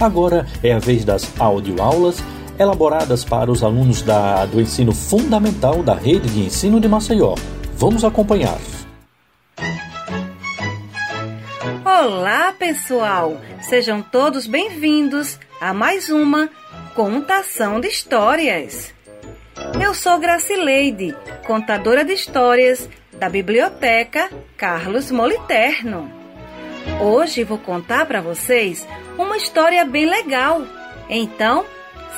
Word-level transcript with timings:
Agora 0.00 0.44
é 0.60 0.72
a 0.72 0.80
vez 0.80 1.04
das 1.04 1.40
audioaulas 1.40 2.18
elaboradas 2.58 3.24
para 3.24 3.48
os 3.48 3.62
alunos 3.62 4.02
da, 4.02 4.44
do 4.44 4.60
ensino 4.60 4.92
fundamental 4.92 5.84
da 5.84 5.94
rede 5.94 6.28
de 6.30 6.40
ensino 6.40 6.80
de 6.80 6.88
Maceió. 6.88 7.36
Vamos 7.76 8.04
acompanhar. 8.04 8.58
Olá, 11.84 12.52
pessoal! 12.58 13.40
Sejam 13.62 14.02
todos 14.02 14.48
bem-vindos 14.48 15.38
a 15.60 15.72
mais 15.72 16.10
uma 16.10 16.50
contação 16.96 17.80
de 17.80 17.86
histórias. 17.86 18.92
Eu 19.80 19.94
sou 19.94 20.18
Gracileide, 20.18 21.14
contadora 21.46 22.04
de 22.04 22.14
histórias 22.14 22.90
da 23.12 23.28
Biblioteca 23.28 24.28
Carlos 24.56 25.12
Moliterno. 25.12 26.10
Hoje 27.00 27.44
vou 27.44 27.58
contar 27.58 28.06
para 28.06 28.20
vocês 28.20 28.86
uma 29.18 29.36
história 29.36 29.84
bem 29.84 30.06
legal. 30.06 30.62
Então, 31.08 31.64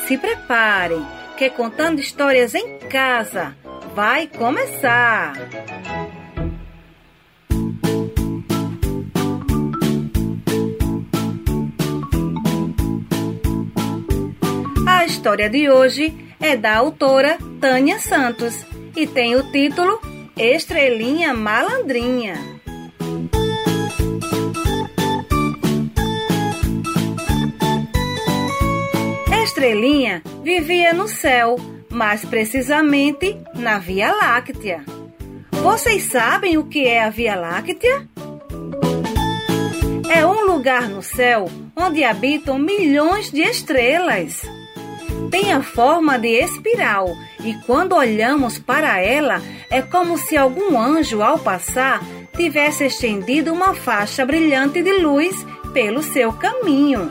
se 0.06 0.16
preparem, 0.16 1.04
que 1.36 1.50
contando 1.50 2.00
histórias 2.00 2.54
em 2.54 2.78
casa 2.78 3.54
vai 3.94 4.26
começar. 4.26 5.34
A 14.86 15.04
história 15.04 15.50
de 15.50 15.68
hoje 15.68 16.14
é 16.40 16.56
da 16.56 16.76
autora 16.76 17.38
Tânia 17.60 17.98
Santos 17.98 18.64
e 18.94 19.06
tem 19.06 19.34
o 19.34 19.50
título 19.50 20.00
Estrelinha 20.36 21.34
Malandrinha. 21.34 22.55
Estrelinha 29.56 30.22
vivia 30.44 30.92
no 30.92 31.08
céu, 31.08 31.56
mais 31.88 32.22
precisamente 32.26 33.38
na 33.54 33.78
Via 33.78 34.12
Láctea. 34.12 34.84
Vocês 35.50 36.02
sabem 36.02 36.58
o 36.58 36.64
que 36.64 36.86
é 36.86 37.02
a 37.02 37.08
Via 37.08 37.34
Láctea? 37.34 38.06
É 40.10 40.26
um 40.26 40.44
lugar 40.44 40.90
no 40.90 41.02
céu 41.02 41.50
onde 41.74 42.04
habitam 42.04 42.58
milhões 42.58 43.30
de 43.30 43.40
estrelas. 43.40 44.42
Tem 45.30 45.54
a 45.54 45.62
forma 45.62 46.18
de 46.18 46.28
espiral 46.28 47.08
e 47.42 47.54
quando 47.64 47.96
olhamos 47.96 48.58
para 48.58 49.00
ela 49.00 49.40
é 49.70 49.80
como 49.80 50.18
se 50.18 50.36
algum 50.36 50.78
anjo, 50.78 51.22
ao 51.22 51.38
passar, 51.38 52.02
tivesse 52.36 52.84
estendido 52.84 53.54
uma 53.54 53.72
faixa 53.72 54.26
brilhante 54.26 54.82
de 54.82 54.98
luz 54.98 55.34
pelo 55.72 56.02
seu 56.02 56.30
caminho. 56.34 57.10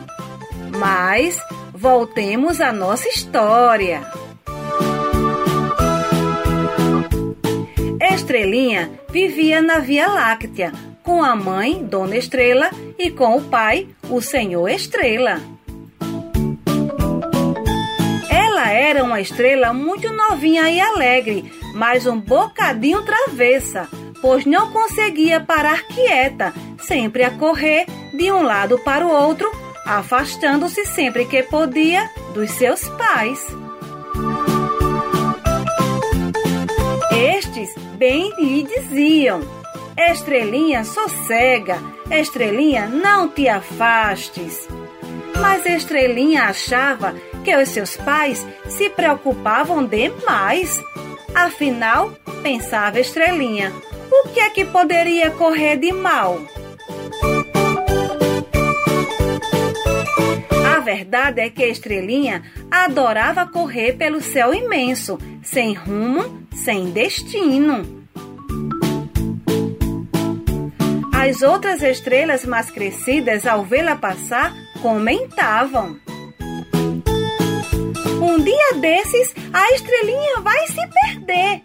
Mas 0.78 1.36
voltemos 1.76 2.58
à 2.58 2.72
nossa 2.72 3.06
história. 3.06 4.02
Estrelinha 8.00 8.90
vivia 9.10 9.60
na 9.60 9.78
Via 9.78 10.08
Láctea 10.08 10.72
com 11.02 11.22
a 11.22 11.36
mãe, 11.36 11.84
Dona 11.84 12.16
Estrela, 12.16 12.70
e 12.98 13.10
com 13.10 13.36
o 13.36 13.42
pai, 13.42 13.88
o 14.08 14.20
Senhor 14.22 14.68
Estrela. 14.68 15.40
Ela 18.28 18.70
era 18.70 19.04
uma 19.04 19.20
estrela 19.20 19.72
muito 19.72 20.10
novinha 20.12 20.68
e 20.70 20.80
alegre, 20.80 21.52
mas 21.74 22.06
um 22.06 22.18
bocadinho 22.18 23.02
travessa, 23.02 23.86
pois 24.20 24.46
não 24.46 24.72
conseguia 24.72 25.40
parar 25.40 25.82
quieta, 25.82 26.52
sempre 26.80 27.22
a 27.22 27.30
correr 27.30 27.84
de 28.14 28.32
um 28.32 28.42
lado 28.42 28.78
para 28.78 29.06
o 29.06 29.10
outro 29.10 29.65
afastando-se 29.86 30.84
sempre 30.84 31.24
que 31.24 31.44
podia 31.44 32.10
dos 32.34 32.50
seus 32.50 32.88
pais. 32.90 33.46
Estes 37.12 37.72
bem 37.96 38.32
lhe 38.38 38.64
diziam: 38.64 39.40
Estrelinha, 39.96 40.84
sossega, 40.84 41.78
Estrelinha, 42.10 42.86
não 42.86 43.28
te 43.28 43.48
afastes. 43.48 44.68
Mas 45.40 45.64
Estrelinha 45.64 46.44
achava 46.44 47.14
que 47.44 47.54
os 47.56 47.68
seus 47.68 47.96
pais 47.96 48.44
se 48.68 48.90
preocupavam 48.90 49.84
demais. 49.84 50.82
Afinal, 51.34 52.12
pensava 52.42 52.98
Estrelinha, 52.98 53.72
o 54.10 54.28
que 54.28 54.40
é 54.40 54.50
que 54.50 54.64
poderia 54.64 55.30
correr 55.30 55.76
de 55.76 55.92
mal? 55.92 56.40
Verdade 60.80 61.40
é 61.40 61.50
que 61.50 61.62
a 61.62 61.68
estrelinha 61.68 62.42
adorava 62.70 63.46
correr 63.46 63.94
pelo 63.94 64.20
céu 64.20 64.54
imenso, 64.54 65.18
sem 65.42 65.74
rumo, 65.74 66.46
sem 66.52 66.90
destino. 66.90 68.06
As 71.12 71.42
outras 71.42 71.82
estrelas 71.82 72.44
mais 72.44 72.70
crescidas, 72.70 73.46
ao 73.46 73.64
vê-la 73.64 73.96
passar, 73.96 74.54
comentavam: 74.80 75.98
Um 78.20 78.38
dia 78.38 78.74
desses, 78.80 79.34
a 79.52 79.72
estrelinha 79.72 80.40
vai 80.40 80.66
se 80.68 80.86
perder. 80.86 81.62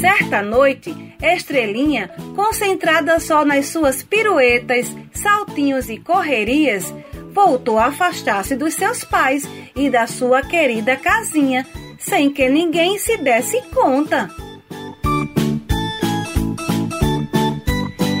Certa 0.00 0.40
noite, 0.42 0.94
Estrelinha, 1.20 2.10
concentrada 2.34 3.18
só 3.18 3.44
nas 3.44 3.66
suas 3.68 4.02
piruetas, 4.02 4.94
saltinhos 5.16 5.88
e 5.88 5.98
correrias, 5.98 6.92
voltou 7.32 7.78
a 7.78 7.86
afastar-se 7.86 8.56
dos 8.56 8.74
seus 8.74 9.04
pais 9.04 9.48
e 9.74 9.90
da 9.90 10.06
sua 10.06 10.42
querida 10.42 10.96
casinha, 10.96 11.66
sem 11.98 12.30
que 12.30 12.48
ninguém 12.48 12.98
se 12.98 13.16
desse 13.16 13.60
conta. 13.74 14.30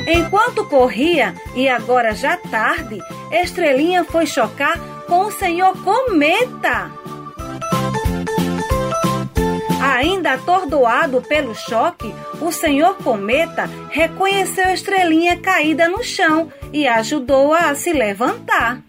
Enquanto 0.06 0.64
corria, 0.66 1.34
e 1.54 1.68
agora 1.68 2.14
já 2.14 2.36
tarde, 2.36 2.98
Estrelinha 3.32 4.04
foi 4.04 4.26
chocar 4.26 4.78
com 5.06 5.26
o 5.26 5.32
senhor 5.32 5.76
Cometa. 5.82 7.05
Ainda 9.80 10.32
atordoado 10.32 11.22
pelo 11.22 11.54
choque, 11.54 12.14
o 12.40 12.50
senhor 12.50 12.96
Cometa 12.96 13.68
reconheceu 13.90 14.66
a 14.66 14.74
estrelinha 14.74 15.36
caída 15.36 15.88
no 15.88 16.02
chão 16.02 16.50
e 16.72 16.86
ajudou-a 16.86 17.70
a 17.70 17.74
se 17.74 17.92
levantar. 17.92 18.82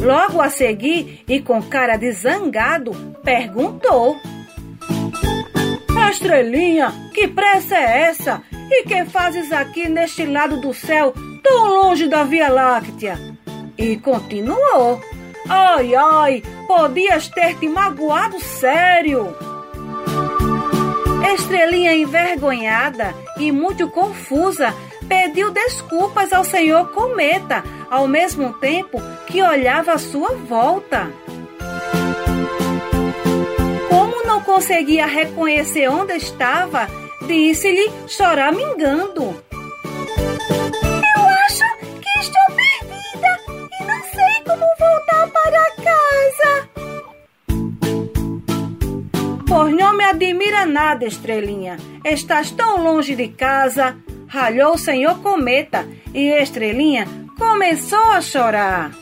Logo 0.00 0.40
a 0.40 0.48
seguir, 0.48 1.24
e 1.28 1.40
com 1.40 1.62
cara 1.62 1.96
de 1.96 2.10
zangado, 2.12 2.92
perguntou: 3.22 4.16
Estrelinha, 6.10 6.92
que 7.14 7.28
pressa 7.28 7.76
é 7.76 8.08
essa? 8.08 8.42
E 8.52 8.84
que 8.84 9.04
fazes 9.04 9.52
aqui 9.52 9.88
neste 9.88 10.24
lado 10.24 10.60
do 10.60 10.72
céu, 10.74 11.12
tão 11.42 11.66
longe 11.66 12.08
da 12.08 12.24
Via 12.24 12.48
Láctea? 12.48 13.18
E 13.76 13.96
continuou: 13.98 15.00
Ai, 15.48 15.94
ai, 15.94 16.42
podias 16.66 17.28
ter 17.28 17.54
te 17.58 17.68
magoado 17.68 18.38
sério. 18.40 19.34
Estrelinha 21.34 21.94
envergonhada 21.94 23.14
e 23.38 23.50
muito 23.50 23.88
confusa 23.88 24.74
pediu 25.08 25.50
desculpas 25.50 26.32
ao 26.32 26.44
senhor 26.44 26.90
Cometa, 26.90 27.64
ao 27.90 28.06
mesmo 28.06 28.52
tempo 28.54 29.00
que 29.26 29.42
olhava 29.42 29.92
à 29.92 29.98
sua 29.98 30.34
volta. 30.34 31.10
Como 33.88 34.26
não 34.26 34.42
conseguia 34.42 35.06
reconhecer 35.06 35.88
onde 35.88 36.12
estava, 36.14 36.86
disse-lhe 37.26 37.90
choramingando. 38.06 39.47
Não 49.66 49.96
me 49.96 50.04
admira 50.04 50.64
nada, 50.64 51.04
Estrelinha. 51.04 51.76
Estás 52.04 52.50
tão 52.50 52.82
longe 52.82 53.16
de 53.16 53.28
casa. 53.28 53.96
Ralhou 54.28 54.74
o 54.74 54.78
senhor 54.78 55.18
Cometa 55.20 55.86
e 56.14 56.28
Estrelinha 56.28 57.06
começou 57.38 58.12
a 58.12 58.20
chorar. 58.20 58.92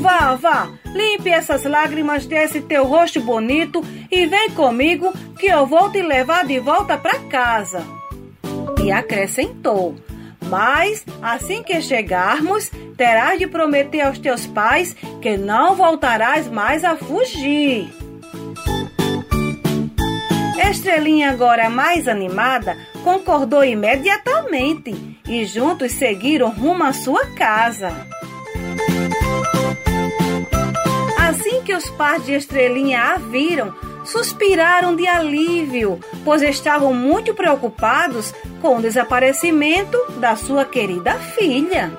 Vá, 0.00 0.34
vá, 0.36 0.70
limpe 0.94 1.28
essas 1.28 1.64
lágrimas 1.64 2.24
desse 2.24 2.60
teu 2.62 2.84
rosto 2.84 3.20
bonito 3.20 3.84
e 4.10 4.26
vem 4.26 4.50
comigo 4.50 5.12
que 5.38 5.46
eu 5.46 5.66
vou 5.66 5.90
te 5.90 6.00
levar 6.00 6.46
de 6.46 6.58
volta 6.60 6.96
para 6.96 7.18
casa. 7.20 7.82
E 8.82 8.90
acrescentou: 8.90 9.96
Mas 10.42 11.04
assim 11.20 11.62
que 11.62 11.80
chegarmos, 11.80 12.70
terás 12.96 13.38
de 13.38 13.46
prometer 13.46 14.00
aos 14.00 14.18
teus 14.18 14.46
pais 14.46 14.94
que 15.20 15.36
não 15.36 15.74
voltarás 15.74 16.48
mais 16.48 16.84
a 16.84 16.96
fugir. 16.96 17.92
Estrelinha, 20.70 21.30
agora 21.30 21.70
mais 21.70 22.06
animada, 22.06 22.76
concordou 23.02 23.64
imediatamente 23.64 25.18
e 25.26 25.44
juntos 25.46 25.92
seguiram 25.92 26.50
rumo 26.50 26.84
à 26.84 26.92
sua 26.92 27.24
casa. 27.34 27.90
Assim 31.16 31.62
que 31.62 31.74
os 31.74 31.88
pais 31.90 32.24
de 32.24 32.34
Estrelinha 32.34 33.02
a 33.02 33.16
viram, 33.16 33.74
suspiraram 34.08 34.96
de 34.96 35.06
alívio, 35.06 36.00
pois 36.24 36.42
estavam 36.42 36.92
muito 36.92 37.34
preocupados 37.34 38.34
com 38.60 38.76
o 38.78 38.82
desaparecimento 38.82 39.98
da 40.18 40.34
sua 40.36 40.64
querida 40.64 41.14
filha. 41.14 41.92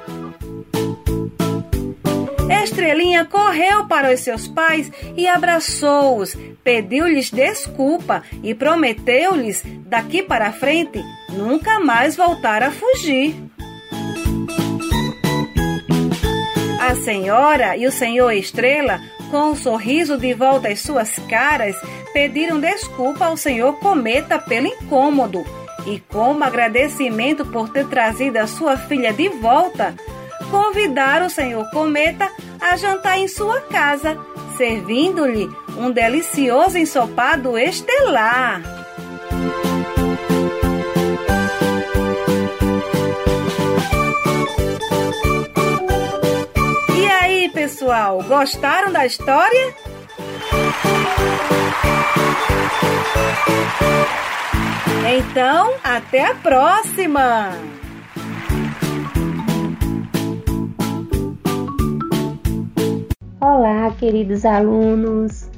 Estrelinha 2.64 3.26
correu 3.26 3.86
para 3.88 4.14
os 4.14 4.20
seus 4.22 4.48
pais 4.48 4.92
e 5.16 5.28
abraçou-os, 5.28 6.36
pediu-lhes 6.64 7.30
desculpa 7.30 8.24
e 8.44 8.54
prometeu-lhes, 8.54 9.64
daqui 9.86 10.24
para 10.24 10.52
frente, 10.52 11.04
nunca 11.30 11.80
mais 11.80 12.16
voltar 12.16 12.64
a 12.64 12.72
fugir. 12.72 13.36
A 16.80 16.96
senhora 16.96 17.78
e 17.78 17.86
o 17.86 17.92
senhor 17.92 18.32
Estrela, 18.32 19.00
com 19.30 19.52
um 19.52 19.56
sorriso 19.56 20.18
de 20.18 20.34
volta 20.34 20.70
às 20.70 20.82
suas 20.82 21.18
caras, 21.30 21.76
pediram 22.14 22.60
desculpa 22.60 23.26
ao 23.26 23.38
senhor 23.38 23.80
Cometa 23.80 24.40
pelo 24.40 24.68
incômodo 24.68 25.44
e, 25.86 26.00
como 26.10 26.44
agradecimento 26.44 27.46
por 27.46 27.70
ter 27.70 27.88
trazido 27.88 28.38
a 28.38 28.48
sua 28.48 28.78
filha 28.78 29.14
de 29.14 29.30
volta, 29.30 29.96
convidaram 30.52 31.28
o 31.28 31.30
senhor 31.30 31.70
Cometa 31.72 32.30
a 32.60 32.76
jantar 32.76 33.20
em 33.20 33.28
sua 33.28 33.62
casa, 33.62 34.18
servindo-lhe 34.58 35.50
um 35.78 35.92
delicioso 35.92 36.78
ensopado 36.78 37.58
estelar. 37.58 38.79
Pessoal, 47.80 48.22
gostaram 48.24 48.92
da 48.92 49.06
história? 49.06 49.74
Então, 55.18 55.74
até 55.82 56.26
a 56.26 56.36
próxima! 56.36 57.52
Olá, 63.40 63.90
queridos 63.98 64.44
alunos! 64.44 65.50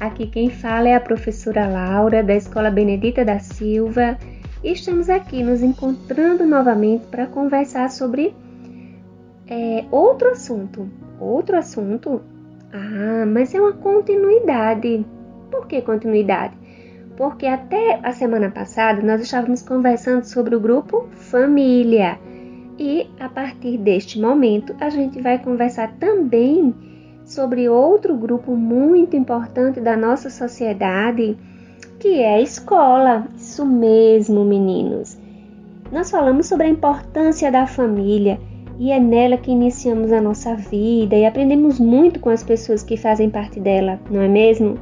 Aqui 0.00 0.26
quem 0.26 0.50
fala 0.50 0.88
é 0.88 0.96
a 0.96 1.00
professora 1.00 1.68
Laura, 1.68 2.24
da 2.24 2.34
Escola 2.34 2.72
Benedita 2.72 3.24
da 3.24 3.38
Silva, 3.38 4.18
e 4.64 4.72
estamos 4.72 5.08
aqui 5.08 5.44
nos 5.44 5.62
encontrando 5.62 6.44
novamente 6.44 7.06
para 7.06 7.28
conversar 7.28 7.88
sobre 7.88 8.34
é, 9.46 9.84
outro 9.92 10.30
assunto. 10.30 11.07
Outro 11.20 11.56
assunto? 11.56 12.20
Ah, 12.72 13.24
mas 13.26 13.54
é 13.54 13.60
uma 13.60 13.72
continuidade. 13.72 15.04
Por 15.50 15.66
que 15.66 15.80
continuidade? 15.82 16.54
porque 17.18 17.46
até 17.46 17.98
a 18.00 18.12
semana 18.12 18.48
passada 18.48 19.02
nós 19.02 19.20
estávamos 19.20 19.60
conversando 19.60 20.22
sobre 20.22 20.54
o 20.54 20.60
grupo 20.60 21.08
família. 21.10 22.16
E 22.78 23.10
a 23.18 23.28
partir 23.28 23.76
deste 23.76 24.20
momento 24.20 24.72
a 24.78 24.88
gente 24.88 25.20
vai 25.20 25.36
conversar 25.36 25.96
também 25.98 26.72
sobre 27.24 27.68
outro 27.68 28.14
grupo 28.14 28.54
muito 28.54 29.16
importante 29.16 29.80
da 29.80 29.96
nossa 29.96 30.30
sociedade, 30.30 31.36
que 31.98 32.20
é 32.20 32.36
a 32.36 32.40
escola. 32.40 33.26
Isso 33.36 33.66
mesmo, 33.66 34.44
meninos. 34.44 35.18
Nós 35.90 36.12
falamos 36.12 36.46
sobre 36.46 36.68
a 36.68 36.70
importância 36.70 37.50
da 37.50 37.66
família 37.66 38.38
e 38.78 38.92
é 38.92 39.00
nela 39.00 39.36
que 39.36 39.50
iniciamos 39.50 40.12
a 40.12 40.20
nossa 40.20 40.54
vida 40.54 41.16
e 41.16 41.26
aprendemos 41.26 41.80
muito 41.80 42.20
com 42.20 42.30
as 42.30 42.44
pessoas 42.44 42.82
que 42.82 42.96
fazem 42.96 43.28
parte 43.28 43.58
dela, 43.58 43.98
não 44.08 44.20
é 44.20 44.28
mesmo? 44.28 44.76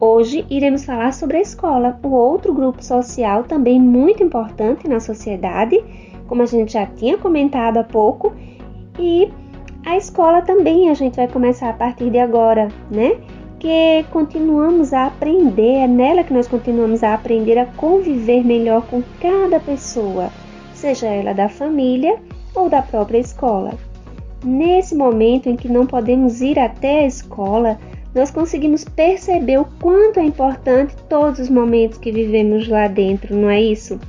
Hoje 0.00 0.44
iremos 0.50 0.84
falar 0.84 1.12
sobre 1.12 1.36
a 1.36 1.40
escola, 1.40 1.98
o 2.02 2.08
outro 2.08 2.54
grupo 2.54 2.82
social 2.82 3.44
também 3.44 3.78
muito 3.78 4.22
importante 4.22 4.88
na 4.88 5.00
sociedade, 5.00 5.82
como 6.26 6.42
a 6.42 6.46
gente 6.46 6.72
já 6.72 6.86
tinha 6.86 7.18
comentado 7.18 7.76
há 7.76 7.84
pouco, 7.84 8.32
e 8.98 9.30
a 9.84 9.96
escola 9.96 10.42
também 10.42 10.90
a 10.90 10.94
gente 10.94 11.16
vai 11.16 11.28
começar 11.28 11.70
a 11.70 11.74
partir 11.74 12.10
de 12.10 12.18
agora, 12.18 12.68
né? 12.90 13.18
Que 13.58 14.04
continuamos 14.10 14.92
a 14.92 15.06
aprender, 15.06 15.76
é 15.76 15.86
nela 15.86 16.24
que 16.24 16.32
nós 16.32 16.48
continuamos 16.48 17.02
a 17.02 17.14
aprender 17.14 17.58
a 17.58 17.66
conviver 17.66 18.44
melhor 18.44 18.86
com 18.86 19.02
cada 19.20 19.60
pessoa, 19.60 20.30
seja 20.74 21.06
ela 21.06 21.32
da 21.32 21.48
família 21.48 22.18
ou 22.56 22.68
da 22.68 22.82
própria 22.82 23.18
escola. 23.18 23.74
Nesse 24.44 24.94
momento 24.94 25.48
em 25.48 25.56
que 25.56 25.68
não 25.68 25.86
podemos 25.86 26.40
ir 26.40 26.58
até 26.58 27.00
a 27.00 27.06
escola, 27.06 27.78
nós 28.14 28.30
conseguimos 28.30 28.84
perceber 28.84 29.58
o 29.58 29.66
quanto 29.80 30.18
é 30.18 30.24
importante 30.24 30.96
todos 31.08 31.38
os 31.38 31.50
momentos 31.50 31.98
que 31.98 32.10
vivemos 32.10 32.66
lá 32.68 32.88
dentro, 32.88 33.36
não 33.36 33.50
é 33.50 33.60
isso? 33.60 34.00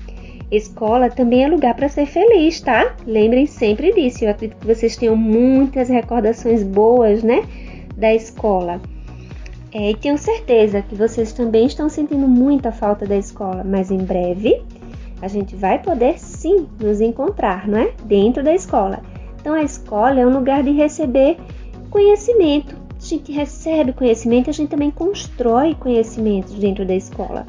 Escola 0.49 1.09
também 1.09 1.43
é 1.43 1.47
lugar 1.47 1.75
para 1.75 1.89
ser 1.89 2.05
feliz, 2.05 2.61
tá? 2.61 2.95
Lembrem 3.05 3.45
sempre 3.45 3.91
disso. 3.93 4.23
Eu 4.23 4.31
acredito 4.31 4.59
que 4.59 4.67
vocês 4.67 4.95
tenham 4.95 5.15
muitas 5.15 5.89
recordações 5.89 6.63
boas, 6.63 7.21
né, 7.21 7.43
da 7.97 8.13
escola. 8.13 8.79
É, 9.73 9.91
e 9.91 9.95
tenho 9.95 10.17
certeza 10.17 10.81
que 10.81 10.95
vocês 10.95 11.33
também 11.33 11.65
estão 11.65 11.89
sentindo 11.89 12.27
muita 12.27 12.71
falta 12.71 13.05
da 13.05 13.17
escola, 13.17 13.63
mas 13.65 13.91
em 13.91 13.97
breve 13.97 14.61
a 15.21 15.27
gente 15.27 15.55
vai 15.55 15.79
poder 15.81 16.19
sim 16.19 16.67
nos 16.79 17.01
encontrar, 17.01 17.67
não 17.67 17.79
é? 17.79 17.91
Dentro 18.05 18.43
da 18.43 18.53
escola. 18.53 19.01
Então 19.39 19.53
a 19.53 19.63
escola 19.63 20.19
é 20.19 20.25
um 20.25 20.33
lugar 20.33 20.63
de 20.63 20.71
receber 20.71 21.37
conhecimento, 21.89 22.75
a 22.75 23.05
gente 23.05 23.31
recebe 23.31 23.93
conhecimento, 23.93 24.49
a 24.49 24.53
gente 24.53 24.69
também 24.69 24.91
constrói 24.91 25.75
conhecimentos 25.75 26.53
dentro 26.55 26.85
da 26.85 26.95
escola. 26.95 27.47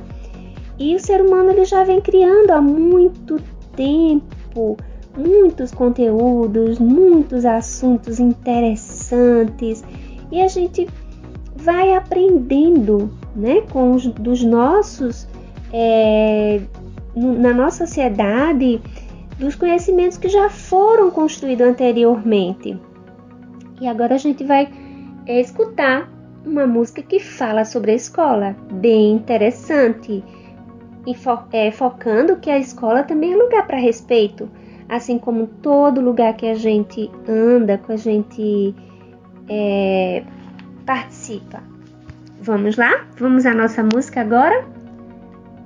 E 0.78 0.94
o 0.94 1.00
ser 1.00 1.20
humano 1.20 1.50
ele 1.50 1.64
já 1.64 1.82
vem 1.82 2.00
criando 2.00 2.50
há 2.52 2.60
muito 2.60 3.40
tempo 3.74 4.76
muitos 5.18 5.72
conteúdos, 5.72 6.78
muitos 6.78 7.44
assuntos 7.44 8.20
interessantes 8.20 9.82
e 10.30 10.40
a 10.40 10.48
gente 10.48 10.88
vai 11.56 11.94
aprendendo, 11.94 13.10
né, 13.34 13.62
com 13.72 13.92
os 13.92 14.06
dos 14.06 14.44
nossos 14.44 15.26
é, 15.72 16.60
na 17.18 17.52
nossa 17.52 17.86
sociedade 17.86 18.80
dos 19.38 19.54
conhecimentos 19.54 20.18
que 20.18 20.28
já 20.28 20.48
foram 20.48 21.10
construídos 21.10 21.66
anteriormente. 21.66 22.78
E 23.80 23.86
agora 23.86 24.14
a 24.14 24.18
gente 24.18 24.44
vai 24.44 24.68
escutar 25.26 26.10
uma 26.44 26.66
música 26.66 27.02
que 27.02 27.20
fala 27.20 27.64
sobre 27.64 27.92
a 27.92 27.94
escola, 27.94 28.56
bem 28.72 29.12
interessante, 29.12 30.24
e 31.06 31.14
fo 31.14 31.38
é, 31.52 31.70
focando 31.70 32.36
que 32.36 32.50
a 32.50 32.58
escola 32.58 33.02
também 33.02 33.32
é 33.32 33.36
lugar 33.36 33.66
para 33.66 33.78
respeito, 33.78 34.48
assim 34.88 35.18
como 35.18 35.46
todo 35.46 36.00
lugar 36.00 36.34
que 36.34 36.46
a 36.46 36.54
gente 36.54 37.10
anda, 37.28 37.78
que 37.78 37.92
a 37.92 37.96
gente 37.96 38.74
é, 39.48 40.22
participa. 40.84 41.62
Vamos 42.40 42.76
lá? 42.76 43.06
Vamos 43.18 43.46
à 43.46 43.54
nossa 43.54 43.82
música 43.82 44.20
agora? 44.20 44.64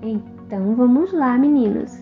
Então 0.03 0.32
vamos 0.59 1.13
lá, 1.13 1.39
meninos. 1.39 2.02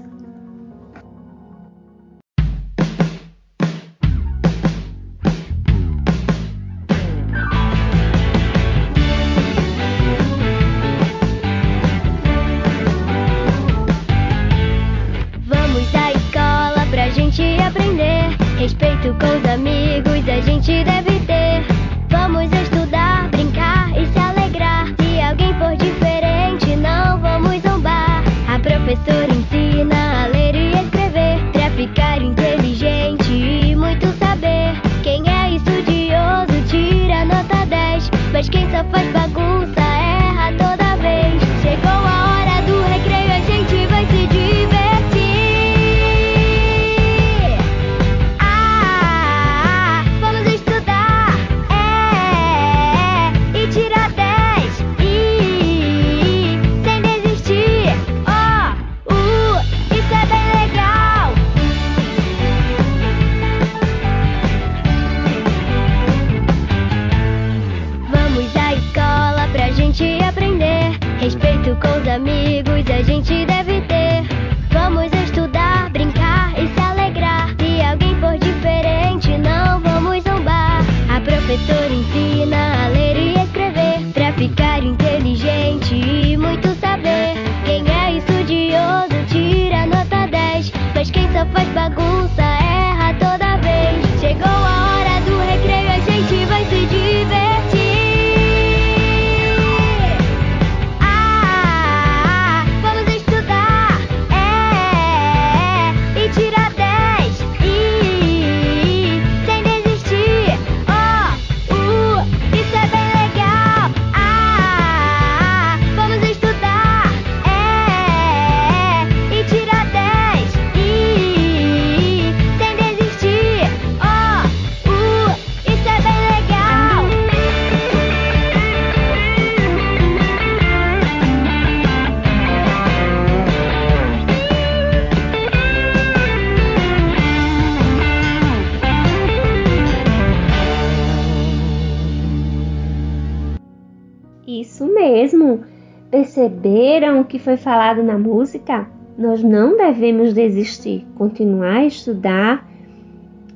Perceberam 146.11 147.21
o 147.21 147.25
que 147.25 147.39
foi 147.39 147.57
falado 147.57 148.03
na 148.03 148.19
música? 148.19 148.87
Nós 149.17 149.43
não 149.43 149.77
devemos 149.77 150.33
desistir, 150.33 151.07
continuar 151.17 151.79
a 151.79 151.87
estudar 151.87 152.69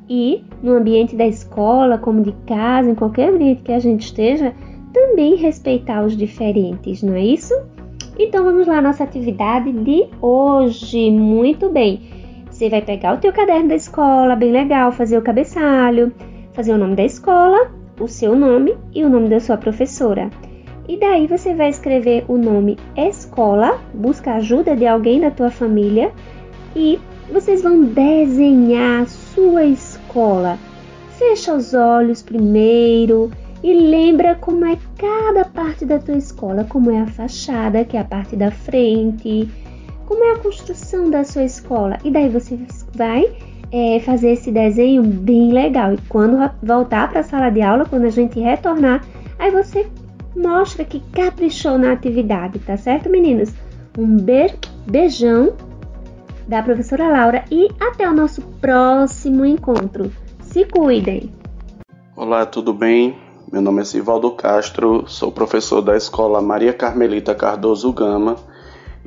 e, 0.09 0.45
no 0.63 0.73
ambiente 0.73 1.17
da 1.17 1.27
escola, 1.27 1.99
como 1.99 2.23
de 2.23 2.33
casa, 2.47 2.91
em 2.91 2.95
qualquer 2.95 3.31
ambiente 3.31 3.63
que 3.63 3.73
a 3.73 3.79
gente 3.79 4.05
esteja, 4.05 4.53
também 4.93 5.37
respeitar 5.37 6.05
os 6.05 6.17
diferentes, 6.17 7.03
não 7.03 7.15
é 7.15 7.25
isso? 7.25 7.55
Então 8.19 8.45
vamos 8.45 8.67
lá, 8.67 8.81
nossa 8.81 9.03
atividade 9.03 9.73
de 9.73 10.07
hoje. 10.21 11.11
Muito 11.11 11.69
bem. 11.69 12.01
Você 12.49 12.71
vai 12.71 12.81
pegar 12.81 13.15
o 13.15 13.19
teu 13.19 13.33
caderno 13.33 13.69
da 13.69 13.75
escola, 13.75 14.37
bem 14.37 14.53
legal, 14.53 14.93
fazer 14.93 15.19
o 15.19 15.23
cabeçalho, 15.23 16.13
fazer 16.53 16.73
o 16.73 16.79
nome 16.79 16.95
da 16.95 17.05
escola, 17.05 17.73
o 17.99 18.07
seu 18.07 18.37
nome 18.37 18.77
e 18.95 19.05
o 19.05 19.09
nome 19.09 19.29
da 19.29 19.41
sua 19.41 19.57
professora. 19.57 20.31
E 20.87 20.99
daí 20.99 21.27
você 21.27 21.55
vai 21.55 21.71
escrever 21.71 22.25
o 22.29 22.37
nome 22.37 22.79
escola, 22.97 23.81
busca 23.95 24.35
ajuda 24.35 24.77
de 24.77 24.87
alguém 24.87 25.21
da 25.21 25.31
tua 25.31 25.51
família 25.51 26.13
e 26.77 27.01
vocês 27.33 27.63
vão 27.63 27.85
desenhar 27.85 29.07
sua 29.09 29.65
escola. 29.65 30.59
Fecha 31.19 31.55
os 31.55 31.73
olhos 31.73 32.23
primeiro 32.23 33.31
e 33.63 33.73
lembra 33.73 34.35
como 34.35 34.67
é 34.67 34.77
cada 34.99 35.47
parte 35.47 35.87
da 35.87 35.99
tua 35.99 36.19
escola, 36.19 36.65
como 36.65 36.91
é 36.91 37.01
a 37.01 37.07
fachada, 37.07 37.85
que 37.85 37.97
é 37.97 38.01
a 38.01 38.05
parte 38.05 38.37
da 38.37 38.51
frente, 38.51 39.49
como 40.05 40.23
é 40.23 40.33
a 40.33 40.39
construção 40.39 41.09
da 41.09 41.25
sua 41.25 41.45
escola. 41.45 41.97
E 42.05 42.11
daí 42.11 42.29
você 42.29 42.59
vai 42.95 43.35
é, 43.73 44.01
fazer 44.01 44.33
esse 44.33 44.51
desenho 44.51 45.03
bem 45.03 45.51
legal. 45.51 45.95
E 45.95 45.99
quando 46.11 46.39
voltar 46.63 47.09
para 47.09 47.21
a 47.21 47.25
sala 47.25 47.49
de 47.49 47.63
aula, 47.63 47.87
quando 47.87 48.05
a 48.05 48.11
gente 48.11 48.39
retornar, 48.39 49.03
aí 49.39 49.51
você 49.51 49.87
mostra 50.37 50.85
que 50.85 51.01
caprichou 51.13 51.79
na 51.79 51.93
atividade, 51.93 52.59
tá 52.59 52.77
certo, 52.77 53.09
meninos? 53.09 53.53
Um 53.97 54.17
be 54.17 54.53
beijão 54.87 55.55
da 56.47 56.63
professora 56.63 57.09
Laura 57.09 57.45
e 57.51 57.69
até 57.81 58.09
o 58.09 58.13
nosso 58.13 58.43
próximo 58.61 59.45
encontro. 59.45 60.13
Se 60.41 60.65
cuidem! 60.65 61.33
Olá, 62.17 62.45
tudo 62.45 62.73
bem? 62.73 63.17
Meu 63.51 63.63
nome 63.63 63.83
é 63.83 63.85
Sivaldo 63.85 64.31
Castro, 64.33 65.05
sou 65.07 65.31
professor 65.31 65.81
da 65.81 65.97
Escola 65.97 66.43
Maria 66.43 66.73
Carmelita 66.73 67.35
Cardoso 67.35 67.93
Gama 67.93 68.37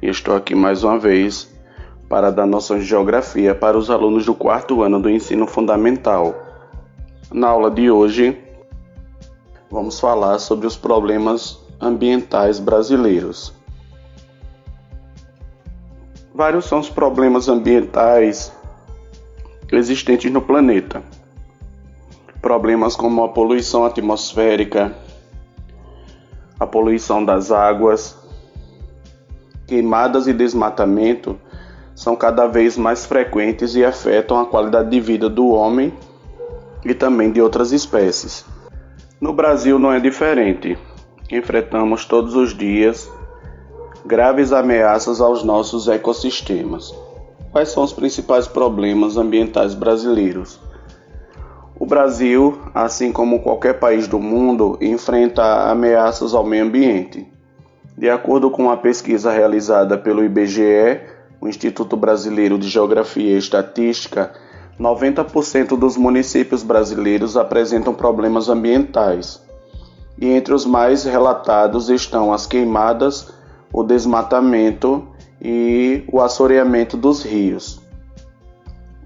e 0.02 0.08
estou 0.08 0.36
aqui 0.36 0.56
mais 0.56 0.84
uma 0.84 0.98
vez 0.98 1.54
para 2.08 2.32
dar 2.32 2.48
de 2.48 2.82
geografia 2.82 3.54
para 3.54 3.78
os 3.78 3.90
alunos 3.90 4.26
do 4.26 4.34
quarto 4.34 4.82
ano 4.82 5.02
do 5.02 5.10
ensino 5.10 5.46
fundamental. 5.46 6.34
Na 7.32 7.50
aula 7.50 7.70
de 7.70 7.92
hoje, 7.92 8.38
vamos 9.70 10.00
falar 10.00 10.40
sobre 10.40 10.66
os 10.66 10.76
problemas 10.76 11.60
ambientais 11.80 12.60
brasileiros. 12.60 13.54
Vários 16.34 16.66
são 16.66 16.80
os 16.80 16.90
problemas 16.90 17.50
ambientais 17.50 18.52
existentes 19.72 20.32
no 20.32 20.42
planeta. 20.42 21.04
Problemas 22.42 22.96
como 22.96 23.24
a 23.24 23.30
poluição 23.30 23.86
atmosférica, 23.86 24.96
a 26.60 26.66
poluição 26.66 27.26
das 27.26 27.52
águas, 27.52 28.16
queimadas 29.66 30.28
e 30.28 30.34
desmatamento 30.34 31.38
são 31.96 32.16
cada 32.16 32.48
vez 32.48 32.78
mais 32.78 33.06
frequentes 33.06 33.76
e 33.76 33.84
afetam 33.84 34.40
a 34.40 34.46
qualidade 34.46 34.90
de 34.90 35.02
vida 35.02 35.28
do 35.28 35.50
homem 35.50 35.92
e 36.86 36.94
também 36.94 37.32
de 37.32 37.42
outras 37.42 37.72
espécies. 37.72 38.46
No 39.20 39.34
Brasil 39.34 39.80
não 39.80 39.92
é 39.92 40.00
diferente. 40.00 40.78
Enfrentamos 41.32 42.06
todos 42.06 42.36
os 42.36 42.56
dias 42.56 43.12
graves 44.06 44.54
ameaças 44.54 45.20
aos 45.20 45.44
nossos 45.44 45.88
ecossistemas. 45.88 46.94
Quais 47.52 47.70
são 47.70 47.84
os 47.84 47.92
principais 47.92 48.48
problemas 48.48 49.18
ambientais 49.18 49.74
brasileiros? 49.74 50.60
O 51.80 51.86
Brasil, 51.86 52.60
assim 52.76 53.12
como 53.12 53.42
qualquer 53.42 53.80
país 53.80 54.08
do 54.08 54.20
mundo, 54.20 54.78
enfrenta 54.80 55.70
ameaças 55.70 56.36
ao 56.36 56.46
meio 56.46 56.66
ambiente. 56.66 57.28
De 57.98 58.12
acordo 58.12 58.52
com 58.52 58.64
uma 58.66 58.78
pesquisa 58.78 59.32
realizada 59.32 59.98
pelo 59.98 60.24
IBGE, 60.24 61.02
o 61.42 61.48
Instituto 61.48 61.98
Brasileiro 61.98 62.60
de 62.60 62.70
Geografia 62.70 63.34
e 63.34 63.38
Estatística, 63.38 64.32
90% 64.80 65.78
dos 65.78 65.98
municípios 65.98 66.62
brasileiros 66.62 67.36
apresentam 67.36 67.94
problemas 67.94 68.48
ambientais. 68.48 69.42
E 70.20 70.28
entre 70.28 70.54
os 70.54 70.66
mais 70.66 71.04
relatados 71.04 71.90
estão 71.90 72.32
as 72.32 72.46
queimadas, 72.46 73.34
o 73.74 73.84
desmatamento 73.84 75.08
e 75.42 76.04
o 76.12 76.22
assoreamento 76.22 76.96
dos 76.96 77.24
rios. 77.24 77.82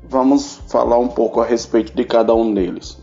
Vamos 0.10 0.62
falar 0.68 0.98
um 0.98 1.08
pouco 1.08 1.40
a 1.40 1.46
respeito 1.46 1.96
de 1.96 2.04
cada 2.04 2.34
um 2.36 2.54
deles. 2.54 3.02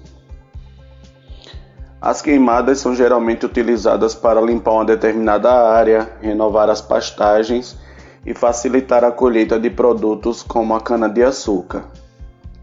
As 2.01 2.23
queimadas 2.23 2.79
são 2.79 2.95
geralmente 2.95 3.45
utilizadas 3.45 4.15
para 4.15 4.41
limpar 4.41 4.73
uma 4.73 4.85
determinada 4.85 5.51
área, 5.51 6.09
renovar 6.21 6.71
as 6.71 6.81
pastagens 6.81 7.77
e 8.25 8.35
facilitar 8.35 9.05
a 9.05 9.11
colheita 9.11 9.59
de 9.59 9.69
produtos 9.69 10.43
como 10.43 10.75
a 10.75 10.81
cana-de-açúcar. 10.81 11.85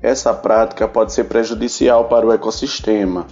Essa 0.01 0.33
prática 0.33 0.87
pode 0.87 1.13
ser 1.13 1.25
prejudicial 1.25 2.05
para 2.05 2.25
o 2.25 2.31
ecossistema, 2.31 3.25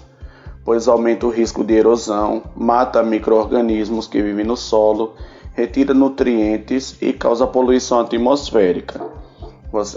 pois 0.63 0.88
aumenta 0.88 1.25
o 1.25 1.29
risco 1.29 1.63
de 1.63 1.74
erosão, 1.74 2.43
mata 2.55 3.03
micro-organismos 3.03 4.08
que 4.08 4.22
vivem 4.22 4.46
no 4.46 4.55
solo, 4.55 5.13
retira 5.53 5.93
nutrientes 5.93 6.98
e 7.01 7.13
causa 7.13 7.46
poluição 7.46 8.00
atmosférica. 8.00 9.01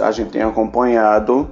A 0.01 0.11
gente 0.11 0.31
tem 0.31 0.43
acompanhado 0.43 1.49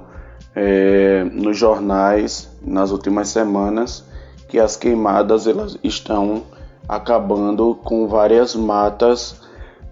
é, 0.55 1.23
nos 1.31 1.57
jornais 1.57 2.49
nas 2.61 2.91
últimas 2.91 3.29
semanas 3.29 4.03
que 4.47 4.59
as 4.59 4.75
queimadas 4.75 5.47
elas 5.47 5.77
estão 5.83 6.43
acabando 6.87 7.75
com 7.83 8.07
várias 8.07 8.55
matas, 8.55 9.41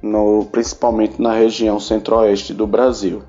no, 0.02 0.46
principalmente 0.52 1.22
na 1.22 1.34
região 1.34 1.80
centro-oeste 1.80 2.54
do 2.54 2.68
Brasil. 2.68 3.24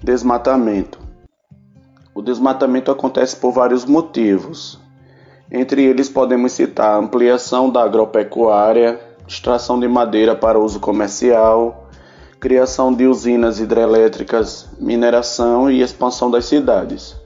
Desmatamento. 0.00 1.00
O 2.14 2.22
desmatamento 2.22 2.88
acontece 2.88 3.34
por 3.34 3.50
vários 3.50 3.84
motivos. 3.84 4.78
Entre 5.50 5.82
eles 5.82 6.08
podemos 6.08 6.52
citar 6.52 6.92
a 6.92 6.98
ampliação 6.98 7.68
da 7.68 7.82
agropecuária, 7.82 9.00
extração 9.26 9.80
de 9.80 9.88
madeira 9.88 10.36
para 10.36 10.56
uso 10.56 10.78
comercial, 10.78 11.88
criação 12.38 12.94
de 12.94 13.08
usinas 13.08 13.58
hidrelétricas, 13.58 14.68
mineração 14.78 15.68
e 15.68 15.82
expansão 15.82 16.30
das 16.30 16.44
cidades. 16.44 17.16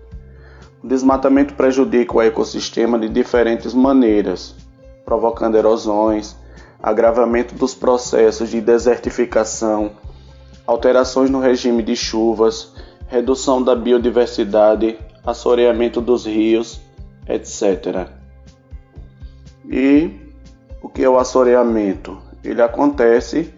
O 0.83 0.87
desmatamento 0.89 1.53
prejudica 1.53 2.17
o 2.17 2.23
ecossistema 2.23 2.99
de 2.99 3.11
diferentes 3.11 3.75
maneiras, 3.75 4.55
provocando 5.05 5.59
erosões, 5.59 6.35
agravamento 6.83 7.55
dos 7.55 7.75
processos 7.75 8.49
de 8.49 8.63
desertificação, 8.63 9.93
alterações 10.67 11.31
no 11.31 11.41
regime 11.41 11.83
de 11.83 11.97
chuvas, 11.97 12.75
redução 13.09 13.63
da 13.63 13.75
biodiversidade, 13.75 14.99
assoreamento 15.25 16.01
dos 16.01 16.27
rios, 16.27 16.81
etc. 17.29 18.09
E 19.69 20.11
o 20.83 20.89
que 20.89 21.05
é 21.05 21.09
o 21.09 21.19
assoreamento? 21.19 22.19
Ele 22.43 22.61
acontece 22.61 23.53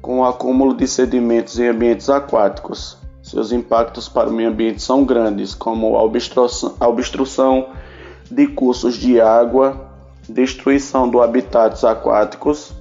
com 0.00 0.20
o 0.20 0.24
acúmulo 0.24 0.74
de 0.74 0.86
sedimentos 0.86 1.58
em 1.58 1.68
ambientes 1.68 2.08
aquáticos. 2.08 2.96
Seus 3.22 3.52
impactos 3.52 4.08
para 4.08 4.28
o 4.28 4.32
meio 4.32 4.48
ambiente 4.48 4.82
são 4.82 5.04
grandes, 5.04 5.54
como 5.54 5.96
a 5.96 6.02
obstrução, 6.02 6.74
a 6.80 6.88
obstrução 6.88 7.68
de 8.30 8.46
cursos 8.46 8.94
de 8.94 9.20
água, 9.20 9.88
destruição 10.28 11.08
do 11.08 11.20
habitats 11.20 11.84
aquáticos, 11.84 12.72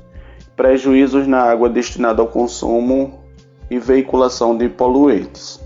prejuízos 0.56 1.28
na 1.28 1.42
água 1.42 1.70
destinada 1.70 2.22
ao 2.22 2.28
consumo 2.28 3.19
e 3.70 3.78
veiculação 3.80 4.58
de 4.58 4.68
poluentes. 4.68 5.60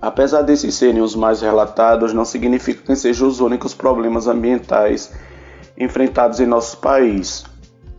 Apesar 0.00 0.42
desses 0.42 0.74
serem 0.74 1.00
os 1.00 1.14
mais 1.14 1.40
relatados, 1.40 2.12
não 2.12 2.24
significa 2.24 2.82
que 2.82 2.96
sejam 2.96 3.28
os 3.28 3.40
únicos 3.40 3.72
problemas 3.72 4.26
ambientais 4.26 5.12
enfrentados 5.78 6.40
em 6.40 6.46
nosso 6.46 6.78
país. 6.78 7.44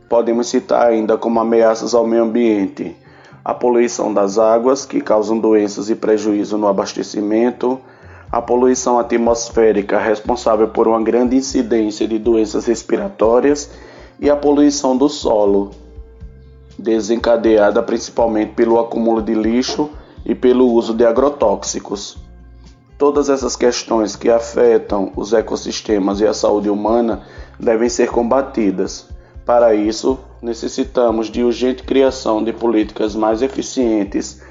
Podemos 0.10 0.48
citar 0.48 0.88
ainda 0.88 1.18
como 1.18 1.40
ameaças 1.40 1.94
ao 1.94 2.06
meio 2.06 2.24
ambiente 2.24 2.96
a 3.44 3.54
poluição 3.54 4.14
das 4.14 4.38
águas, 4.38 4.86
que 4.86 5.02
causam 5.02 5.38
doenças 5.38 5.90
e 5.90 5.96
prejuízo 5.96 6.58
no 6.58 6.68
abastecimento, 6.68 7.80
a 8.32 8.42
poluição 8.42 8.98
atmosférica, 8.98 10.00
responsável 10.00 10.70
por 10.70 10.88
uma 10.88 11.02
grande 11.02 11.36
incidência 11.36 12.08
de 12.08 12.18
doenças 12.18 12.66
respiratórias, 12.66 13.70
e 14.20 14.30
a 14.30 14.36
poluição 14.36 14.96
do 14.96 15.10
solo, 15.10 15.72
desencadeada 16.78 17.82
principalmente 17.82 18.54
pelo 18.54 18.80
acúmulo 18.80 19.22
de 19.22 19.34
lixo 19.34 19.90
e 20.26 20.34
pelo 20.34 20.68
uso 20.72 20.94
de 20.94 21.06
agrotóxicos. 21.06 22.18
Todas 22.98 23.30
essas 23.30 23.56
questões 23.56 24.16
que 24.16 24.30
afetam 24.30 25.12
os 25.16 25.34
ecossistemas 25.34 26.20
e 26.20 26.28
a 26.28 26.34
saúde 26.34 26.70
humana 26.70 27.24
devem 27.60 27.90
ser 27.90 28.10
combatidas, 28.10 29.08
Para 29.46 29.76
isso, 29.76 30.18
necessitamos 30.42 31.28
de 31.30 31.44
urgente 31.44 31.84
criação 31.84 32.42
de 32.42 32.54
políticas 32.54 33.14
mais 33.14 33.42
eficientes 33.42 34.42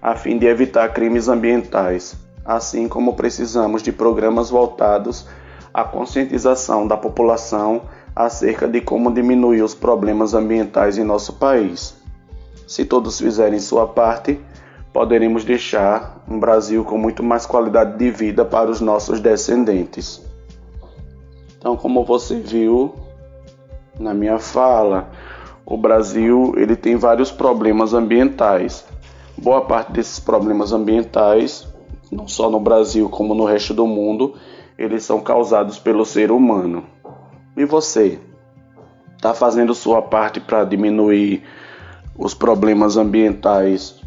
a 0.00 0.14
fim 0.14 0.36
de 0.36 0.46
evitar 0.46 0.92
crimes 0.92 1.26
ambientais, 1.28 2.14
assim 2.44 2.86
como 2.86 3.14
precisamos 3.14 3.82
de 3.82 3.92
programas 3.92 4.50
voltados 4.50 5.26
à 5.72 5.84
conscientização 5.84 6.86
da 6.86 6.98
população 6.98 7.82
acerca 8.14 8.68
de 8.68 8.80
como 8.80 9.12
diminuir 9.12 9.62
os 9.62 9.74
problemas 9.74 10.34
ambientais 10.34 10.98
em 10.98 11.04
nosso 11.04 11.34
país. 11.34 11.94
Se 12.66 12.84
todos 12.84 13.18
fizerem 13.18 13.58
sua 13.58 13.86
parte, 13.86 14.40
poderemos 14.92 15.44
deixar 15.44 16.22
um 16.28 16.38
Brasil 16.38 16.84
com 16.84 16.98
muito 16.98 17.22
mais 17.22 17.46
qualidade 17.46 17.98
de 17.98 18.10
vida 18.10 18.44
para 18.44 18.70
os 18.70 18.80
nossos 18.80 19.20
descendentes. 19.20 20.22
Então, 21.58 21.76
como 21.76 22.04
você 22.04 22.38
viu 22.38 22.94
na 23.98 24.12
minha 24.12 24.38
fala, 24.38 25.10
o 25.64 25.76
Brasil 25.76 26.52
ele 26.56 26.76
tem 26.76 26.96
vários 26.96 27.30
problemas 27.30 27.94
ambientais. 27.94 28.84
Boa 29.36 29.62
parte 29.62 29.92
desses 29.92 30.20
problemas 30.20 30.72
ambientais, 30.72 31.66
não 32.10 32.28
só 32.28 32.50
no 32.50 32.60
Brasil 32.60 33.08
como 33.08 33.34
no 33.34 33.44
resto 33.44 33.72
do 33.72 33.86
mundo, 33.86 34.34
eles 34.76 35.04
são 35.04 35.20
causados 35.20 35.78
pelo 35.78 36.04
ser 36.04 36.30
humano. 36.30 36.84
E 37.54 37.66
você 37.66 38.18
está 39.14 39.34
fazendo 39.34 39.74
sua 39.74 40.00
parte 40.00 40.40
para 40.40 40.64
diminuir 40.64 41.42
os 42.16 42.32
problemas 42.32 42.96
ambientais 42.96 44.00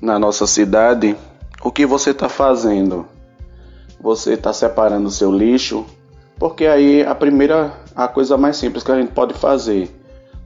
na 0.00 0.18
nossa 0.18 0.46
cidade? 0.46 1.16
O 1.64 1.72
que 1.72 1.86
você 1.86 2.10
está 2.10 2.28
fazendo? 2.28 3.06
Você 3.98 4.34
está 4.34 4.52
separando 4.52 5.10
seu 5.10 5.32
lixo? 5.32 5.86
Porque 6.38 6.66
aí 6.66 7.02
a 7.02 7.14
primeira, 7.14 7.72
a 7.96 8.06
coisa 8.06 8.36
mais 8.36 8.58
simples 8.58 8.84
que 8.84 8.92
a 8.92 9.00
gente 9.00 9.12
pode 9.12 9.32
fazer 9.32 9.90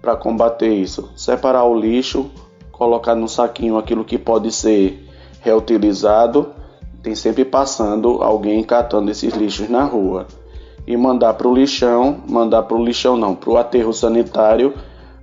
para 0.01 0.15
combater 0.15 0.69
isso, 0.69 1.11
separar 1.17 1.65
o 1.65 1.75
lixo, 1.75 2.31
colocar 2.71 3.17
no 3.17 3.29
saquinho 3.29 3.77
aquilo 3.77 4.05
que 4.05 4.19
pode 4.19 4.53
ser 4.53 5.05
reutilizado, 5.41 6.53
tem 7.03 7.17
sempre 7.17 7.45
passando 7.45 8.23
alguém 8.23 8.63
catando 8.63 9.11
esses 9.11 9.35
lixos 9.35 9.69
na 9.69 9.83
rua 9.83 10.29
e 10.87 10.97
mandar 10.97 11.35
para 11.35 11.49
o 11.49 11.55
lixão, 11.55 12.23
mandar 12.29 12.63
para 12.63 12.77
o 12.77 12.85
lixão 12.85 13.17
não, 13.17 13.35
para 13.35 13.51
o 13.51 13.57
aterro 13.57 13.93
sanitário 13.93 14.75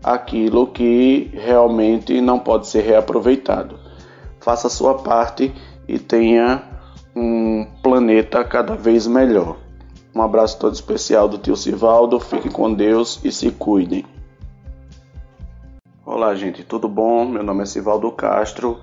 aquilo 0.04 0.67
que 0.67 1.32
realmente 1.34 2.19
não 2.19 2.38
pode 2.38 2.67
ser 2.67 2.82
reaproveitado. 2.82 3.80
Faça 4.41 4.67
a 4.67 4.69
sua 4.69 4.95
parte 4.95 5.54
e 5.88 5.97
tenha 5.97 6.62
um 7.15 7.65
planeta 7.82 8.43
cada 8.43 8.76
vez 8.76 9.08
melhor. 9.08 9.58
Um 10.13 10.21
abraço 10.21 10.60
todo 10.60 10.73
especial 10.73 11.30
do 11.30 11.38
tio 11.38 11.56
Sivaldo, 11.56 12.19
fiquem 12.19 12.52
com 12.52 12.73
Deus 12.73 13.19
e 13.23 13.32
se 13.32 13.49
cuidem. 13.49 14.06
Olá, 16.06 16.36
gente, 16.36 16.63
tudo 16.63 16.89
bom? 16.89 17.26
Meu 17.26 17.41
nome 17.41 17.63
é 17.63 17.65
Sivaldo 17.65 18.12
Castro, 18.12 18.78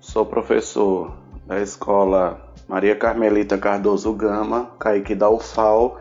sou 0.00 0.24
professor 0.24 1.12
da 1.44 1.60
escola 1.60 2.40
Maria 2.68 2.94
Carmelita 2.94 3.58
Cardoso 3.58 4.12
Gama, 4.12 4.70
Kaique 4.78 5.16
da 5.16 5.28
UFAL. 5.28 5.98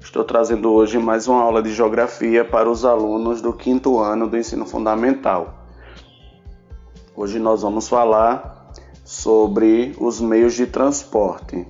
Estou 0.00 0.24
trazendo 0.24 0.72
hoje 0.72 0.96
mais 0.98 1.26
uma 1.26 1.42
aula 1.42 1.62
de 1.62 1.74
geografia 1.74 2.44
para 2.44 2.70
os 2.70 2.84
alunos 2.84 3.42
do 3.42 3.52
quinto 3.52 3.98
ano 3.98 4.28
do 4.28 4.38
ensino 4.38 4.64
fundamental. 4.64 5.66
Hoje 7.14 7.38
nós 7.38 7.62
vamos 7.62 7.88
falar 7.88 8.72
sobre 9.04 9.94
os 9.98 10.20
meios 10.20 10.54
de 10.54 10.66
transporte. 10.66 11.66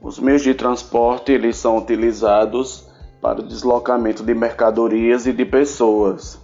Os 0.00 0.18
meios 0.18 0.42
de 0.42 0.54
transporte 0.54 1.32
eles 1.32 1.56
são 1.56 1.76
utilizados 1.76 2.86
para 3.20 3.40
o 3.40 3.46
deslocamento 3.46 4.22
de 4.22 4.32
mercadorias 4.32 5.26
e 5.26 5.32
de 5.32 5.44
pessoas. 5.44 6.38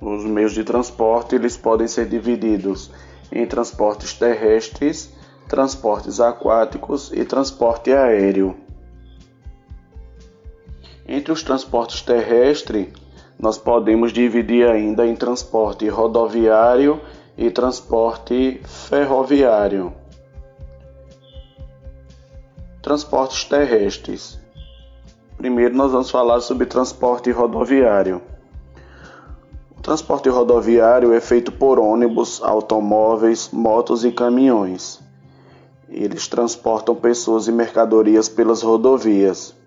Os 0.00 0.24
meios 0.24 0.52
de 0.52 0.64
transporte 0.64 1.34
eles 1.34 1.56
podem 1.56 1.88
ser 1.88 2.06
divididos 2.06 2.90
em 3.32 3.46
transportes 3.46 4.12
terrestres, 4.12 5.12
transportes 5.48 6.20
aquáticos 6.20 7.10
e 7.12 7.24
transporte 7.24 7.90
aéreo. 7.90 8.69
Entre 11.12 11.32
os 11.32 11.42
transportes 11.42 12.02
terrestres, 12.02 12.86
nós 13.36 13.58
podemos 13.58 14.12
dividir 14.12 14.70
ainda 14.70 15.04
em 15.04 15.16
transporte 15.16 15.88
rodoviário 15.88 17.00
e 17.36 17.50
transporte 17.50 18.60
ferroviário. 18.64 19.92
Transportes 22.80 23.42
terrestres. 23.42 24.38
Primeiro 25.36 25.74
nós 25.74 25.90
vamos 25.90 26.12
falar 26.12 26.40
sobre 26.42 26.64
transporte 26.64 27.32
rodoviário. 27.32 28.22
O 29.76 29.82
transporte 29.82 30.28
rodoviário 30.28 31.12
é 31.12 31.20
feito 31.20 31.50
por 31.50 31.80
ônibus, 31.80 32.40
automóveis, 32.40 33.50
motos 33.52 34.04
e 34.04 34.12
caminhões. 34.12 35.00
Eles 35.88 36.28
transportam 36.28 36.94
pessoas 36.94 37.48
e 37.48 37.52
mercadorias 37.52 38.28
pelas 38.28 38.62
rodovias. 38.62 39.58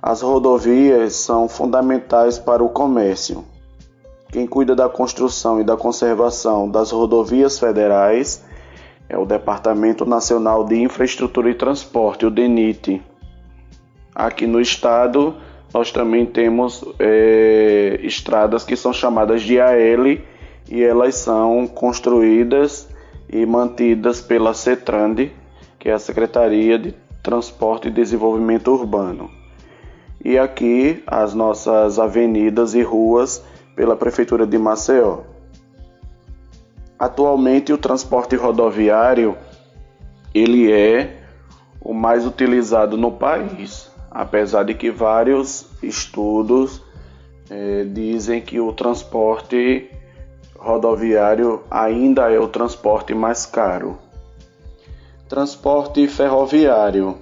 As 0.00 0.22
rodovias 0.22 1.14
são 1.14 1.48
fundamentais 1.48 2.38
para 2.38 2.62
o 2.62 2.68
comércio. 2.68 3.44
Quem 4.30 4.46
cuida 4.46 4.76
da 4.76 4.88
construção 4.88 5.60
e 5.60 5.64
da 5.64 5.76
conservação 5.76 6.70
das 6.70 6.92
rodovias 6.92 7.58
federais 7.58 8.44
é 9.08 9.18
o 9.18 9.26
Departamento 9.26 10.04
Nacional 10.04 10.64
de 10.64 10.80
Infraestrutura 10.80 11.50
e 11.50 11.54
Transporte, 11.54 12.26
o 12.26 12.30
DENIT. 12.30 13.02
Aqui 14.14 14.46
no 14.46 14.60
estado, 14.60 15.34
nós 15.74 15.90
também 15.90 16.24
temos 16.26 16.84
é, 17.00 17.98
estradas 18.02 18.64
que 18.64 18.76
são 18.76 18.92
chamadas 18.92 19.42
de 19.42 19.58
AL 19.60 20.06
e 20.70 20.82
elas 20.82 21.16
são 21.16 21.66
construídas 21.66 22.88
e 23.28 23.44
mantidas 23.44 24.20
pela 24.20 24.54
CETRAND, 24.54 25.32
que 25.76 25.88
é 25.88 25.92
a 25.92 25.98
Secretaria 25.98 26.78
de 26.78 26.94
Transporte 27.20 27.88
e 27.88 27.90
Desenvolvimento 27.90 28.70
Urbano. 28.70 29.37
E 30.24 30.38
aqui 30.38 31.02
as 31.06 31.34
nossas 31.34 31.98
avenidas 31.98 32.74
e 32.74 32.82
ruas 32.82 33.42
pela 33.76 33.96
Prefeitura 33.96 34.46
de 34.46 34.58
Maceió. 34.58 35.20
Atualmente 36.98 37.72
o 37.72 37.78
transporte 37.78 38.36
rodoviário 38.36 39.36
ele 40.34 40.72
é 40.72 41.22
o 41.80 41.94
mais 41.94 42.26
utilizado 42.26 42.96
no 42.96 43.12
país 43.12 43.88
apesar 44.10 44.64
de 44.64 44.74
que 44.74 44.90
vários 44.90 45.66
estudos 45.82 46.82
é, 47.50 47.84
dizem 47.84 48.40
que 48.40 48.58
o 48.60 48.72
transporte 48.72 49.90
rodoviário 50.58 51.62
ainda 51.70 52.30
é 52.30 52.38
o 52.38 52.48
transporte 52.48 53.14
mais 53.14 53.46
caro. 53.46 53.98
Transporte 55.28 56.06
ferroviário. 56.08 57.16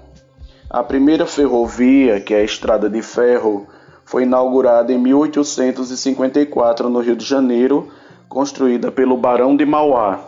A 0.69 0.83
primeira 0.83 1.27
ferrovia, 1.27 2.21
que 2.21 2.35
é 2.35 2.39
a 2.39 2.45
estrada 2.45 2.91
de 2.91 3.01
ferro, 3.01 3.69
foi 4.05 4.25
inaugurada 4.25 4.93
em 4.93 4.99
1854 4.99 6.91
no 6.91 7.01
Rio 7.01 7.15
de 7.15 7.25
Janeiro, 7.25 7.89
construída 8.29 8.91
pelo 8.91 9.17
Barão 9.17 9.57
de 9.57 9.65
Mauá. 9.65 10.21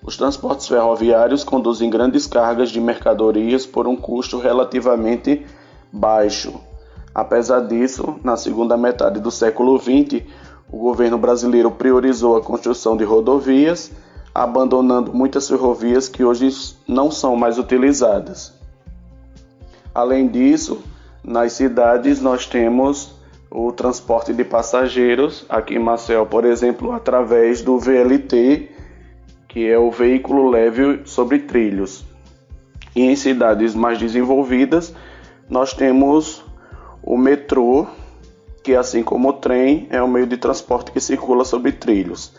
Os 0.00 0.16
transportes 0.16 0.68
ferroviários 0.68 1.42
conduzem 1.42 1.90
grandes 1.90 2.26
cargas 2.26 2.70
de 2.70 2.80
mercadorias 2.80 3.66
por 3.66 3.88
um 3.88 3.96
custo 3.96 4.38
relativamente 4.38 5.44
baixo. 5.92 6.60
Apesar 7.14 7.60
disso, 7.60 8.16
na 8.22 8.36
segunda 8.36 8.76
metade 8.76 9.20
do 9.20 9.30
século 9.30 9.78
XX, 9.78 10.24
o 10.70 10.78
governo 10.78 11.18
brasileiro 11.18 11.70
priorizou 11.70 12.36
a 12.36 12.40
construção 12.40 12.96
de 12.96 13.04
rodovias, 13.04 13.90
abandonando 14.34 15.12
muitas 15.12 15.48
ferrovias 15.48 16.08
que 16.08 16.24
hoje 16.24 16.48
não 16.86 17.10
são 17.10 17.36
mais 17.36 17.58
utilizadas. 17.58 18.54
Além 19.94 20.28
disso, 20.28 20.82
nas 21.22 21.52
cidades 21.52 22.20
nós 22.20 22.46
temos 22.46 23.14
o 23.50 23.70
transporte 23.70 24.32
de 24.32 24.44
passageiros, 24.44 25.44
aqui 25.48 25.74
em 25.74 25.78
Maceió, 25.78 26.24
por 26.24 26.44
exemplo, 26.44 26.92
através 26.92 27.60
do 27.60 27.78
VLT, 27.78 28.70
que 29.46 29.68
é 29.68 29.78
o 29.78 29.90
veículo 29.90 30.48
leve 30.48 31.02
sobre 31.04 31.40
trilhos. 31.40 32.02
E 32.96 33.02
em 33.02 33.14
cidades 33.14 33.74
mais 33.74 33.98
desenvolvidas, 33.98 34.94
nós 35.48 35.74
temos 35.74 36.42
o 37.02 37.18
metrô, 37.18 37.86
que 38.62 38.74
assim 38.74 39.02
como 39.02 39.28
o 39.28 39.32
trem, 39.34 39.86
é 39.90 40.02
um 40.02 40.08
meio 40.08 40.26
de 40.26 40.38
transporte 40.38 40.90
que 40.90 41.00
circula 41.00 41.44
sobre 41.44 41.72
trilhos. 41.72 42.32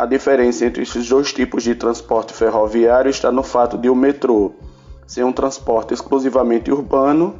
A 0.00 0.06
diferença 0.06 0.64
entre 0.64 0.82
esses 0.82 1.06
dois 1.10 1.30
tipos 1.30 1.62
de 1.62 1.74
transporte 1.74 2.32
ferroviário 2.32 3.10
está 3.10 3.30
no 3.30 3.42
fato 3.42 3.76
de 3.76 3.90
o 3.90 3.94
metrô 3.94 4.54
ser 5.06 5.24
um 5.24 5.30
transporte 5.30 5.92
exclusivamente 5.92 6.72
urbano 6.72 7.38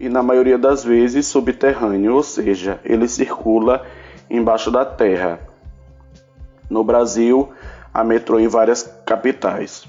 e, 0.00 0.08
na 0.08 0.20
maioria 0.20 0.58
das 0.58 0.82
vezes, 0.82 1.28
subterrâneo, 1.28 2.16
ou 2.16 2.22
seja, 2.24 2.80
ele 2.82 3.06
circula 3.06 3.86
embaixo 4.28 4.72
da 4.72 4.84
terra. 4.84 5.38
No 6.68 6.82
Brasil, 6.82 7.48
a 7.94 8.02
metrô 8.02 8.40
em 8.40 8.48
várias 8.48 8.82
capitais. 9.06 9.84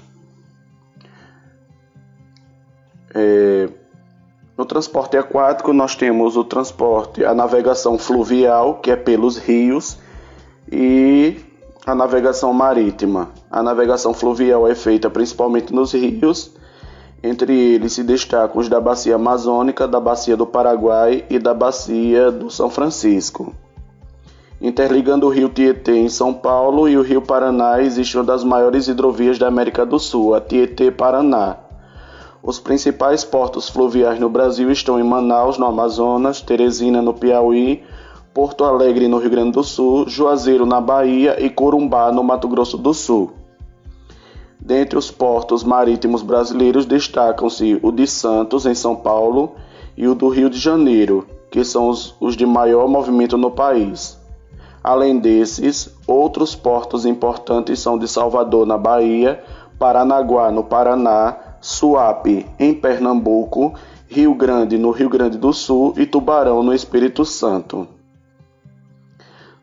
É, 3.12 3.68
No 4.56 4.64
transporte 4.64 5.16
aquático, 5.16 5.72
nós 5.72 5.96
temos 5.96 6.36
o 6.36 6.44
transporte, 6.44 7.24
a 7.24 7.34
navegação 7.34 7.98
fluvial, 7.98 8.76
que 8.76 8.92
é 8.92 8.96
pelos 8.96 9.38
rios, 9.38 9.98
e 10.70 11.50
a 11.84 11.94
navegação 11.94 12.52
marítima. 12.52 13.30
A 13.50 13.62
navegação 13.62 14.14
fluvial 14.14 14.68
é 14.68 14.74
feita 14.74 15.10
principalmente 15.10 15.72
nos 15.72 15.92
rios, 15.92 16.52
entre 17.22 17.52
eles 17.52 17.92
se 17.92 18.04
destacam 18.04 18.60
os 18.60 18.68
da 18.68 18.80
Bacia 18.80 19.16
Amazônica, 19.16 19.86
da 19.86 19.98
Bacia 19.98 20.36
do 20.36 20.46
Paraguai 20.46 21.24
e 21.28 21.38
da 21.38 21.52
Bacia 21.52 22.30
do 22.30 22.50
São 22.50 22.70
Francisco. 22.70 23.52
Interligando 24.60 25.26
o 25.26 25.28
rio 25.28 25.48
Tietê 25.48 25.96
em 25.96 26.08
São 26.08 26.32
Paulo 26.32 26.88
e 26.88 26.96
o 26.96 27.02
rio 27.02 27.20
Paraná, 27.20 27.82
existe 27.82 28.16
uma 28.16 28.22
das 28.22 28.44
maiores 28.44 28.86
hidrovias 28.86 29.36
da 29.36 29.48
América 29.48 29.84
do 29.84 29.98
Sul, 29.98 30.36
a 30.36 30.40
Tietê-Paraná. 30.40 31.56
Os 32.40 32.60
principais 32.60 33.24
portos 33.24 33.68
fluviais 33.68 34.20
no 34.20 34.28
Brasil 34.28 34.70
estão 34.70 35.00
em 35.00 35.02
Manaus, 35.02 35.58
no 35.58 35.66
Amazonas, 35.66 36.40
Teresina, 36.40 37.02
no 37.02 37.12
Piauí, 37.14 37.84
Porto 38.34 38.64
Alegre, 38.64 39.08
no 39.08 39.18
Rio 39.18 39.28
Grande 39.28 39.52
do 39.52 39.62
Sul, 39.62 40.08
Juazeiro, 40.08 40.64
na 40.64 40.80
Bahia 40.80 41.36
e 41.38 41.50
Corumbá, 41.50 42.10
no 42.10 42.24
Mato 42.24 42.48
Grosso 42.48 42.78
do 42.78 42.94
Sul. 42.94 43.32
Dentre 44.58 44.98
os 44.98 45.10
portos 45.10 45.62
marítimos 45.62 46.22
brasileiros 46.22 46.86
destacam-se 46.86 47.78
o 47.82 47.92
de 47.92 48.06
Santos, 48.06 48.64
em 48.64 48.74
São 48.74 48.96
Paulo, 48.96 49.52
e 49.94 50.08
o 50.08 50.14
do 50.14 50.28
Rio 50.28 50.48
de 50.48 50.58
Janeiro, 50.58 51.26
que 51.50 51.62
são 51.62 51.90
os, 51.90 52.14
os 52.18 52.34
de 52.34 52.46
maior 52.46 52.88
movimento 52.88 53.36
no 53.36 53.50
país. 53.50 54.18
Além 54.82 55.18
desses, 55.18 55.94
outros 56.06 56.54
portos 56.54 57.04
importantes 57.04 57.80
são 57.80 57.98
de 57.98 58.08
Salvador, 58.08 58.66
na 58.66 58.78
Bahia, 58.78 59.44
Paranaguá, 59.78 60.50
no 60.50 60.64
Paraná, 60.64 61.36
Suape, 61.60 62.46
em 62.58 62.72
Pernambuco, 62.72 63.74
Rio 64.08 64.34
Grande, 64.34 64.78
no 64.78 64.90
Rio 64.90 65.10
Grande 65.10 65.36
do 65.36 65.52
Sul 65.52 65.92
e 65.98 66.06
Tubarão, 66.06 66.62
no 66.62 66.72
Espírito 66.72 67.26
Santo. 67.26 67.86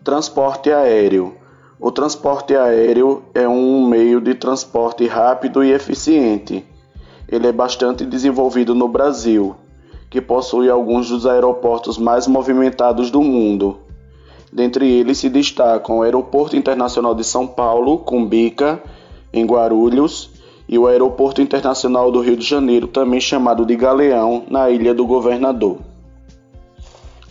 Transporte 0.01 0.71
aéreo. 0.71 1.33
O 1.77 1.91
transporte 1.91 2.55
aéreo 2.55 3.21
é 3.33 3.45
um 3.49 3.85
meio 3.85 4.21
de 4.21 4.33
transporte 4.33 5.05
rápido 5.05 5.61
e 5.61 5.73
eficiente. 5.73 6.65
Ele 7.27 7.47
é 7.47 7.51
bastante 7.51 8.05
desenvolvido 8.05 8.73
no 8.73 8.87
Brasil, 8.87 9.57
que 10.09 10.21
possui 10.21 10.69
alguns 10.69 11.09
dos 11.09 11.25
aeroportos 11.25 11.97
mais 11.97 12.27
movimentados 12.27 13.11
do 13.11 13.21
mundo. 13.21 13.79
Dentre 14.53 14.89
eles 14.89 15.17
se 15.17 15.29
destacam 15.29 15.97
o 15.97 16.01
Aeroporto 16.01 16.55
Internacional 16.55 17.13
de 17.13 17.25
São 17.25 17.45
Paulo, 17.45 17.97
Cumbica, 17.97 18.81
em 19.33 19.45
Guarulhos, 19.45 20.31
e 20.65 20.79
o 20.79 20.87
Aeroporto 20.87 21.41
Internacional 21.41 22.09
do 22.09 22.21
Rio 22.21 22.37
de 22.37 22.45
Janeiro, 22.45 22.87
também 22.87 23.19
chamado 23.19 23.65
de 23.65 23.75
Galeão, 23.75 24.45
na 24.49 24.69
Ilha 24.69 24.93
do 24.93 25.05
Governador. 25.05 25.79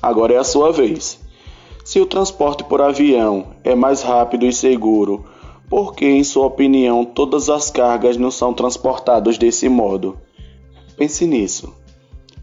Agora 0.03 0.35
é 0.35 0.37
a 0.37 0.45
sua 0.45 0.71
vez. 0.71 1.27
Se 1.89 1.99
o 1.99 2.05
transporte 2.05 2.63
por 2.65 2.83
avião 2.83 3.57
é 3.65 3.75
mais 3.75 4.03
rápido 4.03 4.45
e 4.45 4.53
seguro, 4.53 5.25
por 5.71 5.95
que, 5.95 6.05
em 6.05 6.23
sua 6.23 6.45
opinião, 6.45 7.03
todas 7.03 7.49
as 7.49 7.71
cargas 7.71 8.19
não 8.19 8.31
são 8.31 8.53
transportadas 8.53 9.39
desse 9.39 9.71
modo? 9.71 10.19
Pense 10.99 11.27
nisso. 11.27 11.75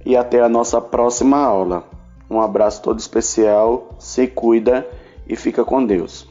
E 0.03 0.17
até 0.17 0.41
a 0.41 0.49
nossa 0.49 0.81
próxima 0.81 1.37
aula. 1.37 1.87
Um 2.27 2.41
abraço 2.41 2.81
todo 2.81 2.97
especial, 2.97 3.95
se 3.99 4.25
cuida 4.25 4.89
e 5.27 5.35
fica 5.35 5.63
com 5.63 5.85
Deus. 5.85 6.27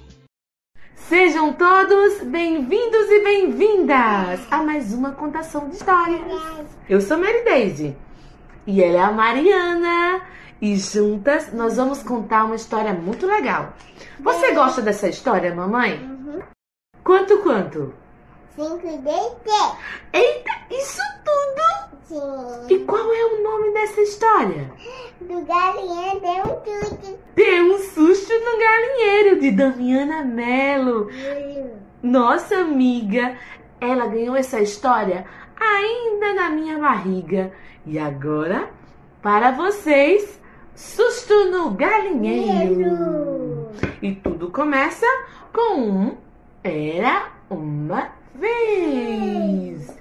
Sejam 0.97 1.53
todos 1.53 2.21
bem-vindos 2.25 3.11
e 3.11 3.23
bem-vindas 3.23 4.41
a 4.51 4.61
mais 4.61 4.93
uma 4.93 5.13
contação 5.13 5.69
de 5.69 5.77
histórias. 5.77 6.67
Eu 6.89 7.01
sou 7.01 7.17
Mary 7.17 7.45
Daisy 7.45 7.97
e 8.67 8.83
ela 8.83 8.99
é 8.99 9.03
a 9.03 9.13
Mariana. 9.13 10.35
E 10.61 10.77
juntas 10.77 11.53
nós 11.53 11.77
vamos 11.77 12.03
contar 12.03 12.45
uma 12.45 12.55
história 12.55 12.93
muito 12.93 13.27
legal. 13.27 13.75
Você 14.21 14.53
gosta 14.53 14.81
dessa 14.81 15.09
história, 15.09 15.55
mamãe? 15.55 15.99
Uhum. 15.99 16.41
Quanto, 17.03 17.39
quanto? 17.39 17.93
Cinco 18.55 18.87
e 18.87 18.99
dez. 18.99 19.33
Eita, 20.13 20.51
isso 20.71 21.03
tudo? 21.25 21.95
Sim. 22.05 22.75
E 22.75 22.79
qual 22.81 23.13
é 23.13 23.25
o 23.25 23.43
nome 23.43 23.73
dessa 23.73 24.01
história? 24.01 24.71
Do 25.21 25.41
galinha 25.45 26.21
deu 26.21 26.53
um 26.53 26.65
chute. 26.65 27.17
Deu 27.35 27.65
um 27.75 27.79
susto 27.79 28.33
no 28.33 28.59
galinheiro 28.59 29.41
de 29.41 29.51
Damiana 29.51 30.23
Mello. 30.23 31.09
Nossa 32.03 32.59
amiga, 32.59 33.37
ela 33.81 34.07
ganhou 34.07 34.37
essa 34.37 34.61
história 34.61 35.27
ainda 35.59 36.35
na 36.35 36.51
minha 36.51 36.79
barriga. 36.79 37.53
E 37.87 37.99
agora, 37.99 38.71
para 39.23 39.51
vocês, 39.51 40.41
susto 40.75 41.51
no 41.51 41.71
galinheiro. 41.71 43.69
E 44.03 44.15
tudo 44.17 44.51
começa 44.51 45.07
com 45.53 45.81
um 45.81 46.17
Era 46.63 47.29
uma 47.51 48.11
vez. 48.35 49.95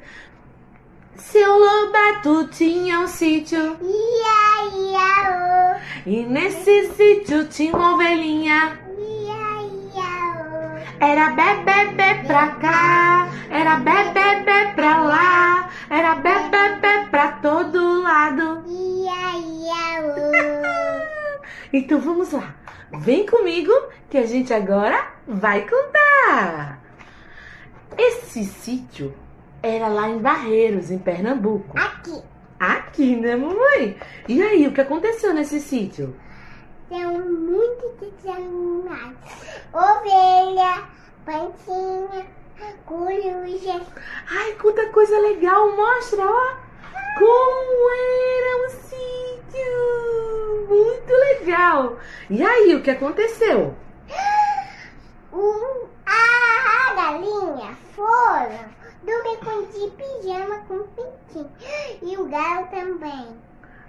Seu 1.15 1.57
Lobato 1.57 2.47
tinha 2.47 2.99
um 2.99 3.07
sítio 3.07 3.77
Ia, 3.81 4.65
ia, 4.75 5.81
e 6.05 6.23
nesse 6.23 6.89
sítio 6.93 7.47
tinha 7.47 7.75
uma 7.75 7.95
ovelhinha. 7.95 8.79
oh. 8.87 9.01
Ia, 9.01 9.32
Era 10.99 11.31
bebê 11.31 12.23
pra 12.25 12.47
cá, 12.55 13.29
era 13.49 13.75
bebê 13.77 14.73
pra 14.75 15.01
lá, 15.01 15.69
era 15.89 16.15
bebê 16.15 17.07
pra 17.09 17.31
todo 17.33 18.01
lado. 18.01 18.63
Ia, 18.67 19.37
ia. 19.37 20.63
Então 21.75 21.99
vamos 21.99 22.31
lá, 22.31 22.53
vem 22.99 23.25
comigo 23.25 23.71
que 24.07 24.19
a 24.19 24.27
gente 24.27 24.53
agora 24.53 25.07
vai 25.27 25.67
contar. 25.67 26.79
Esse 27.97 28.43
sítio 28.45 29.11
era 29.63 29.87
lá 29.87 30.07
em 30.07 30.19
Barreiros, 30.19 30.91
em 30.91 30.99
Pernambuco. 30.99 31.75
Aqui. 31.75 32.21
Aqui, 32.59 33.15
né, 33.15 33.35
mamãe? 33.35 33.97
E 34.27 34.41
aí, 34.41 34.67
o 34.67 34.71
que 34.71 34.81
aconteceu 34.81 35.33
nesse 35.33 35.59
sítio? 35.59 36.15
Tem 36.93 37.07
muitos 37.07 38.21
de 38.21 38.29
animais. 38.29 39.17
Ovelha, 39.73 40.87
pantinha, 41.25 42.23
coruja. 42.85 43.81
Ai, 44.29 44.51
quanta 44.61 44.87
coisa 44.89 45.19
legal! 45.21 45.75
Mostra, 45.75 46.23
ó! 46.23 46.55
Como 47.17 47.89
era 47.89 48.67
o 48.67 48.69
sítio! 48.69 50.67
Muito 50.69 51.11
legal! 51.11 51.97
E 52.29 52.43
aí, 52.43 52.75
o 52.75 52.83
que 52.83 52.91
aconteceu? 52.91 53.75
Um, 55.33 55.87
a 56.05 56.93
galinha 56.93 57.75
foram 57.95 58.69
dormir 59.01 59.37
com 59.43 59.63
de 59.63 59.89
pijama 59.97 60.59
com 60.67 60.83
pintinho. 60.89 61.51
E 62.03 62.15
o 62.17 62.25
galo 62.25 62.67
também. 62.67 63.35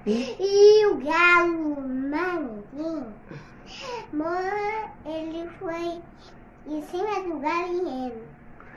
E 0.06 0.84
o 0.84 0.96
galo 0.96 1.80
manguinho, 1.80 3.06
mãe, 4.12 4.90
ele 5.06 5.48
foi 5.58 6.02
em 6.66 6.82
cima 6.82 7.22
do 7.22 7.38
galinheiro. 7.38 8.22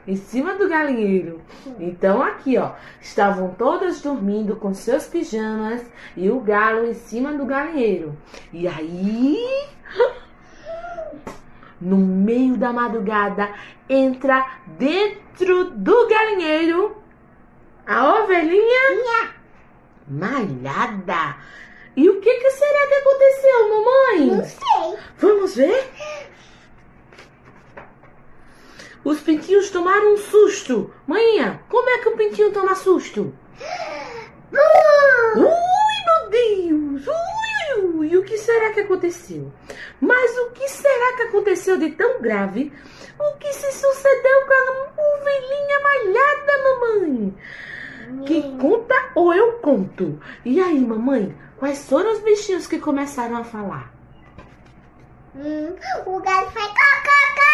Em 0.08 0.16
cima 0.16 0.56
do 0.56 0.70
galinheiro. 0.70 1.42
Então, 1.82 2.22
aqui, 2.22 2.58
ó, 2.58 2.72
estavam 3.02 3.54
todas 3.56 4.02
dormindo 4.02 4.56
com 4.56 4.74
seus 4.74 5.06
pijamas 5.06 5.86
e 6.16 6.30
o 6.30 6.40
galo 6.40 6.86
em 6.86 6.94
cima 6.94 7.34
do 7.34 7.46
galinheiro. 7.46 8.18
E 8.54 8.66
aí, 8.66 9.68
no 11.82 11.98
meio 11.98 12.56
da 12.56 12.72
madrugada, 12.72 13.54
entra 13.90 14.50
dentro 14.66 15.72
do 15.72 16.08
galinheiro 16.08 16.96
a 17.86 18.22
ovelhinha 18.22 19.37
malhada. 20.08 21.38
E 21.96 22.10
o 22.10 22.22
que, 22.22 22.34
que 22.34 22.52
será 22.52 22.88
que 22.88 22.94
aconteceu, 22.94 23.70
mamãe? 23.70 24.38
Não 24.38 24.46
sei. 24.46 25.00
Vamos 25.18 25.56
ver? 25.56 25.90
Os 29.04 29.20
pintinhos 29.22 29.70
tomaram 29.70 30.14
um 30.14 30.18
susto. 30.18 30.94
Manhã, 31.08 31.60
como 31.70 31.90
é 31.90 31.98
que 32.00 32.10
o 32.10 32.18
pintinho 32.18 32.52
toma 32.52 32.76
susto? 32.76 33.34
Ui, 34.52 35.42
meu 36.06 36.30
Deus! 36.30 37.08
Ui, 37.08 37.84
ui, 37.84 37.96
ui! 38.00 38.18
O 38.18 38.24
que 38.24 38.38
será 38.38 38.72
que 38.74 38.82
aconteceu? 38.82 39.52
Mas 40.00 40.38
o 40.38 40.52
que 40.52 40.68
será 40.70 41.16
que 41.16 41.24
aconteceu 41.24 41.78
de 41.78 41.92
tão 41.92 42.22
grave? 42.22 42.72
O 43.20 43.38
que 43.38 43.52
se 43.54 43.72
sucedeu 43.72 44.46
com 44.46 44.54
a 44.54 45.16
ovelhinha 45.16 45.80
malhada, 45.80 46.64
mamãe? 46.64 47.36
Quem 48.26 48.58
conta 48.58 48.96
ou 49.16 49.34
eu 49.34 49.54
conto? 49.54 50.20
E 50.46 50.62
aí, 50.62 50.80
mamãe, 50.80 51.36
quais 51.58 51.88
foram 51.90 52.14
os 52.14 52.20
bichinhos 52.20 52.66
que 52.66 52.80
começaram 52.80 53.36
a 53.38 53.44
falar? 53.44 53.92
Hum, 55.36 55.76
o 56.06 56.20
gato 56.22 56.52
faz 56.52 56.68
cocô, 56.68 57.48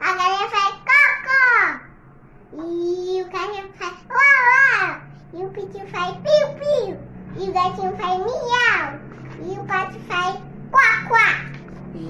a 0.00 0.12
galinha 0.14 0.48
faz 0.48 0.74
cocô, 0.90 2.64
e 2.64 3.22
o 3.22 3.30
cachorro 3.30 3.68
faz 3.74 3.94
uau, 4.10 4.42
uau, 4.80 5.00
e 5.34 5.44
o 5.44 5.50
pitinho 5.50 5.88
faz 5.88 6.16
piu, 6.16 6.48
piu, 6.58 6.96
e 7.36 7.50
o 7.50 7.52
gatinho 7.52 7.96
faz 7.96 8.18
miau, 8.18 8.98
e 9.42 9.58
o 9.58 9.64
pato 9.66 9.98
faz 10.08 10.40
quá, 10.70 11.04
quá. 11.06 11.28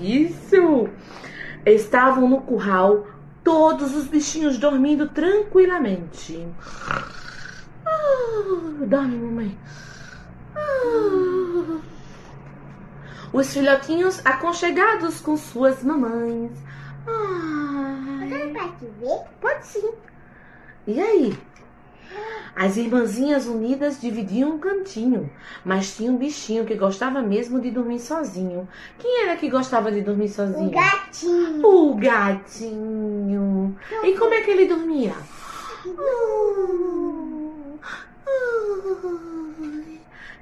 Isso! 0.01 0.89
Estavam 1.67 2.29
no 2.29 2.41
curral 2.43 3.07
todos 3.43 3.95
os 3.95 4.07
bichinhos 4.07 4.57
dormindo 4.57 5.09
tranquilamente. 5.09 6.49
Ah, 8.05 8.85
dorme, 8.87 9.17
mamãe. 9.17 9.59
Ah. 10.55 11.81
Os 13.33 13.53
filhotinhos 13.53 14.25
aconchegados 14.25 15.21
com 15.21 15.37
suas 15.37 15.83
mamães. 15.83 16.53
Ah. 17.07 17.85
Pode 18.53 18.87
ver? 19.01 19.21
Pode 19.41 19.67
sim. 19.67 19.91
E 20.87 21.01
aí? 21.01 21.39
As 22.55 22.77
irmãzinhas 22.77 23.47
unidas 23.47 24.01
dividiam 24.01 24.51
um 24.51 24.59
cantinho, 24.59 25.29
mas 25.65 25.97
tinha 25.97 26.11
um 26.11 26.17
bichinho 26.17 26.65
que 26.65 26.77
gostava 26.77 27.21
mesmo 27.21 27.61
de 27.61 27.71
dormir 27.71 27.99
sozinho. 27.99 28.69
Quem 28.99 29.23
era 29.23 29.37
que 29.37 29.51
gostava 29.51 29.91
de 29.91 30.03
dormir 30.03 30.29
sozinho? 30.29 30.69
O 30.69 30.71
gatinho. 30.71 31.67
O 31.67 31.95
gatinho. 31.97 33.77
E 34.05 34.17
como 34.17 34.35
é 34.35 34.43
que 34.43 34.51
ele 34.51 34.67
dormia? 34.67 35.15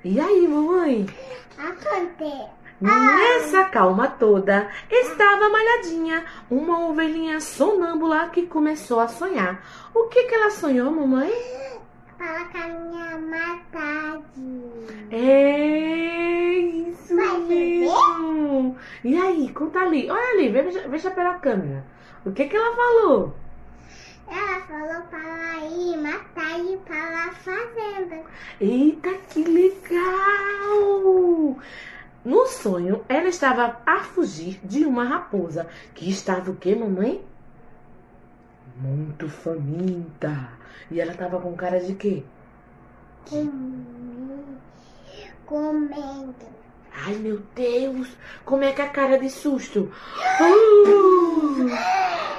E 0.05 0.19
aí, 0.19 0.49
mamãe? 0.49 1.07
Acontece. 1.57 2.51
Nessa 2.81 3.65
calma 3.67 4.09
toda, 4.09 4.69
estava 4.91 5.49
malhadinha, 5.49 6.25
uma 6.51 6.89
ovelhinha 6.89 7.41
sonâmbula 7.41 8.29
que 8.31 8.47
começou 8.47 8.99
a 8.99 9.07
sonhar. 9.07 9.65
O 9.95 10.09
que, 10.09 10.25
que 10.25 10.35
ela 10.35 10.51
sonhou, 10.51 10.91
mamãe? 10.91 11.31
Fala 12.19 12.45
com 12.47 12.59
a 12.59 12.69
minha 12.69 13.19
matade. 13.19 14.23
É 15.13 16.59
isso 16.59 17.15
Vai 17.15 17.39
mesmo. 17.39 18.77
E 19.05 19.17
aí, 19.17 19.53
conta 19.53 19.79
ali. 19.79 20.11
Olha 20.11 20.31
ali, 20.33 20.49
veja, 20.49 20.89
veja 20.89 21.11
pela 21.13 21.35
câmera. 21.35 21.85
O 22.27 22.33
que, 22.33 22.47
que 22.47 22.57
ela 22.57 22.75
falou? 22.75 23.37
Ela 24.35 24.61
falou 24.63 25.03
para 25.11 25.59
ir 25.67 25.97
matar 25.99 26.59
e 26.59 26.77
para 26.79 27.27
a 27.27 27.33
fazenda. 27.33 28.23
Eita, 28.61 29.11
que 29.29 29.45
legal! 29.45 31.59
No 32.25 32.47
sonho, 32.47 33.05
ela 33.09 33.29
estava 33.29 33.81
a 33.85 33.99
fugir 34.01 34.59
de 34.65 34.85
uma 34.87 35.05
raposa 35.05 35.69
que 35.95 36.09
estava 36.09 36.51
o 36.51 36.57
quê, 36.57 36.75
mamãe? 36.75 37.23
Muito 38.77 39.29
faminta. 39.29 40.49
E 40.91 41.01
ela 41.01 41.13
estava 41.13 41.39
com 41.41 41.55
cara 41.55 41.79
de 41.81 41.95
quê? 41.95 42.23
Comi- 43.29 44.59
Comendo. 45.45 46.35
Ai, 46.95 47.15
meu 47.15 47.39
Deus! 47.55 48.09
Como 48.45 48.63
é 48.65 48.73
que 48.73 48.83
a 48.83 48.89
cara 48.89 49.19
de 49.19 49.31
susto? 49.31 49.91
Uh! 50.41 51.69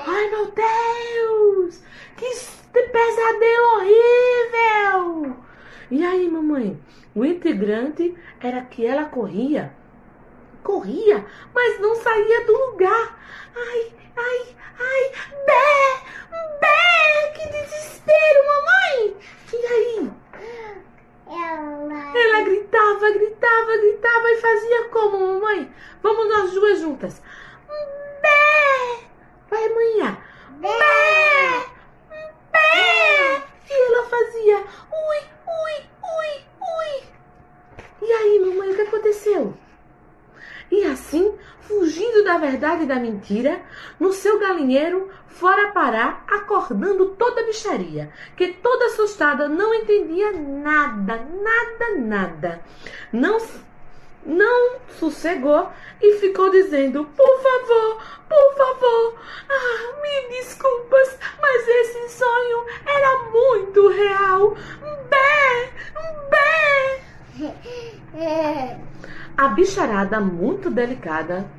Ai, 0.07 0.29
meu 0.29 0.51
Deus! 0.51 1.81
Que 2.15 2.81
pesadelo 2.81 3.65
horrível! 3.75 5.35
E 5.91 6.05
aí, 6.05 6.29
mamãe? 6.29 6.79
O 7.15 7.25
integrante 7.25 8.15
era 8.39 8.61
que 8.61 8.85
ela 8.85 9.05
corria. 9.05 9.73
Corria, 10.63 11.25
mas 11.53 11.79
não 11.79 11.95
saía 11.95 12.45
do 12.45 12.53
lugar. 12.53 13.19
Ai, 13.55 13.91
ai, 14.15 14.55
ai! 14.79 15.11
Bé! 15.45 15.63
Bé! 16.61 17.31
Que 17.35 17.49
desespero, 17.49 18.39
mamãe! 18.47 19.17
E 19.51 19.65
aí? 19.65 20.11
Ela. 21.27 22.17
Ela 22.17 22.41
gritava, 22.43 23.11
gritava, 23.11 23.77
gritava 23.77 24.31
e 24.31 24.41
fazia 24.41 24.89
como, 24.89 25.19
mamãe? 25.19 25.73
Vamos 26.01 26.27
nós 26.29 26.51
duas 26.51 26.79
juntas. 26.79 27.21
Bé! 28.21 29.05
Vai, 29.49 29.69
manhã. 29.69 30.17
Bé! 30.59 30.69
Bé! 32.51 33.43
E 33.69 33.87
ela 33.87 34.03
fazia 34.05 34.57
ui, 34.57 35.19
ui, 35.47 35.89
ui, 36.03 36.45
ui. 36.61 37.03
E 38.01 38.11
aí, 38.11 38.39
mamãe, 38.39 38.71
o 38.71 38.75
que 38.75 38.81
aconteceu? 38.81 39.53
E 40.73 40.83
assim, 40.85 41.37
fugindo 41.61 42.23
da 42.23 42.39
verdade 42.39 42.81
e 42.81 42.87
da 42.87 42.95
mentira, 42.95 43.61
no 43.99 44.11
seu 44.11 44.39
galinheiro 44.39 45.07
fora 45.27 45.71
parar, 45.71 46.25
acordando 46.27 47.09
toda 47.09 47.41
a 47.41 47.45
bicharia, 47.45 48.11
que 48.35 48.53
toda 48.53 48.87
assustada 48.87 49.47
não 49.47 49.71
entendia 49.71 50.31
nada, 50.31 51.27
nada, 51.43 51.95
nada. 51.99 52.59
Não, 53.11 53.37
não 54.25 54.79
sossegou 54.97 55.69
e 56.01 56.17
ficou 56.17 56.49
dizendo: 56.49 57.05
Por 57.05 57.41
favor, 57.43 58.01
por 58.27 58.55
favor, 58.57 59.19
ah, 59.47 59.93
me 60.01 60.29
desculpas, 60.29 61.19
mas 61.39 61.67
esse 61.67 62.17
sonho 62.17 62.65
era 62.83 63.29
muito 63.29 63.89
real. 63.89 64.57
Bé, 65.07 65.69
bé. 66.31 67.03
A 69.35 69.47
bicharada, 69.47 70.19
muito 70.19 70.69
delicada, 70.69 71.49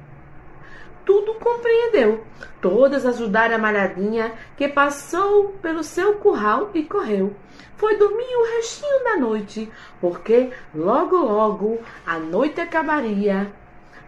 tudo 1.05 1.35
compreendeu. 1.35 2.25
Todas 2.61 3.05
ajudaram 3.05 3.57
a 3.57 3.59
malhadinha, 3.59 4.33
que 4.57 4.69
passou 4.69 5.51
pelo 5.61 5.83
seu 5.83 6.15
curral 6.15 6.71
e 6.73 6.83
correu. 6.83 7.35
Foi 7.77 7.97
dormir 7.97 8.37
o 8.37 8.57
restinho 8.57 9.05
da 9.05 9.17
noite, 9.17 9.71
porque 10.01 10.51
logo, 10.75 11.17
logo 11.17 11.79
a 12.07 12.19
noite 12.19 12.61
acabaria 12.61 13.53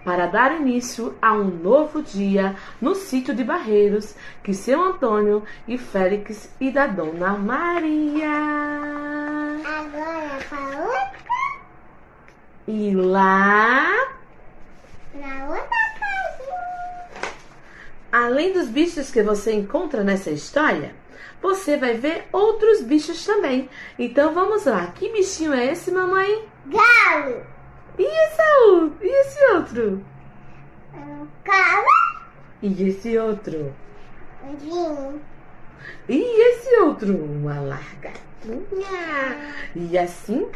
para 0.04 0.26
dar 0.26 0.54
início 0.54 1.16
a 1.20 1.32
um 1.32 1.44
novo 1.44 2.00
dia 2.00 2.54
no 2.80 2.94
sítio 2.94 3.34
de 3.34 3.42
Barreiros, 3.42 4.14
que 4.42 4.54
seu 4.54 4.80
Antônio 4.80 5.42
e 5.66 5.76
Félix 5.76 6.54
e 6.60 6.70
da 6.70 6.86
Dona 6.86 7.32
Maria. 7.32 8.30
Agora 9.64 10.78
outra. 10.78 11.25
E 12.68 12.94
lá 12.94 14.08
Na 15.14 15.44
outra 15.48 15.68
casinha. 16.00 17.32
Além 18.10 18.52
dos 18.52 18.66
bichos 18.66 19.10
que 19.10 19.22
você 19.22 19.52
encontra 19.52 20.02
nessa 20.02 20.30
história, 20.30 20.92
você 21.40 21.76
vai 21.76 21.94
ver 21.94 22.26
outros 22.32 22.82
bichos 22.82 23.24
também. 23.24 23.70
Então 23.96 24.34
vamos 24.34 24.64
lá. 24.64 24.88
Que 24.88 25.12
bichinho 25.12 25.52
é 25.52 25.66
esse, 25.72 25.92
mamãe? 25.92 26.44
Galo. 26.66 27.46
E 27.98 28.02
esse, 28.02 28.42
e 29.00 29.20
esse 29.20 29.52
outro? 29.52 30.04
Um 30.92 31.26
cavalo. 31.44 31.86
E 32.62 32.88
esse 32.88 33.16
outro? 33.16 33.72
Um 34.44 34.56
vinho. 34.56 35.20
E 36.08 36.50
esse 36.50 36.80
outro? 36.80 37.14
Uma 37.16 37.60
largatinha. 37.60 38.24
E 39.74 39.96
assim, 39.96 40.48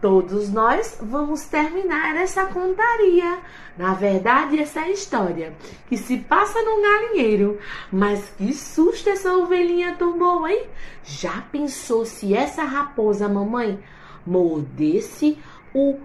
todos 0.00 0.50
nós 0.50 0.98
vamos 1.00 1.44
terminar 1.44 2.16
essa 2.16 2.46
contaria. 2.46 3.38
Na 3.76 3.94
verdade, 3.94 4.58
essa 4.58 4.88
história 4.88 5.54
que 5.88 5.96
se 5.96 6.18
passa 6.18 6.60
num 6.62 6.82
galinheiro. 6.82 7.58
Mas 7.90 8.28
que 8.36 8.52
susto 8.54 9.08
essa 9.08 9.36
ovelhinha 9.36 9.96
tomou, 9.96 10.46
hein? 10.46 10.66
Já 11.04 11.42
pensou 11.52 12.04
se 12.04 12.34
essa 12.34 12.62
raposa, 12.64 13.28
mamãe, 13.28 13.82
mordesse 14.26 15.38
o 15.74 15.98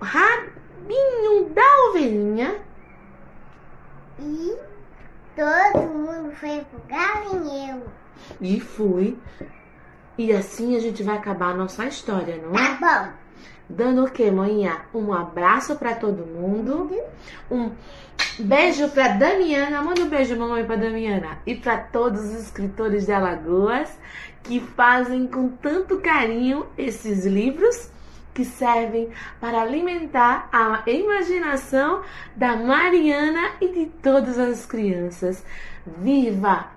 rabinho 0.00 1.50
da 1.50 1.88
ovelhinha? 1.88 2.56
E 4.20 4.56
todo 5.36 5.82
mundo 5.82 6.32
foi 6.32 6.64
pro 6.64 6.82
galinheiro. 6.88 7.82
E 8.40 8.60
fui. 8.60 9.16
E 10.16 10.32
assim 10.32 10.74
a 10.76 10.80
gente 10.80 11.02
vai 11.04 11.16
acabar 11.16 11.50
a 11.50 11.56
nossa 11.56 11.86
história, 11.86 12.36
não 12.36 12.52
é? 12.58 12.74
Tá 12.74 12.78
bom. 12.80 13.27
Dando 13.68 14.04
o 14.04 14.10
que, 14.10 14.30
manhã? 14.30 14.80
Um 14.94 15.12
abraço 15.12 15.76
pra 15.76 15.94
todo 15.94 16.24
mundo. 16.24 16.90
Um 17.50 17.70
beijo 18.38 18.88
pra 18.88 19.08
Damiana. 19.08 19.82
Manda 19.82 20.02
um 20.02 20.08
beijo, 20.08 20.36
mamãe, 20.36 20.64
pra 20.64 20.76
Damiana. 20.76 21.38
E 21.46 21.54
pra 21.54 21.76
todos 21.76 22.20
os 22.20 22.32
escritores 22.44 23.06
de 23.06 23.12
Alagoas 23.12 23.90
que 24.42 24.60
fazem 24.60 25.26
com 25.26 25.48
tanto 25.50 25.98
carinho 25.98 26.66
esses 26.78 27.26
livros 27.26 27.90
que 28.32 28.44
servem 28.44 29.10
para 29.40 29.60
alimentar 29.60 30.48
a 30.52 30.88
imaginação 30.88 32.02
da 32.36 32.56
Mariana 32.56 33.50
e 33.60 33.68
de 33.68 33.86
todas 34.00 34.38
as 34.38 34.64
crianças. 34.64 35.44
Viva 35.84 36.68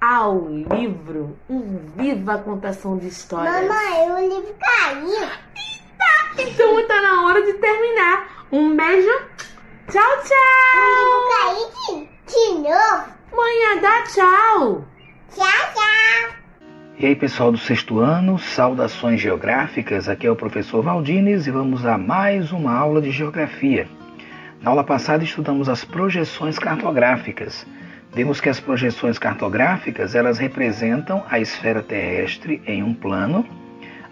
ao 0.00 0.48
livro! 0.48 1.36
Um 1.48 1.80
viva 1.94 2.34
a 2.34 2.38
contação 2.38 2.96
de 2.96 3.08
histórias! 3.08 3.68
Mamãe, 3.68 4.10
o 4.10 4.18
livro 4.28 4.54
caiu. 4.58 5.28
Então 6.38 6.86
tá 6.86 7.02
na 7.02 7.24
hora 7.24 7.42
de 7.42 7.54
terminar. 7.54 8.46
Um 8.52 8.76
beijo. 8.76 9.08
Tchau, 9.90 10.02
tchau. 10.22 11.66
de, 11.88 12.08
de 12.32 12.54
novo. 12.58 13.16
Manhã 13.32 13.80
dá 13.80 14.02
tchau. 14.02 14.84
Tchau, 15.34 15.72
tchau. 15.74 16.36
E 16.98 17.06
aí, 17.06 17.14
pessoal 17.14 17.52
do 17.52 17.58
sexto 17.58 18.00
ano, 18.00 18.38
saudações 18.38 19.20
geográficas. 19.20 20.08
Aqui 20.08 20.26
é 20.26 20.30
o 20.30 20.36
professor 20.36 20.82
Valdines 20.82 21.46
e 21.46 21.50
vamos 21.50 21.84
a 21.84 21.98
mais 21.98 22.52
uma 22.52 22.72
aula 22.72 23.02
de 23.02 23.10
geografia. 23.10 23.88
Na 24.62 24.70
aula 24.70 24.82
passada 24.82 25.22
estudamos 25.22 25.68
as 25.68 25.84
projeções 25.84 26.58
cartográficas. 26.58 27.66
Vimos 28.14 28.40
que 28.40 28.48
as 28.48 28.58
projeções 28.58 29.18
cartográficas, 29.18 30.14
elas 30.14 30.38
representam 30.38 31.22
a 31.28 31.38
esfera 31.38 31.82
terrestre 31.82 32.62
em 32.66 32.82
um 32.82 32.94
plano. 32.94 33.46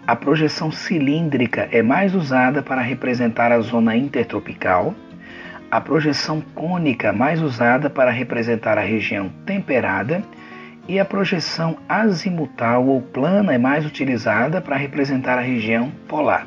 A 0.07 0.15
projeção 0.15 0.71
cilíndrica 0.71 1.67
é 1.71 1.81
mais 1.81 2.13
usada 2.13 2.61
para 2.61 2.79
representar 2.79 3.51
a 3.51 3.59
zona 3.59 3.95
intertropical. 3.95 4.93
A 5.71 5.81
projeção 5.81 6.41
cônica 6.53 7.11
mais 7.11 7.41
usada 7.41 7.89
para 7.89 8.11
representar 8.11 8.77
a 8.77 8.81
região 8.81 9.29
temperada 9.47 10.21
e 10.87 10.99
a 10.99 11.05
projeção 11.05 11.77
azimutal 11.89 12.85
ou 12.85 13.01
plana 13.01 13.55
é 13.55 13.57
mais 13.57 13.83
utilizada 13.83 14.61
para 14.61 14.75
representar 14.75 15.39
a 15.39 15.41
região 15.41 15.91
polar. 16.07 16.45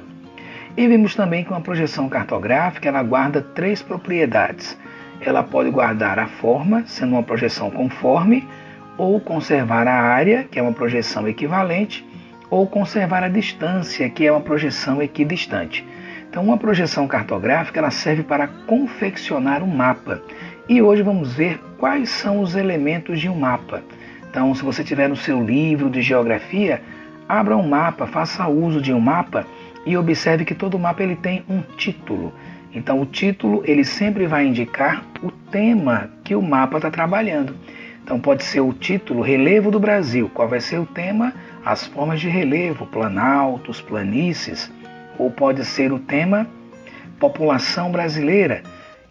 E 0.77 0.87
vimos 0.87 1.17
também 1.17 1.43
que 1.43 1.51
uma 1.51 1.61
projeção 1.61 2.09
cartográfica 2.09 2.89
ela 2.89 3.03
guarda 3.03 3.43
três 3.43 3.83
propriedades. 3.83 4.79
Ela 5.21 5.43
pode 5.43 5.69
guardar 5.71 6.21
a 6.21 6.29
forma, 6.29 6.85
sendo 6.87 7.15
uma 7.15 7.25
projeção 7.25 7.73
conforme, 7.73 8.47
ou 8.97 9.19
conservar 9.19 9.89
a 9.89 10.01
área, 10.01 10.45
que 10.45 10.61
é 10.61 10.63
uma 10.63 10.73
projeção 10.73 11.27
equivalente, 11.27 12.07
ou 12.51 12.67
conservar 12.67 13.23
a 13.23 13.29
distância, 13.29 14.09
que 14.09 14.27
é 14.27 14.33
uma 14.33 14.41
projeção 14.41 15.03
equidistante. 15.03 15.85
Então, 16.29 16.45
uma 16.45 16.59
projeção 16.59 17.07
cartográfica 17.07 17.81
ela 17.81 17.91
serve 17.91 18.23
para 18.23 18.47
confeccionar 18.47 19.63
um 19.63 19.67
mapa. 19.67 20.23
E 20.69 20.83
hoje 20.83 21.03
vamos 21.03 21.35
ver 21.35 21.59
quais 21.79 22.11
são 22.11 22.41
os 22.41 22.55
elementos 22.55 23.19
de 23.19 23.29
um 23.29 23.35
mapa. 23.35 23.83
Então, 24.31 24.55
se 24.55 24.63
você 24.63 24.85
tiver 24.85 25.09
no 25.09 25.17
seu 25.17 25.43
livro 25.43 25.89
de 25.89 26.03
geografia, 26.03 26.83
abra 27.27 27.57
um 27.57 27.67
mapa, 27.67 28.07
faça 28.07 28.47
uso 28.47 28.81
de 28.81 28.93
um 28.93 29.01
mapa 29.01 29.47
e 29.87 29.97
observe 29.97 30.45
que 30.45 30.55
todo 30.55 30.79
mapa 30.79 31.03
ele 31.03 31.17
tem 31.17 31.43
um 31.49 31.63
título. 31.63 32.33
Então, 32.75 33.01
o 33.01 33.07
título 33.07 33.63
ele 33.65 33.85
sempre 33.85 34.27
vai 34.27 34.47
indicar 34.47 35.03
o 35.23 35.31
tema 35.31 36.11
que 36.23 36.35
o 36.35 36.43
mapa 36.43 36.77
está 36.77 36.91
trabalhando. 36.91 37.57
Então, 38.05 38.21
pode 38.21 38.45
ser 38.45 38.61
o 38.61 38.73
título 38.73 39.23
Relevo 39.23 39.71
do 39.71 39.81
Brasil. 39.81 40.31
Qual 40.33 40.47
vai 40.47 40.61
ser 40.61 40.79
o 40.79 40.87
tema? 40.87 41.33
As 41.69 41.87
formas 41.87 42.19
de 42.21 42.29
relevo, 42.29 42.87
planaltos, 42.87 43.81
planícies. 43.81 44.73
Ou 45.19 45.31
pode 45.31 45.65
ser 45.65 45.93
o 45.93 45.99
tema 45.99 46.47
População 47.21 47.93
Brasileira. 47.93 48.63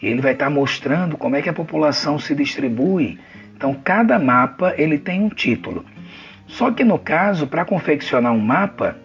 E 0.02 0.08
ele 0.08 0.22
vai 0.22 0.34
estar 0.34 0.50
mostrando 0.50 1.18
como 1.18 1.36
é 1.36 1.42
que 1.42 1.50
a 1.50 1.54
população 1.54 2.18
se 2.18 2.34
distribui 2.34 3.20
então 3.58 3.74
cada 3.74 4.20
mapa 4.20 4.76
ele 4.78 5.00
tem 5.00 5.24
um 5.24 5.30
título. 5.30 5.84
Só 6.46 6.72
que 6.72 6.84
no 6.84 7.00
caso, 7.00 7.48
para 7.48 7.66
confeccionar 7.66 8.32
um 8.32 8.40
mapa, 8.40 8.96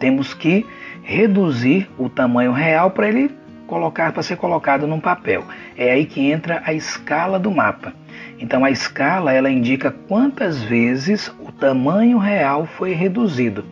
temos 0.00 0.34
que 0.34 0.66
reduzir 1.04 1.88
o 1.96 2.08
tamanho 2.08 2.50
real 2.50 2.90
para 2.90 3.08
ele 3.08 3.30
colocar 3.68 4.12
para 4.12 4.22
ser 4.22 4.36
colocado 4.36 4.86
num 4.86 4.98
papel. 4.98 5.44
É 5.76 5.92
aí 5.92 6.04
que 6.04 6.20
entra 6.28 6.60
a 6.64 6.74
escala 6.74 7.38
do 7.38 7.52
mapa. 7.52 7.94
Então 8.38 8.64
a 8.64 8.70
escala 8.70 9.32
ela 9.32 9.50
indica 9.50 9.90
quantas 9.90 10.62
vezes 10.62 11.28
o 11.40 11.50
tamanho 11.50 12.18
real 12.18 12.66
foi 12.66 12.92
reduzido. 12.92 13.64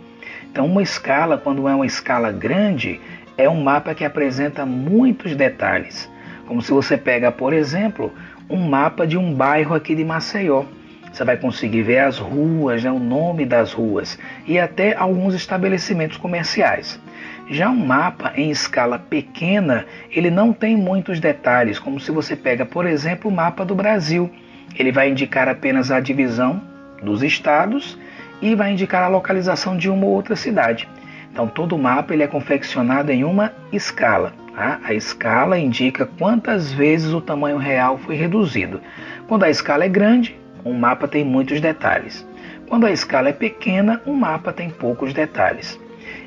Então 0.50 0.66
uma 0.66 0.82
escala, 0.82 1.36
quando 1.36 1.68
é 1.68 1.74
uma 1.74 1.86
escala 1.86 2.30
grande, 2.32 3.00
é 3.36 3.48
um 3.48 3.62
mapa 3.62 3.94
que 3.94 4.04
apresenta 4.04 4.64
muitos 4.64 5.34
detalhes. 5.34 6.08
Como 6.46 6.62
se 6.62 6.70
você 6.70 6.96
pega, 6.96 7.30
por 7.30 7.52
exemplo, 7.52 8.12
um 8.48 8.68
mapa 8.68 9.06
de 9.06 9.18
um 9.18 9.34
bairro 9.34 9.74
aqui 9.74 9.94
de 9.94 10.04
Maceió. 10.04 10.64
Você 11.12 11.24
vai 11.24 11.36
conseguir 11.36 11.82
ver 11.82 12.00
as 12.00 12.18
ruas, 12.18 12.82
né, 12.82 12.90
o 12.90 12.98
nome 12.98 13.44
das 13.44 13.72
ruas 13.72 14.18
e 14.46 14.58
até 14.58 14.96
alguns 14.96 15.34
estabelecimentos 15.34 16.16
comerciais. 16.16 17.00
Já 17.48 17.68
um 17.68 17.86
mapa 17.86 18.32
em 18.34 18.50
escala 18.50 18.98
pequena, 18.98 19.86
ele 20.10 20.30
não 20.30 20.52
tem 20.52 20.76
muitos 20.76 21.20
detalhes, 21.20 21.78
como 21.78 22.00
se 22.00 22.10
você 22.10 22.34
pega, 22.34 22.64
por 22.64 22.86
exemplo, 22.86 23.30
o 23.30 23.34
mapa 23.34 23.64
do 23.64 23.74
Brasil. 23.74 24.30
Ele 24.78 24.92
vai 24.92 25.10
indicar 25.10 25.48
apenas 25.48 25.90
a 25.90 26.00
divisão 26.00 26.62
dos 27.02 27.22
estados 27.22 27.98
e 28.40 28.54
vai 28.54 28.72
indicar 28.72 29.02
a 29.02 29.08
localização 29.08 29.76
de 29.76 29.88
uma 29.88 30.06
ou 30.06 30.12
outra 30.12 30.36
cidade. 30.36 30.88
Então 31.32 31.46
todo 31.46 31.78
mapa 31.78 32.12
ele 32.12 32.22
é 32.22 32.26
confeccionado 32.26 33.10
em 33.10 33.24
uma 33.24 33.52
escala. 33.72 34.32
Tá? 34.54 34.80
A 34.84 34.94
escala 34.94 35.58
indica 35.58 36.06
quantas 36.06 36.72
vezes 36.72 37.12
o 37.12 37.20
tamanho 37.20 37.58
real 37.58 37.98
foi 37.98 38.14
reduzido. 38.14 38.80
Quando 39.26 39.44
a 39.44 39.50
escala 39.50 39.84
é 39.84 39.88
grande, 39.88 40.38
um 40.64 40.72
mapa 40.72 41.08
tem 41.08 41.24
muitos 41.24 41.60
detalhes. 41.60 42.26
Quando 42.68 42.86
a 42.86 42.92
escala 42.92 43.28
é 43.28 43.32
pequena, 43.32 44.00
um 44.06 44.14
mapa 44.14 44.52
tem 44.52 44.70
poucos 44.70 45.12
detalhes. 45.12 45.78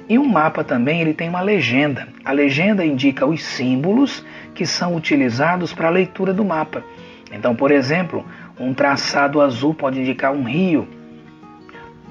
E 0.09 0.17
um 0.17 0.25
mapa 0.25 0.63
também 0.63 1.01
ele 1.01 1.13
tem 1.13 1.29
uma 1.29 1.41
legenda. 1.41 2.07
A 2.23 2.31
legenda 2.31 2.85
indica 2.85 3.25
os 3.25 3.43
símbolos 3.43 4.25
que 4.53 4.65
são 4.65 4.95
utilizados 4.95 5.73
para 5.73 5.87
a 5.87 5.91
leitura 5.91 6.33
do 6.33 6.45
mapa. 6.45 6.83
Então, 7.31 7.55
por 7.55 7.71
exemplo, 7.71 8.25
um 8.59 8.73
traçado 8.73 9.41
azul 9.41 9.73
pode 9.73 9.99
indicar 9.99 10.31
um 10.31 10.43
rio. 10.43 10.87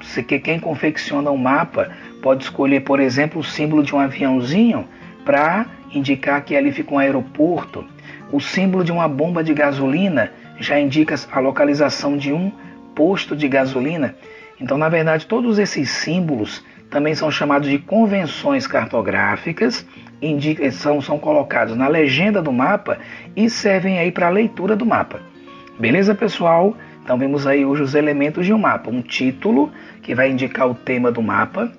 Se 0.03 0.23
quem 0.23 0.61
confecciona 0.61 1.31
um 1.31 1.37
mapa 1.37 1.91
pode 2.23 2.45
escolher, 2.45 2.81
por 2.81 3.01
exemplo, 3.01 3.41
o 3.41 3.45
símbolo 3.45 3.83
de 3.83 3.95
um 3.95 3.99
aviãozinho 3.99 4.87
para 5.25 5.67
indicar 5.93 6.45
que 6.45 6.55
ali 6.55 6.73
fica 6.73 6.95
um 6.95 6.99
aeroporto. 6.99 7.85
O 8.31 8.41
símbolo 8.41 8.85
de 8.85 8.93
uma 8.93 9.09
bomba 9.09 9.43
de 9.43 9.55
gasolina 9.55 10.33
já 10.59 10.79
indica 10.79 11.15
a 11.31 11.41
localização 11.41 12.17
de 12.17 12.33
um 12.33 12.53
posto 12.95 13.37
de 13.37 13.49
gasolina. 13.49 14.15
Então, 14.61 14.79
na 14.79 14.89
verdade, 14.89 15.27
todos 15.27 15.59
esses 15.59 15.91
símbolos 15.91 16.65
também 16.91 17.15
são 17.15 17.31
chamados 17.31 17.69
de 17.69 17.79
convenções 17.79 18.67
cartográficas, 18.67 19.87
são, 20.73 21.01
são 21.01 21.19
colocados 21.19 21.77
na 21.77 21.89
legenda 21.89 22.41
do 22.41 22.53
mapa 22.53 22.99
e 23.35 23.51
servem 23.51 23.99
aí 23.99 24.11
para 24.11 24.27
a 24.27 24.31
leitura 24.31 24.75
do 24.75 24.87
mapa. 24.87 25.21
Beleza, 25.79 26.15
pessoal? 26.15 26.77
Então, 27.05 27.19
vemos 27.19 27.47
aí 27.47 27.65
hoje 27.65 27.83
os 27.83 27.95
elementos 27.95 28.47
de 28.47 28.53
um 28.53 28.59
mapa: 28.59 28.91
um 28.91 29.03
título, 29.03 29.71
que 30.03 30.15
vai 30.15 30.31
indicar 30.31 30.69
o 30.69 30.75
tema 30.75 31.13
do 31.13 31.23
mapa, 31.23 31.71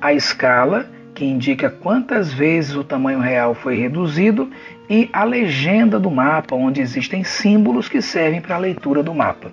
a 0.00 0.12
escala, 0.12 0.86
que 1.14 1.24
indica 1.24 1.70
quantas 1.70 2.32
vezes 2.32 2.74
o 2.74 2.82
tamanho 2.82 3.20
real 3.20 3.54
foi 3.54 3.76
reduzido, 3.76 4.50
e 4.90 5.08
a 5.12 5.24
legenda 5.24 5.98
do 5.98 6.10
mapa, 6.10 6.54
onde 6.54 6.80
existem 6.80 7.24
símbolos 7.24 7.88
que 7.88 8.02
servem 8.02 8.40
para 8.40 8.56
a 8.56 8.58
leitura 8.58 9.02
do 9.02 9.14
mapa. 9.14 9.50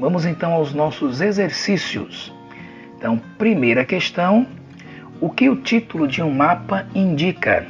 Vamos 0.00 0.24
então 0.24 0.52
aos 0.52 0.72
nossos 0.72 1.20
exercícios. 1.20 2.34
Então, 2.96 3.20
primeira 3.38 3.84
questão: 3.84 4.46
o 5.20 5.28
que 5.28 5.48
o 5.48 5.56
título 5.56 6.08
de 6.08 6.22
um 6.22 6.30
mapa 6.30 6.86
indica? 6.94 7.66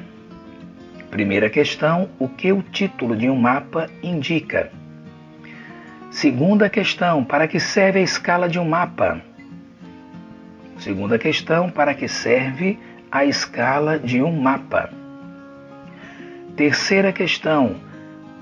Primeira 1.13 1.51
questão: 1.51 2.09
o 2.19 2.27
que 2.27 2.51
o 2.53 2.63
título 2.63 3.15
de 3.15 3.29
um 3.29 3.37
mapa 3.37 3.87
indica? 4.03 4.73
Segunda 6.11 6.71
questão: 6.71 7.23
para 7.23 7.47
que 7.47 7.61
serve 7.61 7.99
a 7.99 8.03
escala 8.03 8.49
de 8.49 8.59
um 8.59 8.65
mapa? 8.67 9.21
Segunda 10.79 11.19
questão: 11.19 11.69
para 11.69 11.93
que 11.93 12.09
serve 12.09 12.79
a 13.11 13.27
escala 13.27 13.99
de 13.99 14.23
um 14.23 14.33
mapa. 14.41 14.89
Terceira 16.57 17.13
questão: 17.13 17.77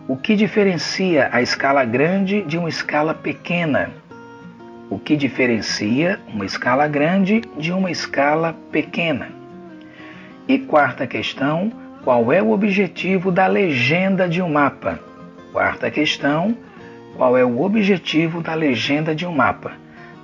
o 0.06 0.16
que 0.16 0.36
diferencia 0.36 1.28
a 1.32 1.42
escala 1.42 1.84
grande 1.84 2.42
de 2.42 2.56
uma 2.56 2.68
escala 2.68 3.12
pequena? 3.12 3.90
O 4.88 4.96
que 4.96 5.16
diferencia 5.16 6.20
uma 6.28 6.46
escala 6.46 6.86
grande 6.86 7.40
de 7.58 7.72
uma 7.72 7.90
escala 7.90 8.54
pequena? 8.70 9.28
E 10.46 10.56
quarta 10.56 11.04
questão: 11.04 11.79
qual 12.04 12.32
é 12.32 12.42
o 12.42 12.50
objetivo 12.50 13.30
da 13.30 13.46
legenda 13.46 14.28
de 14.28 14.40
um 14.40 14.48
mapa? 14.48 14.98
Quarta 15.52 15.90
questão: 15.90 16.56
qual 17.16 17.36
é 17.36 17.44
o 17.44 17.60
objetivo 17.60 18.40
da 18.40 18.54
legenda 18.54 19.14
de 19.14 19.26
um 19.26 19.32
mapa? 19.32 19.72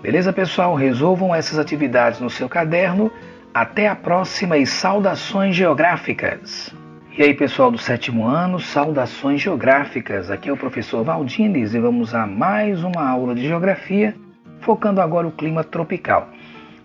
Beleza, 0.02 0.32
pessoal? 0.32 0.74
Resolvam 0.74 1.34
essas 1.34 1.58
atividades 1.58 2.20
no 2.20 2.30
seu 2.30 2.48
caderno 2.48 3.10
até 3.52 3.88
a 3.88 3.96
próxima 3.96 4.56
e 4.56 4.66
saudações 4.66 5.54
geográficas. 5.54 6.74
E 7.16 7.22
aí, 7.22 7.32
pessoal 7.32 7.70
do 7.70 7.78
sétimo 7.78 8.26
ano, 8.26 8.60
saudações 8.60 9.40
geográficas. 9.40 10.30
Aqui 10.30 10.50
é 10.50 10.52
o 10.52 10.56
professor 10.56 11.02
Valdines 11.02 11.72
e 11.72 11.78
vamos 11.78 12.14
a 12.14 12.26
mais 12.26 12.84
uma 12.84 13.08
aula 13.08 13.34
de 13.34 13.46
geografia, 13.46 14.14
focando 14.60 15.00
agora 15.00 15.26
o 15.26 15.32
clima 15.32 15.64
tropical. 15.64 16.28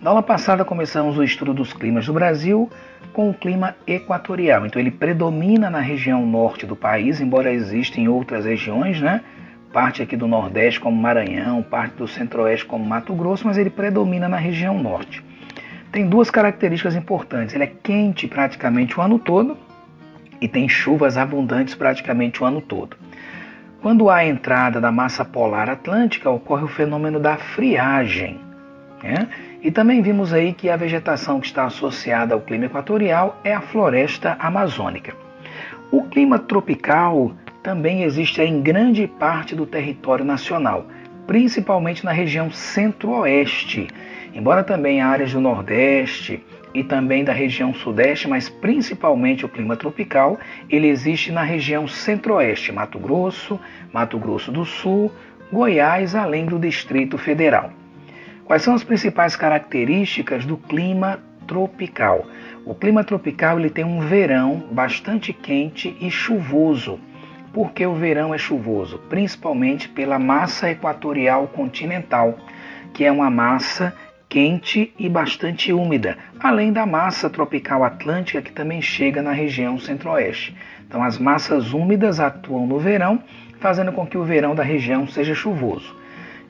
Na 0.01 0.09
aula 0.09 0.23
passada 0.23 0.63
começamos 0.65 1.17
o 1.17 1.23
estudo 1.23 1.53
dos 1.53 1.73
climas 1.73 2.05
do 2.05 2.13
Brasil 2.13 2.69
com 3.13 3.29
o 3.29 3.33
clima 3.33 3.75
equatorial. 3.85 4.65
Então 4.65 4.79
ele 4.79 4.91
predomina 4.91 5.69
na 5.69 5.79
região 5.79 6.25
norte 6.25 6.65
do 6.65 6.75
país, 6.75 7.19
embora 7.19 7.51
existem 7.51 8.07
outras 8.07 8.45
regiões, 8.45 9.01
né? 9.01 9.21
Parte 9.73 10.01
aqui 10.01 10.17
do 10.17 10.27
Nordeste 10.27 10.79
como 10.79 11.01
Maranhão, 11.01 11.63
parte 11.63 11.95
do 11.95 12.07
Centro-Oeste 12.07 12.65
como 12.65 12.85
Mato 12.85 13.13
Grosso, 13.13 13.47
mas 13.47 13.57
ele 13.57 13.69
predomina 13.69 14.27
na 14.27 14.37
região 14.37 14.81
norte 14.81 15.23
tem 15.91 16.07
duas 16.07 16.31
características 16.31 16.95
importantes. 16.95 17.53
Ele 17.53 17.65
é 17.65 17.67
quente 17.67 18.27
praticamente 18.27 18.97
o 18.97 19.03
ano 19.03 19.19
todo 19.19 19.57
e 20.39 20.47
tem 20.47 20.67
chuvas 20.69 21.17
abundantes 21.17 21.75
praticamente 21.75 22.41
o 22.41 22.45
ano 22.45 22.61
todo. 22.61 22.95
Quando 23.81 24.09
há 24.09 24.17
a 24.17 24.25
entrada 24.25 24.79
da 24.79 24.91
massa 24.91 25.25
polar 25.25 25.69
atlântica, 25.69 26.29
ocorre 26.29 26.63
o 26.63 26.67
fenômeno 26.67 27.19
da 27.19 27.35
friagem. 27.35 28.39
Né? 29.03 29.27
E 29.61 29.69
também 29.69 30.01
vimos 30.01 30.33
aí 30.33 30.53
que 30.53 30.71
a 30.71 30.75
vegetação 30.75 31.39
que 31.39 31.45
está 31.45 31.65
associada 31.65 32.33
ao 32.33 32.41
clima 32.41 32.65
equatorial 32.65 33.39
é 33.43 33.53
a 33.53 33.61
floresta 33.61 34.35
amazônica. 34.39 35.15
O 35.91 36.03
clima 36.03 36.39
tropical 36.39 37.31
também 37.61 38.01
existe 38.01 38.41
em 38.41 38.59
grande 38.59 39.05
parte 39.05 39.55
do 39.55 39.67
território 39.67 40.25
nacional, 40.25 40.87
principalmente 41.27 42.03
na 42.03 42.11
região 42.11 42.49
centro-oeste, 42.49 43.87
embora 44.33 44.63
também 44.63 44.99
áreas 44.99 45.33
do 45.33 45.39
Nordeste 45.39 46.43
e 46.73 46.83
também 46.83 47.23
da 47.23 47.33
região 47.33 47.71
Sudeste, 47.71 48.27
mas 48.27 48.49
principalmente 48.49 49.45
o 49.45 49.49
clima 49.49 49.75
tropical, 49.75 50.39
ele 50.71 50.87
existe 50.87 51.31
na 51.31 51.43
região 51.43 51.87
centro-oeste, 51.87 52.71
Mato 52.71 52.97
Grosso, 52.97 53.59
Mato 53.93 54.17
Grosso 54.17 54.51
do 54.51 54.65
Sul, 54.65 55.11
Goiás, 55.53 56.15
além 56.15 56.47
do 56.47 56.57
Distrito 56.57 57.15
Federal. 57.15 57.71
Quais 58.51 58.63
são 58.63 58.73
as 58.73 58.83
principais 58.83 59.33
características 59.33 60.45
do 60.45 60.57
clima 60.57 61.21
tropical? 61.47 62.27
O 62.65 62.75
clima 62.75 63.01
tropical 63.01 63.57
ele 63.57 63.69
tem 63.69 63.85
um 63.85 64.01
verão 64.01 64.67
bastante 64.73 65.31
quente 65.31 65.95
e 66.01 66.11
chuvoso. 66.11 66.99
Por 67.53 67.71
que 67.71 67.85
o 67.85 67.95
verão 67.95 68.35
é 68.35 68.37
chuvoso? 68.37 68.99
Principalmente 69.07 69.87
pela 69.87 70.19
massa 70.19 70.69
equatorial 70.69 71.47
continental, 71.47 72.37
que 72.93 73.05
é 73.05 73.11
uma 73.13 73.29
massa 73.29 73.95
quente 74.27 74.93
e 74.99 75.07
bastante 75.07 75.71
úmida, 75.71 76.17
além 76.37 76.73
da 76.73 76.85
massa 76.85 77.29
tropical 77.29 77.85
atlântica 77.85 78.41
que 78.41 78.51
também 78.51 78.81
chega 78.81 79.21
na 79.21 79.31
região 79.31 79.79
centro-oeste. 79.79 80.53
Então, 80.85 81.01
as 81.01 81.17
massas 81.17 81.71
úmidas 81.71 82.19
atuam 82.19 82.67
no 82.67 82.77
verão, 82.77 83.23
fazendo 83.61 83.93
com 83.93 84.05
que 84.05 84.17
o 84.17 84.25
verão 84.25 84.53
da 84.53 84.61
região 84.61 85.07
seja 85.07 85.33
chuvoso. 85.33 86.00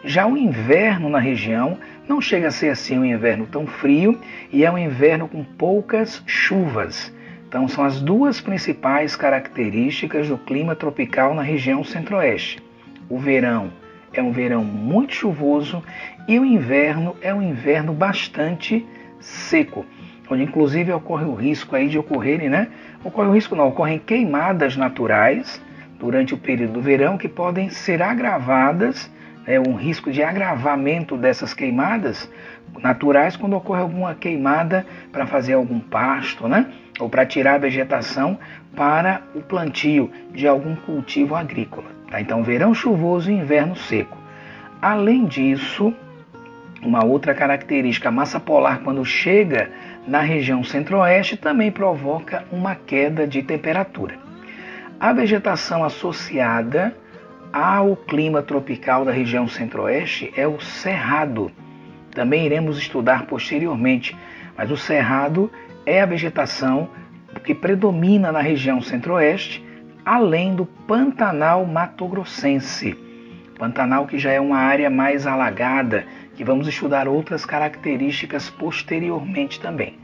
Já 0.04 0.26
o 0.26 0.36
inverno 0.36 1.10
na 1.10 1.20
região 1.20 1.78
não 2.08 2.20
chega 2.20 2.48
a 2.48 2.52
ser 2.52 2.70
assim 2.70 2.98
um 2.98 3.06
inverno 3.06 3.46
tão 3.46 3.68
frio 3.68 4.20
e 4.52 4.66
é 4.66 4.72
um 4.72 4.78
inverno 4.78 5.28
com 5.28 5.44
poucas 5.44 6.24
chuvas. 6.26 7.14
Então, 7.48 7.68
são 7.68 7.84
as 7.84 8.02
duas 8.02 8.42
principais 8.42 9.16
características 9.16 10.28
do 10.28 10.38
clima 10.38 10.76
tropical 10.76 11.36
na 11.36 11.42
região 11.42 11.84
centro-oeste. 11.84 12.64
O 13.10 13.20
verão 13.20 13.72
é 14.14 14.24
um 14.24 14.32
verão 14.32 14.64
muito 14.64 15.14
chuvoso 15.14 15.84
e 16.28 16.40
o 16.40 16.46
inverno 16.46 17.16
é 17.22 17.34
um 17.34 17.42
inverno 17.42 17.94
bastante 17.94 18.86
seco, 19.20 19.86
onde 20.30 20.44
inclusive 20.44 20.92
ocorre 20.92 21.26
o 21.26 21.36
risco 21.36 21.76
aí 21.76 21.88
de 21.88 22.00
ocorrerem, 22.00 22.50
né? 22.50 22.70
Ocorre 23.04 23.28
o 23.28 23.34
risco 23.34 23.56
não, 23.56 23.68
ocorrem 23.68 24.00
queimadas 24.00 24.76
naturais 24.76 25.62
durante 26.00 26.34
o 26.34 26.38
período 26.38 26.74
do 26.74 26.82
verão 26.82 27.18
que 27.18 27.28
podem 27.28 27.70
ser 27.70 28.02
agravadas, 28.02 29.12
né, 29.46 29.60
um 29.60 29.76
risco 29.76 30.12
de 30.12 30.24
agravamento 30.24 31.18
dessas 31.18 31.54
queimadas 31.54 32.30
naturais 32.80 33.36
quando 33.36 33.56
ocorre 33.56 33.82
alguma 33.82 34.16
queimada 34.16 34.86
para 35.12 35.26
fazer 35.26 35.54
algum 35.54 35.80
pasto, 35.80 36.48
né? 36.48 36.68
Ou 37.00 37.10
para 37.10 37.26
tirar 37.26 37.56
a 37.56 37.58
vegetação 37.58 38.38
para 38.76 39.22
o 39.36 39.42
plantio 39.42 40.12
de 40.34 40.48
algum 40.48 40.76
cultivo 40.76 41.36
agrícola. 41.36 41.88
Tá? 42.10 42.22
Então, 42.22 42.44
verão 42.44 42.74
chuvoso 42.74 43.32
e 43.32 43.34
inverno 43.34 43.76
seco. 43.76 44.18
Além 44.82 45.26
disso, 45.26 45.94
uma 46.82 47.04
outra 47.04 47.34
característica, 47.34 48.10
a 48.10 48.12
massa 48.12 48.40
polar, 48.40 48.80
quando 48.80 49.04
chega 49.06 49.70
na 50.08 50.20
região 50.20 50.64
centro-oeste, 50.64 51.38
também 51.38 51.72
provoca 51.72 52.46
uma 52.52 52.76
queda 52.76 53.28
de 53.28 53.44
temperatura. 53.44 54.16
A 55.00 55.14
vegetação 55.14 55.84
associada 55.84 56.96
ao 57.54 57.96
clima 57.96 58.42
tropical 58.42 59.04
da 59.04 59.12
região 59.12 59.48
centro-oeste 59.48 60.32
é 60.36 60.48
o 60.48 60.60
cerrado. 60.60 61.52
Também 62.12 62.46
iremos 62.46 62.78
estudar 62.78 63.26
posteriormente, 63.26 64.16
mas 64.58 64.72
o 64.72 64.78
cerrado 64.78 65.52
é 65.86 66.02
a 66.02 66.06
vegetação 66.06 66.90
que 67.44 67.56
predomina 67.56 68.32
na 68.32 68.42
região 68.42 68.82
centro-oeste 68.82 69.64
além 70.06 70.56
do 70.56 70.66
Pantanal 70.66 71.66
Mato-Grossense. 71.66 72.98
Pantanal 73.58 74.08
que 74.08 74.18
já 74.18 74.32
é 74.32 74.40
uma 74.40 74.58
área 74.58 74.90
mais 74.90 75.28
alagada, 75.28 76.06
que 76.36 76.44
vamos 76.44 76.68
estudar 76.68 77.08
outras 77.08 77.46
características 77.46 78.50
posteriormente 78.50 79.60
também. 79.60 80.00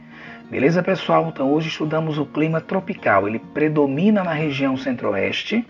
Beleza, 0.50 0.82
pessoal? 0.82 1.28
Então 1.28 1.52
hoje 1.52 1.68
estudamos 1.68 2.16
o 2.16 2.24
clima 2.24 2.60
tropical. 2.60 3.28
Ele 3.28 3.38
predomina 3.38 4.22
na 4.22 4.32
região 4.32 4.76
centro-oeste, 4.76 5.66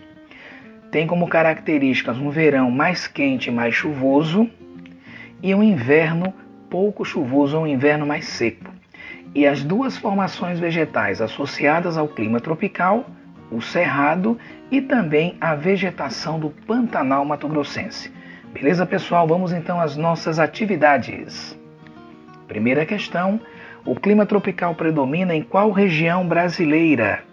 tem 0.91 1.05
como 1.05 1.27
características 1.27 2.17
um 2.17 2.29
verão 2.29 2.71
mais 2.71 3.07
quente 3.07 3.49
e 3.49 3.53
mais 3.53 3.75
chuvoso 3.75 4.49
e 5.41 5.53
um 5.53 5.63
inverno 5.63 6.33
pouco 6.69 7.05
chuvoso 7.05 7.57
ou 7.57 7.63
um 7.63 7.67
inverno 7.67 8.05
mais 8.05 8.25
seco. 8.25 8.71
E 9.33 9.45
as 9.45 9.63
duas 9.63 9.97
formações 9.97 10.59
vegetais 10.59 11.21
associadas 11.21 11.97
ao 11.97 12.07
clima 12.07 12.39
tropical 12.39 13.05
o 13.51 13.61
cerrado 13.61 14.37
e 14.69 14.81
também 14.81 15.35
a 15.41 15.55
vegetação 15.55 16.39
do 16.39 16.49
Pantanal 16.49 17.25
Mato 17.25 17.47
Grossense. 17.47 18.11
Beleza, 18.53 18.85
pessoal? 18.85 19.27
Vamos 19.27 19.51
então 19.51 19.79
às 19.79 19.95
nossas 19.95 20.39
atividades. 20.39 21.57
Primeira 22.47 22.85
questão: 22.85 23.39
o 23.85 23.95
clima 23.95 24.25
tropical 24.25 24.75
predomina 24.75 25.35
em 25.35 25.41
qual 25.41 25.71
região 25.71 26.27
brasileira? 26.27 27.23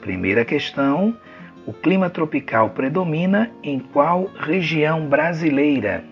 Primeira 0.00 0.44
questão: 0.44 1.16
o 1.66 1.72
clima 1.72 2.10
tropical 2.10 2.70
predomina 2.70 3.50
em 3.62 3.78
qual 3.78 4.24
região 4.38 5.06
brasileira? 5.06 6.04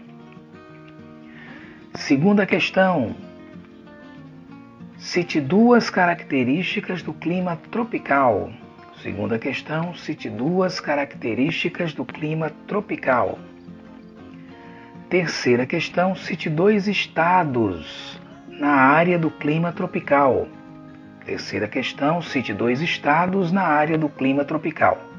Segunda 1.94 2.46
questão: 2.46 3.14
cite 4.96 5.40
duas 5.40 5.90
características 5.90 7.02
do 7.02 7.12
clima 7.12 7.56
tropical. 7.70 8.50
Segunda 9.02 9.38
questão, 9.38 9.94
cite 9.94 10.28
duas 10.28 10.78
características 10.78 11.94
do 11.94 12.04
clima 12.04 12.52
tropical. 12.66 13.38
Terceira 15.08 15.66
questão, 15.66 16.14
cite 16.14 16.48
dois 16.48 16.86
estados 16.86 18.20
na 18.48 18.70
área 18.70 19.18
do 19.18 19.30
clima 19.30 19.72
tropical. 19.72 20.46
Terceira 21.24 21.66
questão, 21.66 22.22
cite 22.22 22.52
dois 22.52 22.80
estados 22.80 23.50
na 23.50 23.62
área 23.62 23.98
do 23.98 24.08
clima 24.08 24.44
tropical. 24.44 25.09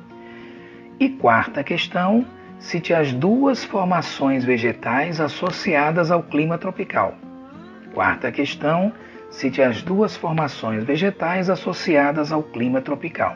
E 1.01 1.09
quarta 1.09 1.63
questão, 1.63 2.23
cite 2.59 2.93
as 2.93 3.11
duas 3.11 3.63
formações 3.63 4.45
vegetais 4.45 5.19
associadas 5.19 6.11
ao 6.11 6.21
clima 6.21 6.59
tropical. 6.59 7.15
Quarta 7.91 8.31
questão, 8.31 8.93
cite 9.31 9.63
as 9.63 9.81
duas 9.81 10.15
formações 10.15 10.83
vegetais 10.83 11.49
associadas 11.49 12.31
ao 12.31 12.43
clima 12.43 12.81
tropical. 12.81 13.35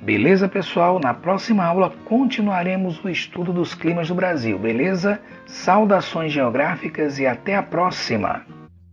Beleza, 0.00 0.48
pessoal? 0.48 1.00
Na 1.00 1.12
próxima 1.12 1.64
aula 1.64 1.92
continuaremos 2.04 3.02
o 3.04 3.08
estudo 3.08 3.52
dos 3.52 3.74
climas 3.74 4.06
do 4.06 4.14
Brasil, 4.14 4.56
beleza? 4.56 5.20
Saudações 5.44 6.30
geográficas 6.32 7.18
e 7.18 7.26
até 7.26 7.56
a 7.56 7.64
próxima! 7.64 8.46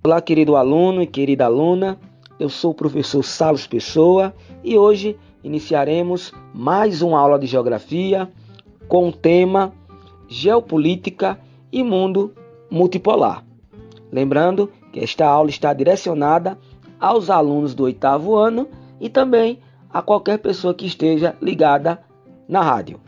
Olá, 0.04 0.20
querido 0.20 0.56
aluno 0.56 1.04
e 1.04 1.06
querida 1.06 1.46
aluna, 1.46 1.96
eu 2.40 2.50
sou 2.50 2.72
o 2.72 2.76
professor 2.76 3.22
Salles 3.22 3.68
Pessoa 3.68 4.34
e 4.64 4.76
hoje 4.76 5.16
iniciaremos 5.44 6.34
mais 6.54 7.02
uma 7.02 7.20
aula 7.20 7.40
de 7.40 7.46
geografia 7.46 8.30
com 8.88 9.10
o 9.10 9.12
tema 9.12 9.74
Geopolítica 10.28 11.40
e 11.72 11.84
Mundo 11.84 12.34
Multipolar. 12.70 13.44
Lembrando 14.12 14.72
que 14.92 15.00
esta 15.00 15.26
aula 15.26 15.50
está 15.50 15.74
direcionada 15.74 16.58
aos 17.00 17.30
alunos 17.30 17.74
do 17.74 17.84
oitavo 17.84 18.36
ano 18.36 18.68
e 19.00 19.10
também 19.10 19.60
a 19.92 20.02
qualquer 20.02 20.40
pessoa 20.40 20.74
que 20.74 20.86
esteja 20.86 21.36
ligada 21.42 22.02
na 22.48 22.62
rádio. 22.62 23.00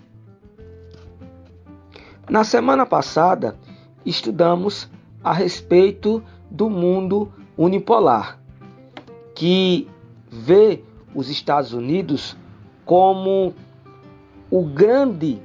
Na 2.30 2.44
semana 2.44 2.86
passada, 2.86 3.58
estudamos 4.06 4.90
a 5.24 5.34
respeito 5.34 6.24
do 6.50 6.70
mundo 6.70 7.32
unipolar, 7.58 8.40
que 9.36 9.88
vê 10.30 10.84
os 11.14 11.30
Estados 11.30 11.74
Unidos 11.74 12.38
como 12.86 13.54
o 14.50 14.64
grande 14.66 15.42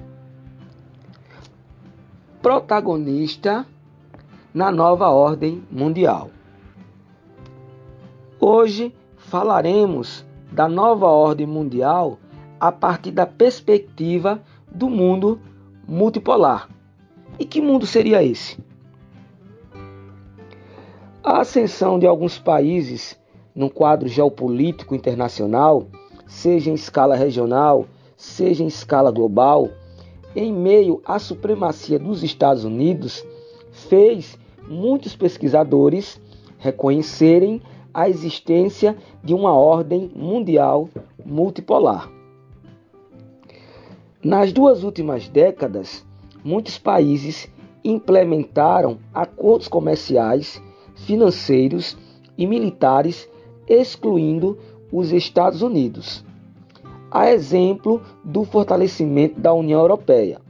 protagonista 2.41 3.67
na 4.53 4.71
nova 4.71 5.09
ordem 5.09 5.63
mundial. 5.71 6.31
Hoje 8.41 8.95
falaremos 9.17 10.25
da 10.53 10.69
nova 10.69 11.07
ordem 11.07 11.47
mundial 11.47 12.19
a 12.61 12.71
partir 12.71 13.11
da 13.11 13.27
perspectiva 13.27 14.41
do 14.71 14.89
mundo 14.89 15.41
multipolar. 15.87 16.69
E 17.39 17.45
que 17.45 17.61
mundo 17.61 17.87
seria 17.87 18.23
esse? 18.23 18.59
A 21.23 21.41
ascensão 21.41 21.99
de 21.99 22.07
alguns 22.07 22.39
países 22.39 23.19
no 23.57 23.71
quadro 23.71 24.07
geopolítico 24.07 24.95
internacional, 24.95 25.87
seja 26.27 26.71
em 26.71 26.75
escala 26.75 27.17
regional, 27.17 27.87
seja 28.15 28.63
em 28.63 28.67
escala 28.67 29.11
global, 29.11 29.71
em 30.35 30.53
meio 30.53 31.01
à 31.07 31.19
supremacia 31.19 31.99
dos 31.99 32.23
Estados 32.23 32.65
Unidos, 32.65 33.25
fez 33.73 34.39
muitos 34.69 35.17
pesquisadores 35.17 36.21
reconhecerem 36.59 37.63
a 37.95 38.11
existência 38.11 38.95
de 39.25 39.33
uma 39.33 39.53
ordem 39.55 40.11
mundial 40.15 40.91
multipolar. 41.25 42.11
Nas 44.23 44.53
duas 44.53 44.83
últimas 44.83 45.29
décadas, 45.29 46.05
muitos 46.45 46.79
países 46.79 47.49
implementaram 47.83 48.99
acordos 49.15 49.69
comerciais, 49.69 50.61
financeiros 50.95 51.97
e 52.37 52.47
militares, 52.47 53.29
excluindo 53.69 54.59
os 54.93 55.13
Estados 55.13 55.63
Unidos. 55.63 56.25
A 57.11 57.31
exemplo 57.31 58.03
do 58.25 58.45
fortalecimento 58.45 59.41
da 59.41 59.53
União 59.53 59.81
Europeia. 59.81 60.41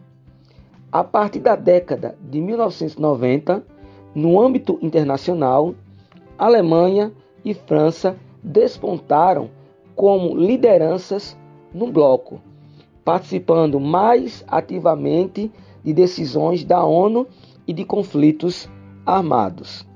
A 0.90 1.04
partir 1.04 1.40
da 1.40 1.54
década 1.54 2.16
de 2.20 2.40
1990, 2.40 3.62
no 4.14 4.40
âmbito 4.40 4.78
internacional, 4.80 5.74
Alemanha 6.38 7.12
e 7.44 7.52
França 7.52 8.16
despontaram 8.42 9.50
como 9.94 10.36
lideranças 10.36 11.36
no 11.72 11.86
bloco, 11.88 12.40
participando 13.04 13.78
mais 13.80 14.44
ativamente 14.48 15.50
de 15.84 15.92
decisões 15.92 16.64
da 16.64 16.84
ONU 16.84 17.26
e 17.66 17.72
de 17.72 17.84
conflitos 17.84 18.68
armados. 19.04 19.86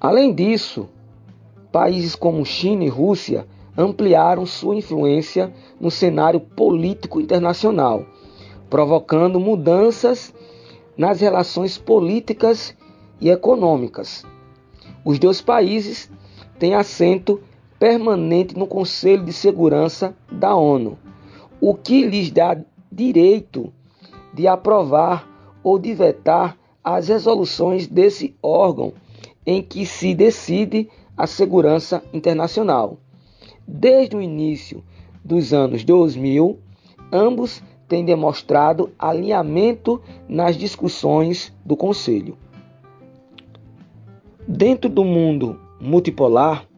Além 0.00 0.34
disso, 0.34 0.88
países 1.74 2.14
como 2.14 2.46
China 2.46 2.84
e 2.84 2.88
Rússia 2.88 3.48
ampliaram 3.76 4.46
sua 4.46 4.76
influência 4.76 5.52
no 5.80 5.90
cenário 5.90 6.38
político 6.38 7.20
internacional, 7.20 8.06
provocando 8.70 9.40
mudanças 9.40 10.32
nas 10.96 11.20
relações 11.20 11.76
políticas 11.76 12.76
e 13.20 13.28
econômicas. 13.28 14.24
Os 15.04 15.18
dois 15.18 15.40
países 15.40 16.08
têm 16.60 16.76
assento 16.76 17.40
permanente 17.76 18.56
no 18.56 18.68
Conselho 18.68 19.24
de 19.24 19.32
Segurança 19.32 20.14
da 20.30 20.54
ONU, 20.54 20.96
o 21.60 21.74
que 21.74 22.06
lhes 22.06 22.30
dá 22.30 22.56
direito 22.92 23.72
de 24.32 24.46
aprovar 24.46 25.28
ou 25.60 25.76
de 25.76 25.92
vetar 25.92 26.56
as 26.84 27.08
resoluções 27.08 27.88
desse 27.88 28.36
órgão 28.40 28.92
em 29.44 29.60
que 29.60 29.84
se 29.84 30.14
decide 30.14 30.88
a 31.16 31.26
segurança 31.26 32.02
internacional. 32.12 32.98
Desde 33.66 34.16
o 34.16 34.20
início 34.20 34.82
dos 35.24 35.52
anos 35.52 35.84
2000, 35.84 36.58
ambos 37.12 37.62
têm 37.88 38.04
demonstrado 38.04 38.90
alinhamento 38.98 40.00
nas 40.28 40.56
discussões 40.56 41.54
do 41.64 41.76
Conselho. 41.76 42.36
Dentro 44.46 44.90
do 44.90 45.04
mundo 45.04 45.58
multipolar, 45.80 46.68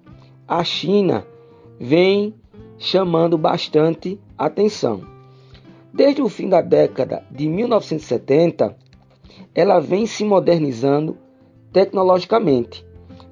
a 0.46 0.62
China 0.62 1.26
vem 1.80 2.34
chamando 2.78 3.36
bastante 3.36 4.20
atenção. 4.38 5.02
Desde 5.92 6.22
o 6.22 6.28
fim 6.28 6.48
da 6.48 6.60
década 6.60 7.24
de 7.30 7.48
1970, 7.48 8.76
ela 9.54 9.80
vem 9.80 10.06
se 10.06 10.24
modernizando 10.24 11.16
tecnologicamente, 11.72 12.85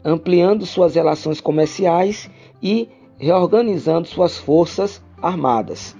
ampliando 0.05 0.67
suas 0.67 0.95
relações 0.95 1.41
comerciais 1.41 2.31
e 2.63 2.89
reorganizando 3.19 4.07
suas 4.07 4.37
forças 4.37 5.03
armadas, 5.21 5.97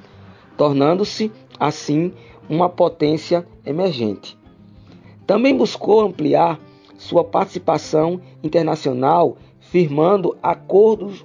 tornando-se 0.57 1.33
assim 1.59 2.13
uma 2.49 2.69
potência 2.69 3.47
emergente. 3.65 4.39
Também 5.27 5.57
buscou 5.57 6.03
ampliar 6.03 6.61
sua 6.99 7.25
participação 7.25 8.21
internacional, 8.43 9.37
firmando 9.61 10.37
acordos, 10.43 11.25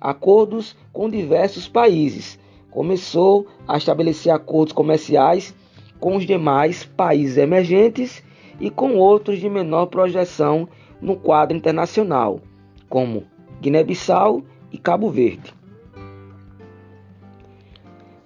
acordos 0.00 0.76
com 0.92 1.10
diversos 1.10 1.68
países. 1.68 2.38
Começou 2.70 3.46
a 3.68 3.76
estabelecer 3.76 4.32
acordos 4.32 4.72
comerciais 4.72 5.54
com 6.00 6.16
os 6.16 6.26
demais 6.26 6.84
países 6.84 7.36
emergentes 7.36 8.22
e 8.58 8.70
com 8.70 8.96
outros 8.96 9.38
de 9.38 9.48
menor 9.48 9.86
projeção 9.86 10.68
no 11.04 11.16
quadro 11.16 11.54
internacional, 11.54 12.40
como 12.88 13.24
Guiné-Bissau 13.60 14.42
e 14.72 14.78
Cabo 14.78 15.10
Verde. 15.10 15.52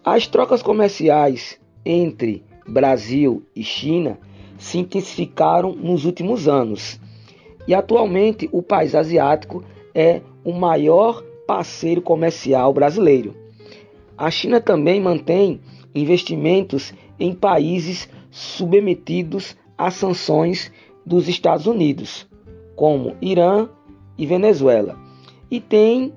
As 0.05 0.29
trocas 0.29 0.63
comerciais 0.63 1.61
entre 1.85 2.45
Brasil 2.67 3.43
e 3.55 3.65
China 3.65 4.17
se 4.57 4.79
intensificaram 4.79 5.75
nos 5.75 6.05
últimos 6.05 6.47
anos 6.47 7.01
e 7.67 7.75
atualmente 7.75 8.49
o 8.53 8.63
país 8.63 8.95
asiático 8.95 9.65
é 9.93 10.23
o 10.45 10.53
maior 10.53 11.23
parceiro 11.47 12.01
comercial 12.01 12.73
brasileiro. 12.73 13.35
A 14.17 14.31
China 14.31 14.61
também 14.61 15.01
mantém 15.01 15.61
investimentos 15.95 16.95
em 17.19 17.35
países 17.35 18.09
submetidos 18.31 19.57
a 19.77 19.91
sanções 19.91 20.73
dos 21.05 21.27
Estados 21.29 21.67
Unidos, 21.67 22.28
como 22.79 23.17
Irã 23.21 23.69
e 24.17 24.25
Venezuela, 24.25 24.97
e 25.51 25.61
tem 25.61 26.13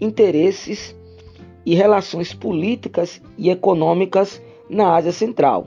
interesses 0.00 0.96
e 1.66 1.74
relações 1.74 2.32
políticas 2.32 3.20
e 3.36 3.50
econômicas 3.50 4.40
na 4.70 4.94
Ásia 4.94 5.10
Central, 5.10 5.66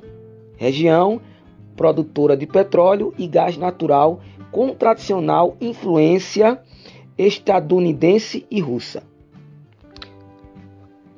região 0.55 1.19
produtora 1.75 2.37
de 2.37 2.47
petróleo 2.47 3.13
e 3.17 3.27
gás 3.27 3.57
natural 3.57 4.21
com 4.49 4.73
tradicional 4.73 5.57
influência 5.59 6.61
estadunidense 7.17 8.45
e 8.49 8.61
russa. 8.61 9.03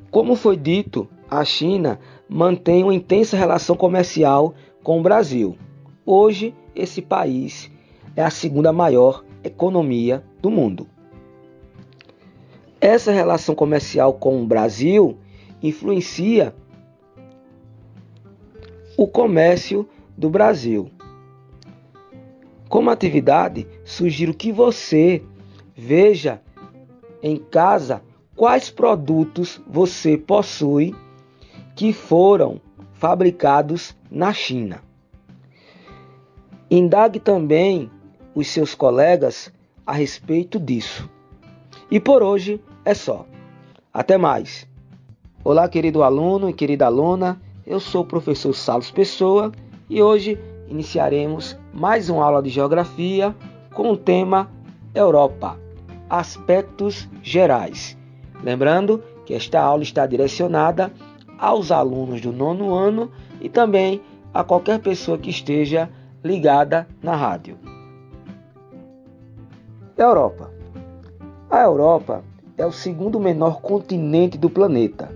Como 0.10 0.36
foi 0.36 0.58
dito, 0.58 1.08
a 1.30 1.46
China 1.46 2.00
mantém 2.28 2.84
uma 2.84 2.96
intensa 2.96 3.38
relação 3.38 3.76
comercial 3.76 4.56
com 4.82 5.00
o 5.00 5.04
Brasil. 5.04 5.56
Hoje, 6.04 6.52
esse 6.76 7.00
país 7.00 7.70
é 8.20 8.22
a 8.22 8.30
segunda 8.30 8.74
maior 8.74 9.24
economia 9.46 10.22
do 10.42 10.52
mundo. 10.52 10.86
Essa 12.82 13.14
relação 13.14 13.56
comercial 13.56 14.12
com 14.12 14.44
o 14.44 14.46
Brasil 14.46 15.18
influencia 15.64 16.54
o 18.98 19.08
comércio 19.08 19.88
do 20.18 20.30
Brasil. 20.30 20.92
Como 22.68 22.90
atividade, 22.90 23.66
sugiro 23.86 24.34
que 24.34 24.52
você 24.52 25.24
veja 25.74 26.42
em 27.24 27.38
casa 27.38 28.02
quais 28.36 28.70
produtos 28.70 29.62
você 29.66 30.18
possui 30.18 30.94
que 31.74 31.94
foram 31.94 32.60
fabricados 32.96 33.96
na 34.12 34.34
China. 34.34 34.84
Indague 36.70 37.22
também 37.22 37.90
os 38.34 38.48
seus 38.48 38.76
colegas 38.76 39.52
a 39.86 39.94
respeito 39.94 40.60
disso. 40.60 41.10
E 41.90 42.00
por 42.00 42.22
hoje 42.22 42.62
é 42.86 42.94
só. 42.94 43.26
Até 43.94 44.18
mais. 44.18 44.68
Olá, 45.44 45.68
querido 45.68 46.04
aluno 46.04 46.50
e 46.50 46.54
querida 46.54 46.86
aluna. 46.86 47.42
Eu 47.66 47.80
sou 47.80 48.02
o 48.02 48.06
professor 48.06 48.54
Salos 48.54 48.92
Pessoa 48.92 49.52
e 49.90 50.02
hoje 50.02 50.38
iniciaremos 50.68 51.58
mais 51.74 52.10
uma 52.10 52.24
aula 52.24 52.44
de 52.44 52.50
geografia 52.50 53.36
com 53.74 53.92
o 53.92 53.98
tema 53.98 54.50
Europa 54.94 55.60
Aspectos 56.10 57.08
Gerais. 57.24 57.98
Lembrando 58.44 59.04
que 59.26 59.34
esta 59.34 59.62
aula 59.62 59.84
está 59.84 60.06
direcionada 60.06 60.92
aos 61.38 61.72
alunos 61.72 62.22
do 62.22 62.32
nono 62.32 62.74
ano 62.74 63.12
e 63.40 63.50
também 63.50 64.02
a 64.34 64.44
qualquer 64.44 64.80
pessoa 64.80 65.18
que 65.18 65.30
esteja 65.30 65.90
ligada 66.24 66.88
na 67.02 67.16
rádio. 67.16 67.69
Europa. 70.04 70.50
A 71.50 71.62
Europa 71.62 72.24
é 72.58 72.66
o 72.66 72.72
segundo 72.72 73.20
menor 73.20 73.62
continente 73.62 74.38
do 74.38 74.50
planeta, 74.50 75.12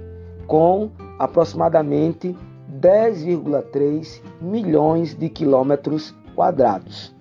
com 0.46 0.90
aproximadamente 1.18 2.36
10,3 2.82 4.22
milhões 4.42 5.16
de 5.16 5.30
quilômetros 5.30 6.14
quadrados. 6.36 7.16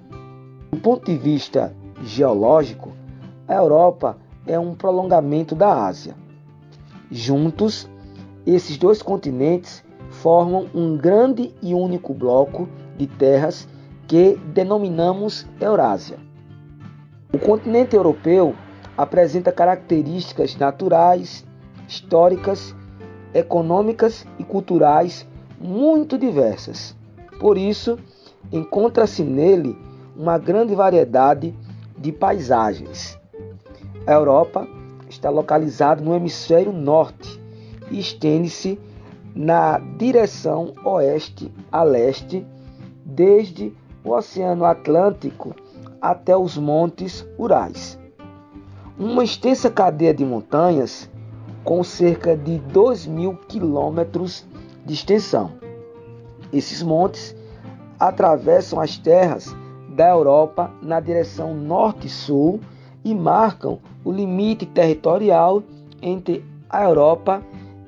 Do 0.73 0.81
ponto 0.81 1.05
de 1.05 1.17
vista 1.17 1.73
geológico, 2.03 2.91
a 3.47 3.55
Europa 3.55 4.19
é 4.45 4.59
um 4.59 4.75
prolongamento 4.75 5.55
da 5.55 5.87
Ásia. 5.87 6.17
Juntos, 7.11 7.89
esses 8.45 8.77
dois 8.77 9.03
continentes 9.03 9.85
formam 10.11 10.67
um 10.75 10.97
grande 10.97 11.55
e 11.63 11.75
único 11.75 12.13
bloco 12.13 12.69
de 12.97 13.07
terras 13.07 13.69
que 14.09 14.37
denominamos 14.53 15.47
Eurásia. 15.61 16.32
O 17.35 17.39
continente 17.39 17.97
europeu 17.97 18.55
apresenta 18.97 19.51
características 19.51 20.55
naturais, 20.55 21.45
históricas, 21.89 22.75
econômicas 23.33 24.27
e 24.39 24.45
culturais 24.45 25.27
muito 25.59 26.19
diversas. 26.19 26.95
Por 27.41 27.57
isso, 27.57 27.99
encontra-se 28.53 29.23
nele 29.23 29.79
uma 30.15 30.37
grande 30.37 30.75
variedade 30.75 31.55
de 31.97 32.13
paisagens. 32.13 33.19
A 34.07 34.13
Europa 34.13 34.69
está 35.09 35.31
localizada 35.31 36.03
no 36.03 36.15
hemisfério 36.15 36.71
norte 36.71 37.41
e 37.91 37.99
estende-se 37.99 38.79
na 39.35 39.79
direção 39.79 40.75
oeste 40.85 41.51
a 41.71 41.83
leste, 41.83 42.47
desde 43.07 43.73
o 44.05 44.11
Oceano 44.11 44.67
Atlântico 44.67 45.55
até 46.03 46.37
os 46.37 46.59
Montes 46.59 47.25
Urais. 47.39 47.97
Uma 48.99 49.23
extensa 49.23 49.71
cadeia 49.71 50.13
de 50.13 50.25
montanhas 50.25 51.09
com 51.65 51.85
cerca 51.85 52.37
de 52.37 52.59
2 52.59 53.07
mil 53.07 53.37
quilômetros 53.37 54.45
de 54.85 54.95
extensão. 54.95 55.53
Esses 56.53 56.83
montes 56.83 57.37
atravessam 58.01 58.81
as 58.81 58.99
terras 58.99 59.55
da 59.91 60.09
Europa 60.09 60.73
na 60.83 60.99
direção 60.99 61.55
norte-sul 61.55 62.61
e 63.05 63.15
marcam 63.15 63.79
o 64.05 64.11
limite 64.11 64.67
territorial 64.67 65.63
entre 66.01 66.45
a 66.69 66.83
Europa 66.83 67.43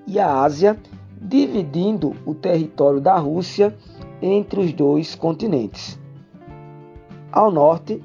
e 0.07 0.21
a 0.21 0.43
Ásia, 0.43 0.79
dividindo 1.21 2.15
o 2.25 2.35
território 2.35 3.01
da 3.01 3.17
Rússia 3.19 3.77
entre 4.23 4.61
os 4.61 4.73
dois 4.73 5.15
continentes. 5.15 5.99
Ao 7.35 7.51
norte, 7.51 8.01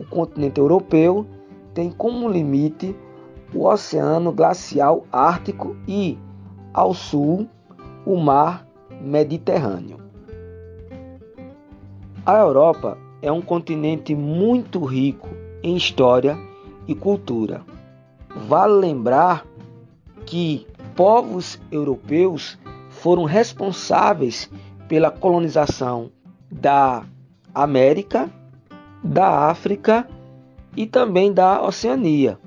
o 0.00 0.04
continente 0.06 0.58
europeu 0.58 1.26
tem 1.74 1.90
como 1.90 2.26
limite 2.26 2.96
o 3.54 3.66
Oceano 3.66 4.32
Glacial 4.32 5.04
Ártico 5.12 5.76
e, 5.86 6.16
ao 6.72 6.94
sul, 6.94 7.46
o 8.06 8.16
Mar 8.16 8.66
Mediterrâneo. 9.02 9.98
A 12.24 12.38
Europa 12.38 12.96
é 13.20 13.30
um 13.30 13.42
continente 13.42 14.14
muito 14.14 14.82
rico 14.82 15.28
em 15.62 15.76
história 15.76 16.38
e 16.88 16.94
cultura. 16.94 17.60
Vale 18.48 18.72
lembrar 18.72 19.44
que 20.24 20.66
povos 20.96 21.60
europeus 21.70 22.58
foram 22.88 23.24
responsáveis 23.24 24.50
pela 24.88 25.10
colonização 25.10 26.10
da 26.50 27.04
América, 27.54 28.30
da 29.02 29.48
África 29.48 30.06
e 30.76 30.86
também 30.86 31.32
da 31.32 31.62
Oceania. 31.62 32.38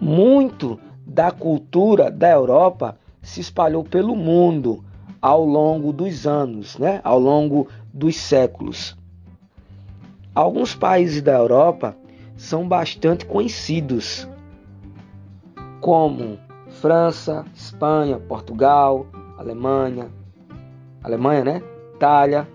Muito 0.00 0.78
da 1.06 1.30
cultura 1.30 2.10
da 2.10 2.30
Europa 2.30 2.96
se 3.22 3.40
espalhou 3.40 3.82
pelo 3.82 4.14
mundo 4.14 4.84
ao 5.20 5.44
longo 5.44 5.92
dos 5.92 6.26
anos, 6.26 6.78
né? 6.78 7.00
ao 7.02 7.18
longo 7.18 7.68
dos 7.92 8.16
séculos. 8.16 8.96
Alguns 10.34 10.74
países 10.74 11.20
da 11.20 11.32
Europa 11.32 11.96
são 12.36 12.68
bastante 12.68 13.26
conhecidos, 13.26 14.28
como 15.80 16.38
França, 16.80 17.44
Espanha, 17.54 18.20
Portugal, 18.20 19.06
Alemanha, 19.36 20.08
Alemanha, 21.02 21.44
né? 21.44 21.62
Itália. 21.94 22.48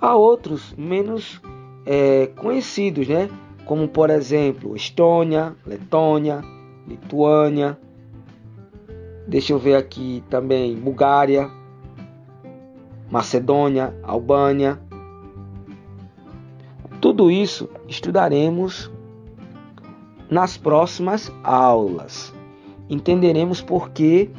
Há 0.00 0.14
outros 0.14 0.74
menos 0.76 1.40
é, 1.84 2.26
conhecidos, 2.36 3.08
né? 3.08 3.30
Como 3.64 3.88
por 3.88 4.10
exemplo 4.10 4.76
Estônia, 4.76 5.56
Letônia, 5.66 6.42
Lituânia. 6.86 7.78
Deixa 9.26 9.52
eu 9.52 9.58
ver 9.58 9.74
aqui 9.74 10.22
também 10.28 10.76
Bulgária, 10.76 11.50
Macedônia, 13.10 13.94
Albânia. 14.02 14.78
Tudo 17.00 17.30
isso 17.30 17.68
estudaremos 17.88 18.90
nas 20.30 20.56
próximas 20.56 21.32
aulas. 21.42 22.34
Entenderemos 22.88 23.60
por 23.60 23.90
que 23.90 24.30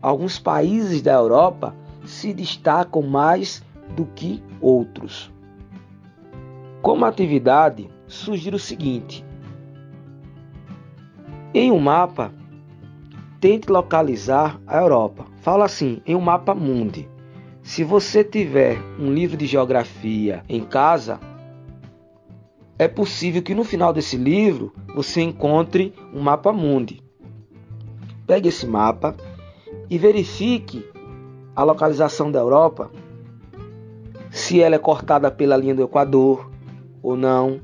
alguns 0.00 0.38
países 0.38 1.02
da 1.02 1.14
Europa 1.14 1.74
se 2.04 2.32
destacam 2.32 3.02
mais 3.02 3.64
do 3.96 4.04
que 4.06 4.42
outros. 4.60 5.32
Como 6.82 7.04
atividade, 7.04 7.88
sugiro 8.06 8.56
o 8.56 8.60
seguinte: 8.60 9.24
em 11.54 11.72
um 11.72 11.78
mapa, 11.78 12.32
tente 13.40 13.70
localizar 13.70 14.60
a 14.66 14.78
Europa. 14.78 15.24
Fala 15.38 15.64
assim, 15.64 16.02
em 16.06 16.14
um 16.14 16.20
mapa 16.20 16.54
mundi. 16.54 17.08
Se 17.62 17.82
você 17.82 18.22
tiver 18.22 18.78
um 18.98 19.12
livro 19.12 19.36
de 19.36 19.46
geografia 19.46 20.44
em 20.48 20.64
casa, 20.64 21.18
é 22.78 22.86
possível 22.86 23.42
que 23.42 23.54
no 23.54 23.64
final 23.64 23.92
desse 23.92 24.16
livro 24.16 24.72
você 24.94 25.22
encontre 25.22 25.94
um 26.12 26.20
mapa 26.20 26.52
mundi. 26.52 27.02
Pegue 28.26 28.50
esse 28.50 28.66
mapa 28.66 29.16
e 29.88 29.96
verifique 29.96 30.84
a 31.54 31.64
localização 31.64 32.30
da 32.30 32.38
Europa, 32.38 32.90
se 34.36 34.60
ela 34.60 34.74
é 34.74 34.78
cortada 34.78 35.30
pela 35.30 35.56
linha 35.56 35.74
do 35.74 35.82
Equador 35.82 36.50
ou 37.02 37.16
não, 37.16 37.58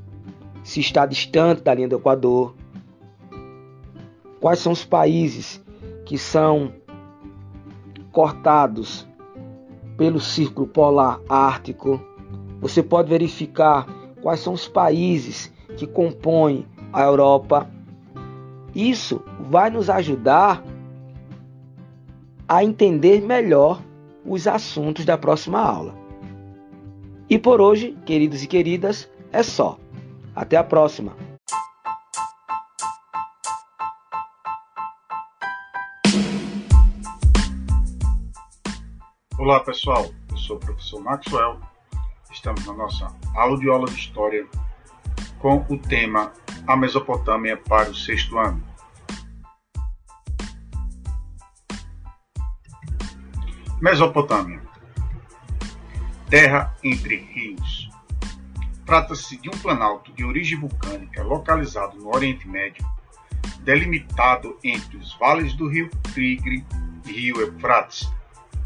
se 0.65 0.81
está 0.81 1.05
distante 1.05 1.61
da 1.63 1.75
linha 1.75 1.87
do 1.87 1.97
Equador, 1.97 2.55
quais 4.41 4.59
são 4.59 4.73
os 4.73 4.83
países 4.83 5.63
que 6.07 6.17
são 6.17 6.73
cortados 8.11 9.07
pelo 9.99 10.19
Círculo 10.19 10.67
Polar 10.67 11.21
Ártico. 11.29 12.01
Você 12.63 12.83
pode 12.83 13.11
verificar 13.11 13.87
quais 14.23 14.41
são 14.41 14.55
os 14.55 14.67
países 14.67 15.53
que 15.77 15.87
compõem 15.87 16.67
a 16.91 17.03
Europa. 17.03 17.69
Isso 18.75 19.23
vai 19.39 19.69
nos 19.69 19.91
ajudar 19.91 20.65
a 22.49 22.65
entender 22.65 23.21
melhor 23.21 23.83
os 24.25 24.47
assuntos 24.47 25.05
da 25.05 25.19
próxima 25.19 25.61
aula. 25.61 26.02
E 27.33 27.39
por 27.39 27.63
hoje, 27.63 27.97
queridos 28.05 28.43
e 28.43 28.47
queridas, 28.47 29.09
é 29.33 29.43
só. 29.43 29.79
Até 30.37 30.59
a 30.59 30.63
próxima! 30.63 31.17
Olá 39.39 39.61
pessoal, 39.61 40.11
eu 40.31 40.37
sou 40.37 40.57
o 40.57 40.61
professor 40.61 41.01
Maxwell. 41.01 41.59
Estamos 42.31 42.67
na 42.67 42.75
nossa 42.75 43.09
audiola 43.35 43.87
de 43.87 43.99
História 43.99 44.47
com 45.39 45.65
o 45.71 45.79
tema 45.79 46.35
A 46.67 46.77
Mesopotâmia 46.77 47.57
para 47.57 47.89
o 47.89 47.95
sexto 47.95 48.37
ano. 48.37 48.63
Mesopotâmia 53.81 54.72
Terra 56.33 56.75
entre 56.83 57.17
rios. 57.17 57.91
Trata-se 58.87 59.37
de 59.37 59.51
um 59.51 59.59
planalto 59.59 60.11
de 60.15 60.25
origem 60.25 60.59
vulcânica 60.59 61.23
localizado 61.23 61.99
no 61.99 62.09
Oriente 62.09 62.49
Médio, 62.49 62.83
delimitado 63.61 64.59
entre 64.65 64.97
os 64.97 65.15
vales 65.19 65.53
do 65.53 65.69
rio 65.69 65.91
Tigre 66.15 66.65
e 67.07 67.13
rio 67.13 67.39
Eufrates 67.39 68.11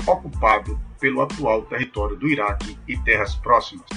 ocupado 0.06 0.80
pelo 1.00 1.20
atual 1.20 1.62
território 1.62 2.16
do 2.16 2.28
Iraque 2.28 2.78
e 2.86 2.96
terras 2.98 3.34
próximas. 3.34 3.88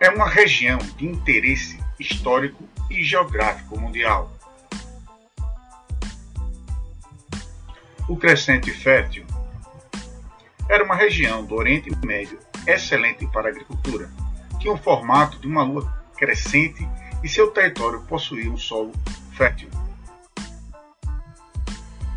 É 0.00 0.08
uma 0.08 0.30
região 0.30 0.78
de 0.96 1.04
interesse 1.04 1.78
histórico 2.00 2.66
e 2.88 3.04
geográfico 3.04 3.78
mundial. 3.78 4.32
O 8.08 8.16
Crescente 8.16 8.70
Fértil 8.70 9.23
era 10.68 10.84
uma 10.84 10.94
região 10.94 11.44
do 11.44 11.54
Oriente 11.54 11.90
Médio 12.04 12.38
excelente 12.66 13.26
para 13.26 13.48
a 13.48 13.50
agricultura. 13.50 14.10
Tinha 14.58 14.72
o 14.72 14.78
formato 14.78 15.38
de 15.38 15.46
uma 15.46 15.62
lua 15.62 16.04
crescente 16.16 16.88
e 17.22 17.28
seu 17.28 17.50
território 17.50 18.02
possuía 18.02 18.50
um 18.50 18.56
solo 18.56 18.92
fértil. 19.32 19.68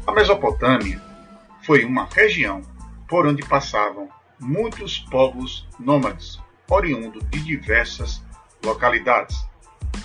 A 0.05 0.11
Mesopotâmia 0.11 1.01
foi 1.63 1.83
uma 1.83 2.05
região 2.05 2.61
por 3.07 3.27
onde 3.27 3.43
passavam 3.45 4.09
muitos 4.39 4.99
povos 4.99 5.67
nômades, 5.79 6.39
oriundos 6.69 7.23
de 7.29 7.41
diversas 7.41 8.23
localidades. 8.63 9.45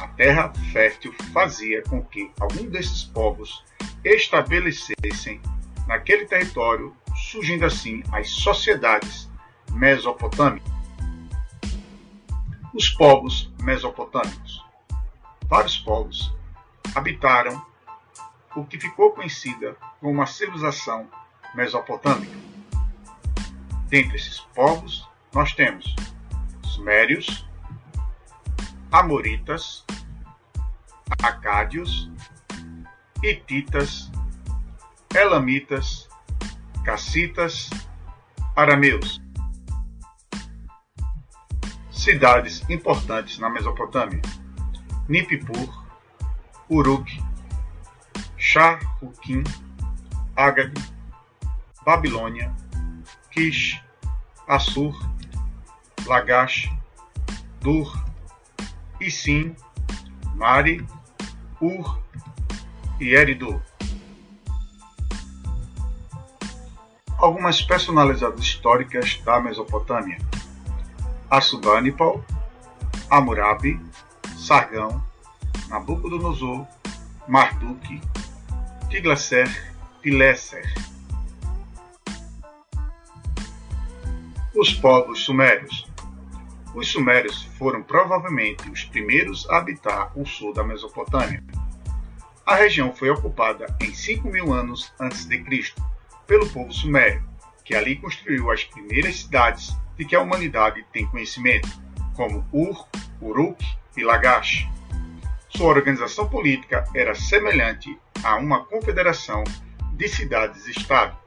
A 0.01 0.09
terra 0.09 0.53
fértil 0.73 1.15
fazia 1.33 1.83
com 1.83 2.03
que 2.03 2.31
algum 2.41 2.69
desses 2.69 3.05
povos 3.05 3.65
estabelecessem 4.05 5.41
naquele 5.87 6.27
território, 6.27 6.95
surgindo 7.33 7.65
assim 7.65 8.03
as 8.13 8.29
sociedades 8.29 9.31
mesopotâmicas. 9.71 10.71
Os 12.75 12.91
povos 12.91 13.51
mesopotâmicos. 13.63 14.63
Vários 15.47 15.79
povos 15.79 16.35
habitaram 16.95 17.65
o 18.55 18.67
que 18.67 18.79
ficou 18.79 19.13
conhecida 19.13 19.75
como 19.99 20.13
uma 20.13 20.27
civilização 20.27 21.09
mesopotâmica. 21.55 22.37
Dentre 23.87 24.17
esses 24.17 24.41
povos, 24.55 25.09
nós 25.33 25.55
temos 25.55 25.97
Sumérios, 26.63 27.49
Amoritas, 28.91 29.87
Acádios, 31.23 32.11
Hititas 33.23 34.11
elamitas, 35.15 36.09
cassitas, 36.85 37.71
arameus. 38.57 39.21
Cidades 41.91 42.63
importantes 42.69 43.39
na 43.39 43.49
Mesopotâmia: 43.49 44.21
Nippur, 45.09 45.85
Uruk, 46.69 47.07
Shah-Rukim, 48.37 49.45
Agad, 50.37 50.73
Babilônia, 51.87 52.55
Kish, 53.31 53.81
Assur, 54.49 54.95
Lagash, 56.07 56.69
Dur, 57.61 58.05
Isim, 59.01 59.55
Mari, 60.35 60.85
Ur 61.61 62.03
e 63.01 63.15
Eridu. 63.15 63.63
Algumas 67.23 67.63
personalidades 67.63 68.41
históricas 68.41 69.23
da 69.25 69.39
Mesopotâmia. 69.39 70.19
Assurbanipal, 71.31 72.21
Hammurabi, 73.09 73.81
Sargão, 74.37 75.01
Nabucodonosor, 75.69 76.67
Marduk, 77.29 78.01
Tiglacer, 78.91 79.49
Pileser. 80.03 80.65
Os 84.53 84.75
povos 84.75 85.21
sumérios. 85.21 85.87
Os 86.75 86.89
sumérios 86.89 87.45
foram 87.57 87.85
provavelmente 87.85 88.69
os 88.69 88.83
primeiros 88.83 89.49
a 89.49 89.59
habitar 89.59 90.11
o 90.19 90.27
sul 90.27 90.53
da 90.53 90.65
Mesopotâmia. 90.65 91.41
A 92.45 92.57
região 92.57 92.93
foi 92.93 93.11
ocupada 93.11 93.77
em 93.81 93.95
5 93.95 94.27
mil 94.27 94.53
anos 94.53 94.93
antes 94.99 95.25
de 95.25 95.41
Cristo 95.45 95.92
pelo 96.33 96.49
povo 96.49 96.73
sumério, 96.73 97.23
que 97.63 97.75
ali 97.75 97.95
construiu 97.97 98.51
as 98.51 98.65
primeiras 98.65 99.17
cidades 99.19 99.77
de 99.99 100.07
que 100.07 100.17
a 100.17 100.21
humanidade 100.23 100.83
tem 100.91 101.07
conhecimento, 101.07 101.69
como 102.17 102.43
Ur, 102.51 102.89
Uruk 103.21 103.63
e 103.99 104.03
Lagash. 104.03 104.67
Sua 105.51 105.67
organização 105.67 106.27
política 106.31 106.87
era 106.95 107.15
semelhante 107.15 108.01
a 108.25 108.37
uma 108.37 108.65
confederação 108.65 109.45
de 109.93 110.09
cidades-estado, 110.09 111.19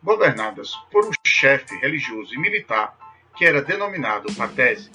governadas 0.00 0.76
por 0.92 1.06
um 1.06 1.10
chefe 1.26 1.76
religioso 1.78 2.32
e 2.32 2.38
militar 2.38 2.96
que 3.36 3.44
era 3.44 3.62
denominado 3.62 4.32
Patese. 4.32 4.92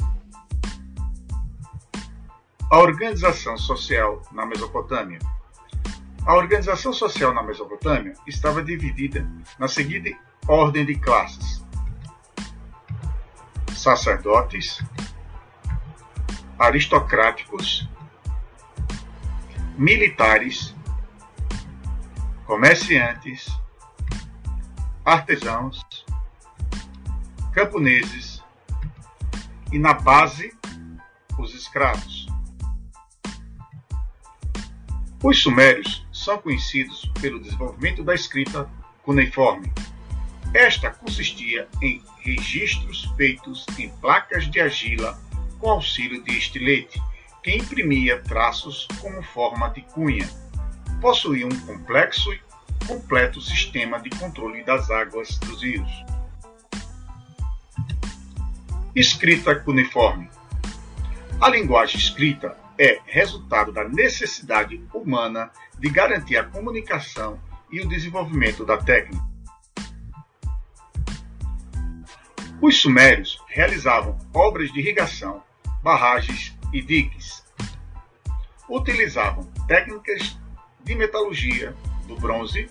A 2.72 2.80
organização 2.80 3.58
social 3.58 4.22
na 4.32 4.46
Mesopotâmia. 4.46 5.20
A 6.28 6.36
organização 6.36 6.92
social 6.92 7.34
na 7.34 7.42
Mesopotâmia 7.42 8.12
estava 8.28 8.62
dividida 8.62 9.26
na 9.58 9.70
seguinte 9.70 10.14
ordem 10.46 10.86
de 10.86 10.94
classes: 11.00 11.66
sacerdotes, 13.74 14.84
aristocráticos, 16.60 17.90
militares, 19.78 20.76
comerciantes, 22.46 23.48
artesãos, 25.06 25.80
camponeses 27.54 28.44
e, 29.72 29.80
na 29.80 29.94
base, 29.94 30.54
os 31.40 31.56
escravos. 31.56 32.28
Os 35.24 35.42
sumérios 35.42 36.06
são 36.28 36.38
conhecidos 36.40 37.10
pelo 37.22 37.40
desenvolvimento 37.40 38.04
da 38.04 38.14
escrita 38.14 38.70
cuneiforme. 39.02 39.72
Esta 40.54 40.92
consistia 40.92 41.70
em 41.82 42.04
registros 42.20 43.06
feitos 43.16 43.66
em 43.80 43.88
placas 44.02 44.52
de 44.52 44.60
argila 44.60 45.18
com 45.58 45.70
auxílio 45.70 46.22
de 46.26 46.38
estilete, 46.38 47.02
que 47.42 47.56
imprimia 47.56 48.22
traços 48.24 48.90
como 49.00 49.24
forma 49.24 49.70
de 49.70 49.80
cunha. 49.84 50.30
Possuía 51.00 51.48
um 51.48 51.60
complexo 51.62 52.34
e 52.34 52.42
completo 52.86 53.40
sistema 53.40 53.98
de 53.98 54.10
controle 54.10 54.66
das 54.66 54.92
águas 54.92 55.38
dos 55.38 55.64
rios. 55.64 55.90
Escrita 58.94 59.56
cuneiforme. 59.56 60.30
A 61.40 61.50
linguagem 61.50 61.98
escrita 61.98 62.58
é 62.80 63.02
resultado 63.06 63.72
da 63.72 63.88
necessidade 63.88 64.84
humana 64.94 65.52
de 65.80 65.90
garantir 65.90 66.38
a 66.38 66.44
comunicação 66.44 67.40
e 67.72 67.82
o 67.82 67.88
desenvolvimento 67.88 68.66
da 68.66 68.78
técnica. 68.78 69.26
Os 72.62 72.82
sumérios 72.82 73.38
realizavam 73.48 74.18
obras 74.34 74.72
de 74.72 74.80
irrigação, 74.80 75.44
barragens 75.84 76.58
e 76.74 76.82
diques. 76.82 77.44
Utilizavam 78.68 79.44
técnicas 79.68 80.38
de 80.84 80.96
metalurgia 80.96 81.76
do 82.08 82.16
bronze 82.16 82.70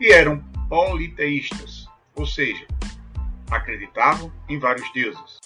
e 0.00 0.12
eram 0.12 0.42
politeístas, 0.68 1.88
ou 2.14 2.26
seja, 2.26 2.66
acreditavam 3.50 4.32
em 4.48 4.58
vários 4.58 4.92
deuses. 4.92 5.38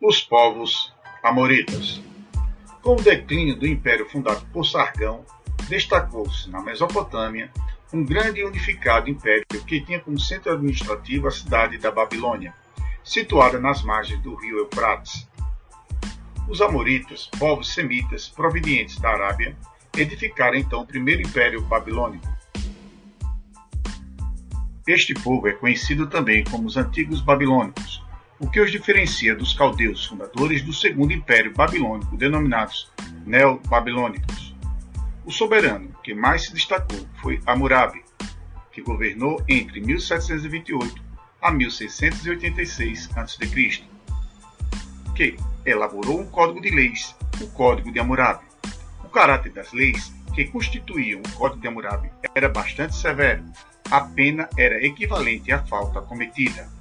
Os 0.00 0.20
povos 0.22 0.92
amoritas. 1.22 2.00
Com 2.82 2.94
o 2.94 3.02
declínio 3.02 3.56
do 3.56 3.66
império 3.66 4.08
fundado 4.08 4.44
por 4.52 4.64
Sargão, 4.64 5.24
destacou-se 5.68 6.48
na 6.48 6.62
Mesopotâmia 6.62 7.50
um 7.92 8.04
grande 8.04 8.40
e 8.40 8.44
unificado 8.44 9.10
império 9.10 9.44
que 9.66 9.80
tinha 9.80 10.00
como 10.00 10.18
centro 10.18 10.52
administrativo 10.52 11.28
a 11.28 11.30
cidade 11.30 11.76
da 11.78 11.90
Babilônia, 11.90 12.54
situada 13.04 13.58
nas 13.58 13.82
margens 13.82 14.20
do 14.22 14.34
rio 14.34 14.58
Eufrates. 14.58 15.28
Os 16.48 16.60
amoritas, 16.60 17.28
povos 17.38 17.72
semitas 17.72 18.28
provenientes 18.28 18.98
da 18.98 19.10
Arábia, 19.10 19.56
edificaram 19.96 20.56
então 20.56 20.80
o 20.80 20.86
primeiro 20.86 21.22
império 21.22 21.60
babilônico. 21.62 22.26
Este 24.86 25.14
povo 25.14 25.46
é 25.46 25.52
conhecido 25.52 26.06
também 26.06 26.42
como 26.44 26.66
os 26.66 26.76
antigos 26.76 27.20
babilônicos, 27.20 27.99
o 28.40 28.50
que 28.50 28.58
os 28.58 28.72
diferencia 28.72 29.36
dos 29.36 29.52
caldeus 29.52 30.06
fundadores 30.06 30.62
do 30.62 30.72
segundo 30.72 31.12
império 31.12 31.52
babilônico, 31.52 32.16
denominados 32.16 32.90
neo-babilônicos. 33.26 34.54
O 35.26 35.30
soberano 35.30 35.94
que 36.02 36.14
mais 36.14 36.46
se 36.46 36.54
destacou 36.54 37.06
foi 37.20 37.38
Hammurabi, 37.46 38.02
que 38.72 38.80
governou 38.80 39.44
entre 39.46 39.80
1728 39.80 41.02
a 41.42 41.50
1686 41.50 43.10
a.C., 43.14 43.84
que 45.14 45.36
elaborou 45.66 46.20
um 46.20 46.26
código 46.26 46.62
de 46.62 46.70
leis, 46.70 47.14
o 47.42 47.46
Código 47.48 47.92
de 47.92 48.00
Hammurabi. 48.00 48.44
O 49.04 49.08
caráter 49.10 49.52
das 49.52 49.70
leis 49.74 50.14
que 50.34 50.46
constituíam 50.46 51.20
o 51.20 51.32
Código 51.32 51.60
de 51.60 51.68
Hammurabi 51.68 52.10
era 52.34 52.48
bastante 52.48 52.96
severo. 52.96 53.44
A 53.90 54.00
pena 54.00 54.48
era 54.56 54.82
equivalente 54.82 55.52
à 55.52 55.62
falta 55.62 56.00
cometida. 56.00 56.79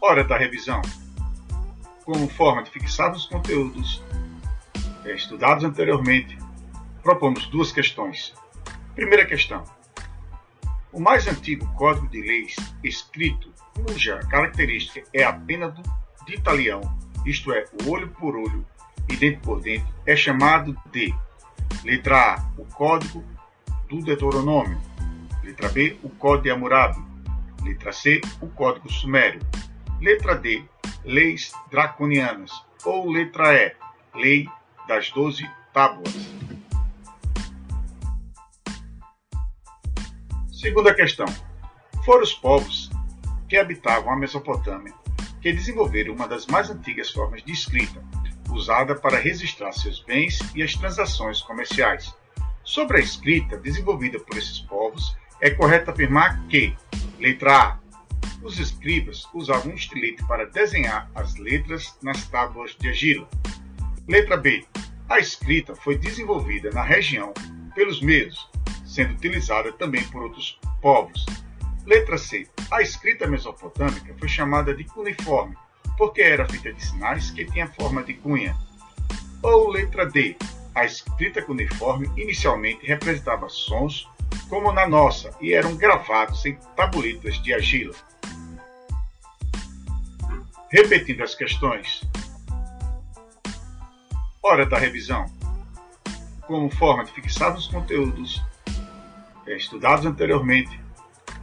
Hora 0.00 0.22
da 0.22 0.36
revisão. 0.36 0.82
Como 2.04 2.28
forma 2.28 2.62
de 2.62 2.70
fixar 2.70 3.12
os 3.12 3.26
conteúdos 3.26 4.02
é, 5.04 5.14
estudados 5.14 5.64
anteriormente, 5.64 6.38
propomos 7.02 7.46
duas 7.46 7.72
questões. 7.72 8.34
Primeira 8.94 9.24
questão: 9.24 9.64
o 10.92 11.00
mais 11.00 11.26
antigo 11.26 11.66
código 11.74 12.08
de 12.08 12.20
leis 12.20 12.56
escrito, 12.82 13.52
cuja 13.74 14.18
característica 14.30 15.02
é 15.12 15.24
a 15.24 15.32
pena 15.32 15.68
do, 15.68 15.82
de 16.26 16.40
talião, 16.40 16.80
isto 17.24 17.52
é, 17.52 17.64
o 17.84 17.90
olho 17.90 18.08
por 18.08 18.36
olho 18.36 18.64
e 19.08 19.16
dente 19.16 19.40
por 19.40 19.60
dente, 19.60 19.86
é 20.04 20.14
chamado 20.14 20.76
de 20.92 21.14
letra 21.84 22.34
A, 22.34 22.50
o 22.58 22.64
Código 22.64 23.24
do 23.88 24.00
Deuteronômio, 24.02 24.80
letra 25.42 25.68
B, 25.68 25.98
o 26.02 26.08
Código 26.10 26.44
de 26.44 26.50
Hammurabi, 26.50 27.00
letra 27.62 27.92
C, 27.92 28.20
o 28.40 28.48
Código 28.48 28.90
Sumério, 28.90 29.40
letra 30.00 30.34
D, 30.34 30.64
Leis 31.04 31.52
Draconianas, 31.70 32.50
ou 32.84 33.10
letra 33.10 33.54
E, 33.54 33.74
Lei 34.14 34.48
das 34.88 35.10
Doze 35.10 35.48
Tábuas. 35.72 36.14
Segunda 40.52 40.94
questão. 40.94 41.26
Foram 42.04 42.22
os 42.22 42.34
povos 42.34 42.90
que 43.48 43.56
habitavam 43.56 44.12
a 44.12 44.16
Mesopotâmia 44.16 44.94
que 45.46 45.52
desenvolveram 45.52 46.12
uma 46.12 46.26
das 46.26 46.44
mais 46.46 46.70
antigas 46.70 47.10
formas 47.12 47.40
de 47.44 47.52
escrita, 47.52 48.02
usada 48.50 48.96
para 48.96 49.16
registrar 49.16 49.70
seus 49.70 50.00
bens 50.02 50.40
e 50.56 50.62
as 50.62 50.74
transações 50.74 51.40
comerciais. 51.40 52.12
Sobre 52.64 52.96
a 52.96 53.00
escrita 53.00 53.56
desenvolvida 53.56 54.18
por 54.18 54.36
esses 54.36 54.58
povos, 54.58 55.16
é 55.40 55.50
correto 55.50 55.92
afirmar 55.92 56.44
que, 56.48 56.76
letra 57.20 57.56
A, 57.56 57.78
os 58.42 58.58
escribas 58.58 59.26
usavam 59.34 59.72
um 59.72 59.74
estilete 59.74 60.24
para 60.26 60.46
desenhar 60.46 61.10
as 61.14 61.36
letras 61.36 61.96
nas 62.02 62.26
tábuas 62.28 62.76
de 62.78 62.88
argila. 62.88 63.28
Letra 64.08 64.36
B, 64.36 64.64
A 65.08 65.18
escrita 65.18 65.74
foi 65.74 65.96
desenvolvida 65.96 66.70
na 66.70 66.82
região 66.82 67.32
pelos 67.74 68.00
mesmos, 68.00 68.50
sendo 68.84 69.14
utilizada 69.14 69.72
também 69.72 70.02
por 70.08 70.22
outros 70.22 70.58
povos. 70.80 71.26
Letra 71.84 72.18
C. 72.18 72.48
A 72.70 72.82
escrita 72.82 73.28
mesopotâmica 73.28 74.14
foi 74.18 74.28
chamada 74.28 74.74
de 74.74 74.82
cuneiforme, 74.84 75.56
porque 75.96 76.20
era 76.20 76.48
feita 76.48 76.72
de 76.72 76.84
sinais 76.84 77.30
que 77.30 77.44
tinham 77.44 77.68
forma 77.68 78.02
de 78.02 78.14
cunha. 78.14 78.56
Ou 79.42 79.70
letra 79.70 80.06
D. 80.06 80.36
A 80.74 80.84
escrita 80.84 81.40
cuneiforme 81.42 82.10
inicialmente 82.16 82.84
representava 82.86 83.48
sons 83.48 84.08
como 84.48 84.72
na 84.72 84.86
nossa 84.86 85.34
e 85.40 85.54
eram 85.54 85.76
gravados 85.76 86.44
em 86.46 86.56
tabuletas 86.76 87.42
de 87.42 87.52
argila. 87.52 87.94
Repetindo 90.70 91.22
as 91.22 91.34
questões. 91.34 92.02
Hora 94.42 94.66
da 94.66 94.78
revisão. 94.78 95.26
Como 96.46 96.70
forma 96.70 97.04
de 97.04 97.10
fixar 97.10 97.56
os 97.56 97.66
conteúdos 97.66 98.42
é, 99.46 99.56
estudados 99.56 100.06
anteriormente, 100.06 100.80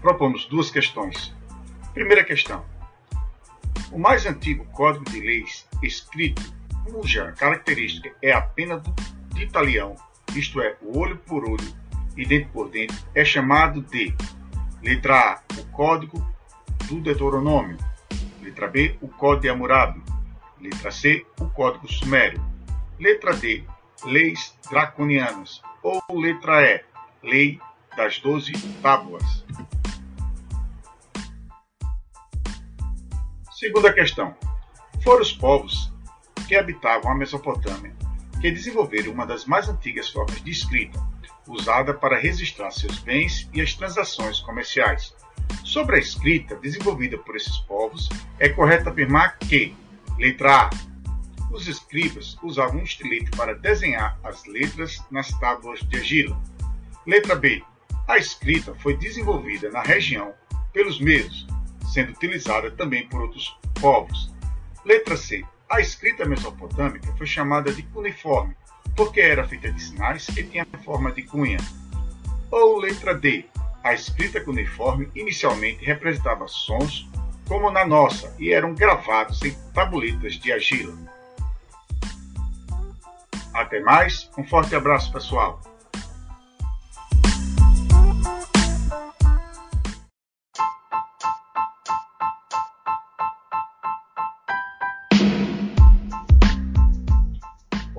propomos 0.01 0.45
duas 0.45 0.71
questões. 0.71 1.33
Primeira 1.93 2.23
questão. 2.23 2.63
O 3.91 3.99
mais 3.99 4.25
antigo 4.25 4.65
código 4.71 5.05
de 5.05 5.19
leis 5.19 5.67
escrito, 5.81 6.41
cuja 6.85 7.33
característica 7.33 8.11
é 8.21 8.31
a 8.31 8.41
pena 8.41 8.77
do 8.77 8.93
italião, 9.41 9.95
isto 10.35 10.61
é, 10.61 10.77
o 10.81 10.97
olho 10.97 11.17
por 11.17 11.47
olho 11.47 11.82
e 12.15 12.25
dente 12.25 12.49
por 12.49 12.69
dente, 12.69 12.93
é 13.15 13.23
chamado 13.25 13.81
de 13.81 14.13
letra 14.81 15.15
A, 15.15 15.41
o 15.59 15.65
Código 15.71 16.25
do 16.87 16.99
Deuteronômio, 16.99 17.77
letra 18.41 18.67
B, 18.67 18.97
o 19.01 19.07
Código 19.07 19.67
de 19.67 20.01
letra 20.61 20.91
C, 20.91 21.25
o 21.39 21.49
Código 21.49 21.91
Sumério, 21.91 22.41
letra 22.99 23.33
D, 23.35 23.63
leis 24.05 24.57
draconianas. 24.69 25.61
Ou 25.81 26.01
letra 26.11 26.61
E, 26.61 26.83
lei 27.21 27.59
das 27.95 28.19
doze 28.19 28.53
tábuas. 28.81 29.45
Segunda 33.51 33.93
questão. 33.93 34.35
Foram 35.03 35.21
os 35.21 35.33
povos 35.33 35.91
que 36.47 36.55
habitavam 36.55 37.11
a 37.11 37.15
Mesopotâmia 37.15 37.93
que 38.43 38.51
desenvolveram 38.51 39.13
uma 39.13 39.25
das 39.25 39.45
mais 39.45 39.69
antigas 39.69 40.09
formas 40.09 40.43
de 40.43 40.51
escrita, 40.51 40.99
usada 41.47 41.93
para 41.93 42.17
registrar 42.17 42.71
seus 42.71 42.99
bens 42.99 43.49
e 43.53 43.61
as 43.61 43.73
transações 43.73 44.39
comerciais. 44.39 45.13
Sobre 45.63 45.97
a 45.97 45.99
escrita 45.99 46.55
desenvolvida 46.55 47.17
por 47.17 47.35
esses 47.35 47.57
povos, 47.59 48.09
é 48.39 48.49
correto 48.49 48.89
afirmar 48.89 49.37
que, 49.37 49.75
letra 50.17 50.63
A, 50.63 50.69
os 51.51 51.67
escribas 51.67 52.37
usavam 52.41 52.79
um 52.79 52.83
estilete 52.83 53.29
para 53.31 53.53
desenhar 53.53 54.17
as 54.23 54.45
letras 54.45 55.01
nas 55.11 55.29
tábuas 55.39 55.79
de 55.81 55.97
argila. 55.97 56.41
Letra 57.05 57.35
B, 57.35 57.63
a 58.07 58.17
escrita 58.17 58.73
foi 58.75 58.97
desenvolvida 58.97 59.69
na 59.69 59.81
região 59.81 60.33
pelos 60.73 60.99
mesmos, 60.99 61.45
sendo 61.93 62.11
utilizada 62.11 62.71
também 62.71 63.07
por 63.07 63.21
outros 63.21 63.55
povos. 63.79 64.33
Letra 64.83 65.15
C. 65.15 65.45
A 65.69 65.79
escrita 65.79 66.25
mesopotâmica 66.25 67.15
foi 67.17 67.25
chamada 67.25 67.71
de 67.71 67.83
cuneiforme, 67.83 68.55
porque 68.95 69.19
era 69.19 69.47
feita 69.47 69.71
de 69.71 69.81
sinais 69.81 70.25
que 70.25 70.43
tinham 70.43 70.65
forma 70.83 71.11
de 71.11 71.23
cunha. 71.23 71.57
Ou 72.51 72.77
letra 72.79 73.13
D. 73.15 73.45
A 73.83 73.93
escrita 73.93 74.39
cuneiforme 74.39 75.09
inicialmente 75.15 75.83
representava 75.83 76.47
sons 76.47 77.09
como 77.47 77.69
na 77.69 77.85
nossa 77.85 78.33
e 78.39 78.53
eram 78.53 78.73
gravados 78.73 79.41
em 79.41 79.53
tabuletas 79.73 80.35
de 80.35 80.51
argila. 80.51 80.95
Até 83.53 83.79
mais, 83.81 84.29
um 84.37 84.43
forte 84.43 84.75
abraço 84.75 85.11
pessoal! 85.11 85.61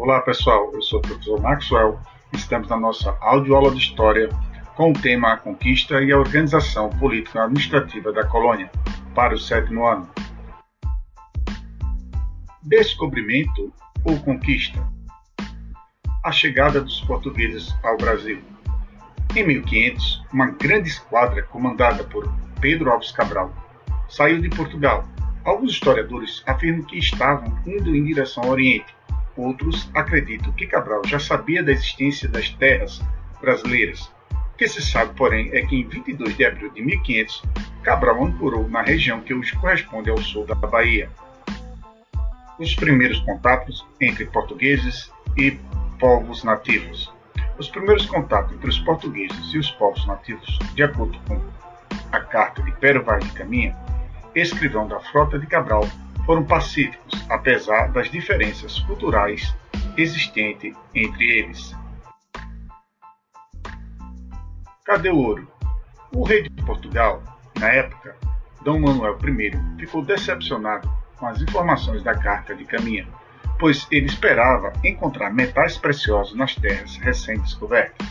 Olá 0.05 0.21
pessoal, 0.21 0.71
eu 0.75 0.83
sou 0.83 0.99
o 0.99 1.03
professor 1.03 1.41
Maxwell. 1.41 1.99
Estamos 2.31 2.69
na 2.69 2.77
nossa 2.77 3.17
audioaula 3.23 3.71
de 3.71 3.79
História 3.79 4.29
com 4.77 4.91
o 4.91 4.93
tema 4.93 5.33
A 5.33 5.37
Conquista 5.39 5.99
e 6.03 6.13
a 6.13 6.19
Organização 6.19 6.91
Política 6.91 7.43
Administrativa 7.43 8.13
da 8.13 8.23
Colônia 8.27 8.71
para 9.15 9.35
o 9.35 9.39
sétimo 9.39 9.87
ano. 9.87 10.07
Descobrimento 12.63 13.73
ou 14.05 14.21
conquista? 14.21 14.87
A 16.23 16.31
chegada 16.31 16.83
dos 16.83 17.01
portugueses 17.01 17.75
ao 17.83 17.97
Brasil. 17.97 18.43
Em 19.35 19.47
1500, 19.47 20.23
uma 20.31 20.51
grande 20.51 20.91
esquadra 20.91 21.45
comandada 21.45 22.05
por 22.05 22.31
Pedro 22.61 22.91
Alves 22.91 23.11
Cabral 23.11 23.51
saiu 24.07 24.43
de 24.43 24.51
Portugal. 24.51 25.09
Alguns 25.47 25.71
historiadores 25.71 26.43
afirmam 26.47 26.85
que 26.85 26.99
estavam 26.99 27.59
indo 27.67 27.97
em 27.97 28.05
direção 28.05 28.45
ao 28.45 28.51
Oriente, 28.51 28.95
Outros 29.37 29.91
acreditam 29.95 30.53
que 30.53 30.67
Cabral 30.67 31.03
já 31.07 31.19
sabia 31.19 31.63
da 31.63 31.73
existência 31.73 32.29
das 32.29 32.51
terras 32.51 33.03
brasileiras. 33.41 34.11
O 34.55 34.57
que 34.57 34.69
se 34.69 34.81
sabe, 34.81 35.13
porém, 35.17 35.51
é 35.53 35.67
que 35.67 35.77
em 35.77 35.89
22 35.89 36.37
de 36.37 36.45
abril 36.45 36.71
de 36.71 36.83
1500, 36.83 37.43
Cabral 37.83 38.25
ancorou 38.25 38.69
na 38.69 38.83
região 38.83 39.21
que 39.21 39.35
hoje 39.35 39.57
corresponde 39.57 40.11
ao 40.11 40.19
sul 40.19 40.47
da 40.47 40.55
Bahia. 40.55 41.11
Os 42.59 42.75
primeiros 42.77 43.19
contatos 43.21 43.85
entre 44.01 44.27
portugueses 44.27 45.11
e 45.37 45.59
povos 45.99 46.45
nativos. 46.45 47.13
Os 47.59 47.69
primeiros 47.69 48.07
contatos 48.07 48.55
entre 48.55 48.69
os 48.69 48.79
portugueses 48.79 49.53
e 49.53 49.59
os 49.59 49.71
povos 49.73 50.07
nativos, 50.07 50.59
de 50.75 50.83
acordo 50.85 51.19
com 51.27 51.41
a 52.13 52.21
carta 52.21 52.63
de 52.63 52.71
Pero 52.79 53.03
Vaz 53.03 53.25
de 53.25 53.33
Caminha, 53.33 53.77
escrivão 54.35 54.87
da 54.87 55.01
frota 55.01 55.39
de 55.39 55.47
Cabral, 55.47 55.89
foram 56.27 56.45
pacíficos, 56.45 57.25
apesar 57.29 57.93
das 57.93 58.11
diferenças 58.11 58.79
culturais 58.81 59.55
existentes 59.97 60.75
entre 60.95 61.25
eles. 61.25 61.75
Cadê 64.85 65.11
o 65.11 65.17
ouro? 65.17 65.49
O 66.15 66.25
rei 66.25 66.43
de 66.43 66.51
Portugal, 66.65 67.23
na 67.59 67.69
época, 67.69 68.17
Dom 68.63 68.81
Manuel 68.81 69.19
I, 69.23 69.79
ficou 69.79 70.03
decepcionado 70.03 70.91
com 71.17 71.27
as 71.27 71.41
informações 71.41 72.03
da 72.03 72.15
Carta 72.15 72.55
de 72.55 72.65
Caminha, 72.65 73.07
pois 73.59 73.87
ele 73.91 74.07
esperava 74.07 74.73
encontrar 74.83 75.33
metais 75.33 75.77
preciosos 75.77 76.35
nas 76.35 76.55
terras 76.55 76.97
recém-descobertas. 76.97 78.07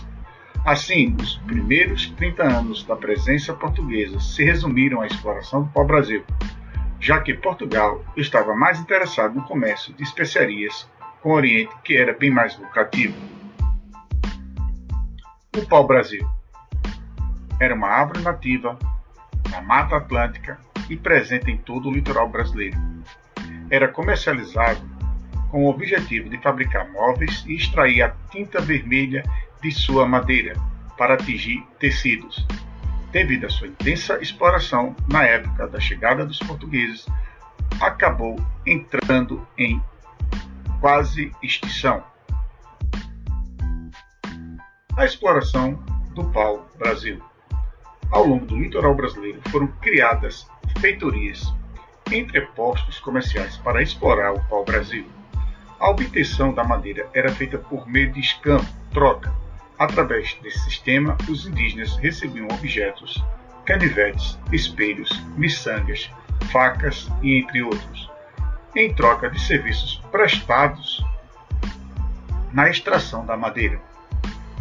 Assim, 0.66 1.16
os 1.20 1.38
primeiros 1.40 2.10
30 2.12 2.44
anos 2.44 2.84
da 2.84 2.96
presença 2.96 3.54
portuguesa 3.54 4.20
se 4.20 4.44
resumiram 4.44 5.02
à 5.02 5.08
exploração 5.08 5.64
do 5.64 5.70
pau-brasil, 5.70 6.24
já 7.04 7.20
que 7.20 7.34
Portugal 7.34 8.02
estava 8.16 8.56
mais 8.56 8.80
interessado 8.80 9.36
no 9.36 9.44
comércio 9.44 9.94
de 9.94 10.04
especiarias 10.04 10.90
com 11.22 11.32
o 11.32 11.34
Oriente, 11.34 11.76
que 11.84 11.98
era 11.98 12.14
bem 12.14 12.32
mais 12.32 12.58
lucrativo. 12.58 13.14
O 15.58 15.66
pau-brasil 15.68 16.26
era 17.60 17.76
uma 17.76 17.90
árvore 17.90 18.22
nativa 18.22 18.80
da 19.52 19.62
Mata 19.62 19.98
Atlântica 19.98 20.58
e 20.90 20.96
presente 20.96 21.52
em 21.52 21.58
todo 21.58 21.90
o 21.90 21.92
litoral 21.92 22.30
brasileiro. 22.30 22.78
Era 23.70 23.90
comercializado 23.90 24.82
com 25.52 25.66
o 25.66 25.70
objetivo 25.70 26.30
de 26.30 26.38
fabricar 26.38 26.90
móveis 26.90 27.44
e 27.46 27.56
extrair 27.58 28.02
a 28.02 28.16
tinta 28.32 28.62
vermelha 28.62 29.26
de 29.62 29.72
sua 29.72 30.08
madeira 30.08 30.54
para 30.98 31.16
atingir 31.16 31.68
tecidos, 31.80 32.48
devido 33.14 33.46
à 33.46 33.50
sua 33.50 33.68
intensa 33.68 34.20
exploração 34.20 34.96
na 35.08 35.24
época 35.24 35.68
da 35.68 35.80
chegada 35.80 36.26
dos 36.26 36.40
portugueses, 36.40 37.06
acabou 37.80 38.36
entrando 38.66 39.48
em 39.56 39.82
quase 40.82 41.32
extinção. 41.42 42.04
A 44.98 45.06
exploração 45.06 45.76
do 46.16 46.26
pau-brasil. 46.32 47.22
Ao 48.12 48.26
longo 48.26 48.46
do 48.48 48.58
litoral 48.58 48.96
brasileiro 48.96 49.40
foram 49.50 49.68
criadas 49.80 50.48
feitorias, 50.80 51.54
entrepostos 52.12 53.00
comerciais 53.00 53.58
para 53.58 53.82
explorar 53.82 54.34
o 54.34 54.44
pau-brasil. 54.48 55.08
A 55.80 55.90
obtenção 55.90 56.52
da 56.52 56.64
madeira 56.64 57.08
era 57.14 57.32
feita 57.32 57.60
por 57.60 57.88
meio 57.88 58.12
de 58.12 58.20
escambo, 58.20 58.66
troca, 58.92 59.32
Através 59.84 60.34
desse 60.42 60.60
sistema, 60.60 61.18
os 61.30 61.46
indígenas 61.46 61.98
recebiam 61.98 62.48
objetos, 62.48 63.22
canivetes, 63.66 64.40
espelhos, 64.50 65.12
miçangas, 65.36 66.10
facas 66.54 67.12
e 67.22 67.38
entre 67.38 67.62
outros, 67.62 68.10
em 68.74 68.94
troca 68.96 69.30
de 69.30 69.38
serviços 69.42 70.02
prestados 70.10 71.04
na 72.54 72.70
extração 72.70 73.26
da 73.26 73.36
madeira. 73.36 73.78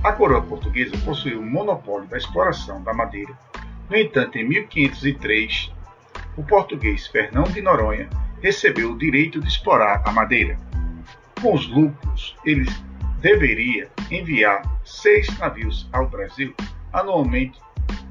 A 0.03 0.11
coroa 0.11 0.43
portuguesa 0.43 0.99
possuiu 1.05 1.39
o 1.39 1.47
monopólio 1.47 2.09
da 2.09 2.17
exploração 2.17 2.83
da 2.83 2.93
madeira. 2.93 3.33
No 3.89 3.97
entanto, 3.97 4.39
em 4.39 4.49
1503, 4.49 5.73
o 6.37 6.43
português 6.43 7.07
Fernão 7.07 7.45
de 7.45 7.63
Noronha 7.63 8.11
recebeu 8.43 8.91
o 8.91 8.99
direito 8.99 9.41
de 9.41 9.47
explorar 9.47 10.03
a 10.05 10.11
madeira. 10.11 10.59
Com 11.41 11.55
os 11.55 11.69
lucros, 11.69 12.37
ele 12.45 12.69
deveria 13.23 13.89
enviar 14.11 14.63
seis 14.85 15.39
navios 15.39 15.89
ao 15.93 16.09
Brasil 16.09 16.53
anualmente 16.93 17.59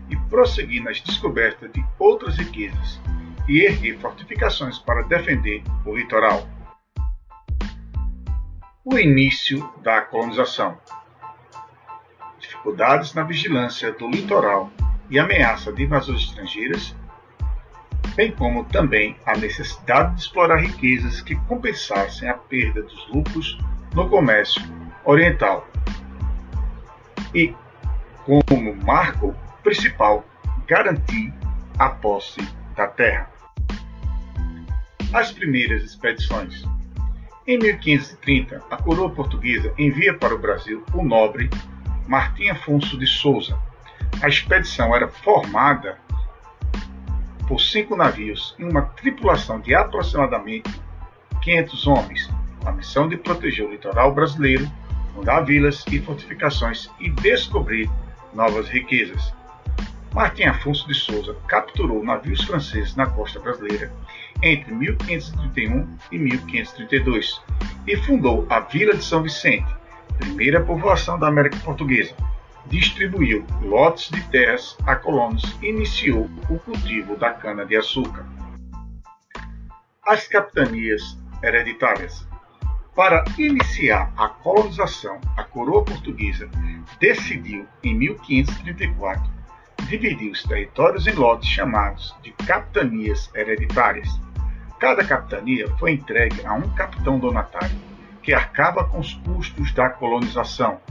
e 0.10 0.16
prosseguir 0.30 0.82
nas 0.82 1.02
descobertas 1.02 1.70
de 1.74 1.86
outras 2.00 2.38
riquezas 2.38 3.00
e 3.48 3.60
erguer 3.60 4.00
fortificações 4.00 4.80
para 4.80 5.04
defender 5.04 5.62
o 5.86 5.96
litoral. 5.96 6.48
O 8.86 8.98
início 8.98 9.70
da 9.84 10.02
colonização. 10.02 10.78
Dificuldades 12.40 13.14
na 13.14 13.24
vigilância 13.24 13.92
do 13.92 14.10
litoral 14.10 14.72
e 15.10 15.20
ameaça 15.20 15.74
de 15.74 15.84
invasões 15.84 16.22
estrangeiras, 16.22 16.96
bem 18.16 18.32
como 18.32 18.64
também 18.64 19.18
a 19.26 19.38
necessidade 19.38 20.16
de 20.16 20.22
explorar 20.22 20.62
riquezas 20.62 21.22
que 21.22 21.36
compensassem 21.48 22.30
a 22.30 22.34
perda 22.34 22.82
dos 22.82 23.10
lucros 23.10 23.58
no 23.94 24.10
comércio 24.10 24.81
oriental. 25.06 25.68
E, 27.34 27.54
como 28.26 28.76
marco 28.76 29.36
principal, 29.64 30.26
garantir 30.68 31.34
a 31.78 31.90
posse 31.90 32.42
da 32.76 32.88
terra. 32.88 33.30
As 35.14 35.32
primeiras 35.32 35.84
expedições. 35.84 36.64
Em 37.48 37.58
1530, 37.58 38.62
a 38.70 38.78
coroa 38.78 39.10
portuguesa 39.10 39.74
envia 39.78 40.14
para 40.14 40.34
o 40.34 40.38
Brasil 40.38 40.84
o 40.94 41.04
nobre 41.04 41.50
Martim 42.08 42.50
Afonso 42.50 42.98
de 42.98 43.08
Souza. 43.08 43.58
A 44.22 44.28
expedição 44.28 44.96
era 44.96 45.08
formada 45.08 45.98
por 47.48 47.60
cinco 47.60 47.96
navios 47.96 48.56
e 48.58 48.64
uma 48.64 48.84
tripulação 48.84 49.60
de 49.60 49.74
aproximadamente 49.76 50.70
500 51.42 51.88
homens, 51.88 52.30
com 52.62 52.70
a 52.70 52.72
missão 52.72 53.10
de 53.10 53.18
proteger 53.18 53.66
o 53.66 53.72
litoral 53.72 54.14
brasileiro, 54.14 54.72
fundar 55.14 55.42
vilas 55.42 55.86
e 55.92 56.00
fortificações 56.00 56.90
e 57.00 57.10
descobrir 57.10 57.90
novas 58.34 58.68
riquezas. 58.70 59.34
Martim 60.14 60.44
Afonso 60.44 60.88
de 60.88 60.94
Souza 60.94 61.36
capturou 61.48 62.04
navios 62.04 62.44
franceses 62.44 62.96
na 62.96 63.06
costa 63.06 63.40
brasileira 63.40 63.92
entre 64.44 64.74
1531 64.74 65.88
e 66.12 66.18
1532 66.18 67.42
e 67.88 67.96
fundou 67.98 68.46
a 68.50 68.60
Vila 68.60 68.96
de 68.96 69.04
São 69.04 69.24
Vicente, 69.24 69.74
primeira 70.18 70.62
povoação 70.62 71.18
da 71.18 71.28
América 71.28 71.58
Portuguesa. 71.64 72.14
Distribuiu 72.68 73.46
lotes 73.62 74.10
de 74.10 74.22
terras 74.30 74.78
a 74.86 74.96
colonos 74.96 75.58
e 75.62 75.68
iniciou 75.68 76.30
o 76.50 76.60
cultivo 76.60 77.16
da 77.16 77.32
cana-de-açúcar. 77.32 78.26
As 80.06 80.28
capitanias 80.28 81.18
hereditárias. 81.44 82.28
Para 82.96 83.24
iniciar 83.38 84.12
a 84.18 84.28
colonização, 84.28 85.22
a 85.38 85.46
coroa 85.46 85.84
portuguesa 85.86 86.50
decidiu, 87.00 87.66
em 87.82 87.96
1534, 87.96 89.24
dividiu 89.88 90.32
os 90.34 90.44
territórios 90.44 91.08
em 91.08 91.14
lotes 91.14 91.50
chamados 91.50 92.14
de 92.22 92.32
capitanias 92.32 93.34
hereditárias. 93.34 94.10
Cada 94.78 95.06
capitania 95.06 95.70
foi 95.78 95.94
entregue 95.94 96.46
a 96.46 96.54
um 96.54 96.68
capitão 96.74 97.18
donatário, 97.18 97.78
que 98.22 98.34
arcava 98.34 98.84
com 98.84 99.00
os 99.00 99.14
custos 99.14 99.72
da 99.72 99.90
colonização. 99.90 100.82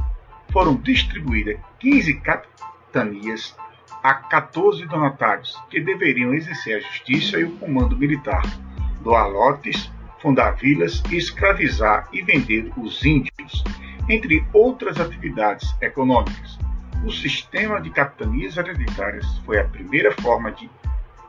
Foram 0.50 0.76
distribuídas 0.76 1.58
15 1.80 2.14
capitanias 2.20 3.54
a 4.02 4.14
14 4.14 4.86
donatários, 4.86 5.54
que 5.68 5.80
deveriam 5.80 6.32
exercer 6.32 6.78
a 6.78 6.80
justiça 6.80 7.38
e 7.38 7.44
o 7.44 7.56
comando 7.58 7.94
militar, 7.94 8.42
doar 9.02 9.28
lotes, 9.28 9.92
fundar 10.20 10.56
vilas, 10.56 11.02
escravizar 11.10 12.08
e 12.12 12.22
vender 12.22 12.72
os 12.76 13.04
índios, 13.04 13.64
entre 14.08 14.44
outras 14.52 15.00
atividades 15.00 15.74
econômicas. 15.80 16.58
O 17.04 17.10
sistema 17.10 17.80
de 17.80 17.90
capitanias 17.90 18.56
hereditárias 18.56 19.26
foi 19.46 19.58
a 19.58 19.64
primeira 19.64 20.12
forma 20.20 20.52
de 20.52 20.68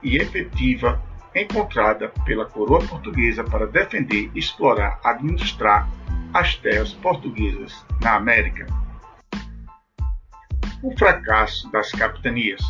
e 0.03 0.17
efetiva 0.17 1.01
encontrada 1.33 2.09
pela 2.25 2.45
coroa 2.45 2.85
portuguesa 2.85 3.43
para 3.43 3.67
defender, 3.67 4.29
explorar, 4.35 4.99
administrar 5.03 5.87
as 6.33 6.55
terras 6.55 6.93
portuguesas 6.93 7.85
na 8.01 8.15
América. 8.15 8.65
O 10.83 10.97
fracasso 10.97 11.71
das 11.71 11.91
capitanias. 11.91 12.61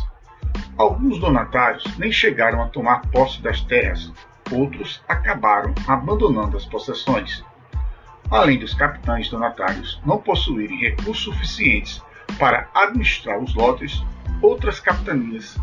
Alguns 0.76 1.18
donatários 1.18 1.84
nem 1.98 2.12
chegaram 2.12 2.62
a 2.62 2.68
tomar 2.68 3.00
posse 3.10 3.42
das 3.42 3.60
terras, 3.62 4.12
outros 4.50 5.02
acabaram 5.08 5.74
abandonando 5.86 6.56
as 6.56 6.64
possessões. 6.64 7.44
Além 8.30 8.58
dos 8.58 8.74
capitães 8.74 9.28
donatários 9.28 10.00
não 10.04 10.18
possuírem 10.18 10.78
recursos 10.78 11.24
suficientes 11.24 12.02
para 12.38 12.68
administrar 12.74 13.38
os 13.38 13.54
lotes, 13.54 14.02
outras 14.40 14.80
capitanias 14.80 15.56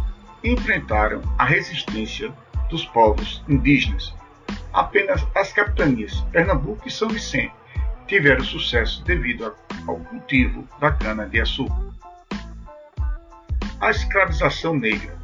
enfrentaram 0.44 1.22
a 1.38 1.46
resistência 1.46 2.32
dos 2.70 2.86
povos 2.86 3.44
indígenas. 3.48 4.14
Apenas 4.72 5.26
as 5.36 5.52
capitanias 5.52 6.22
Pernambuco 6.32 6.88
e 6.88 6.92
São 6.92 7.10
Vicente 7.10 7.54
tiveram 8.08 8.44
sucesso 8.44 9.04
devido 9.04 9.54
ao 9.88 9.98
cultivo 9.98 10.68
da 10.80 10.92
cana-de-açúcar. 10.92 11.90
A 13.80 13.92
escravização 13.92 14.76
negra. 14.76 15.19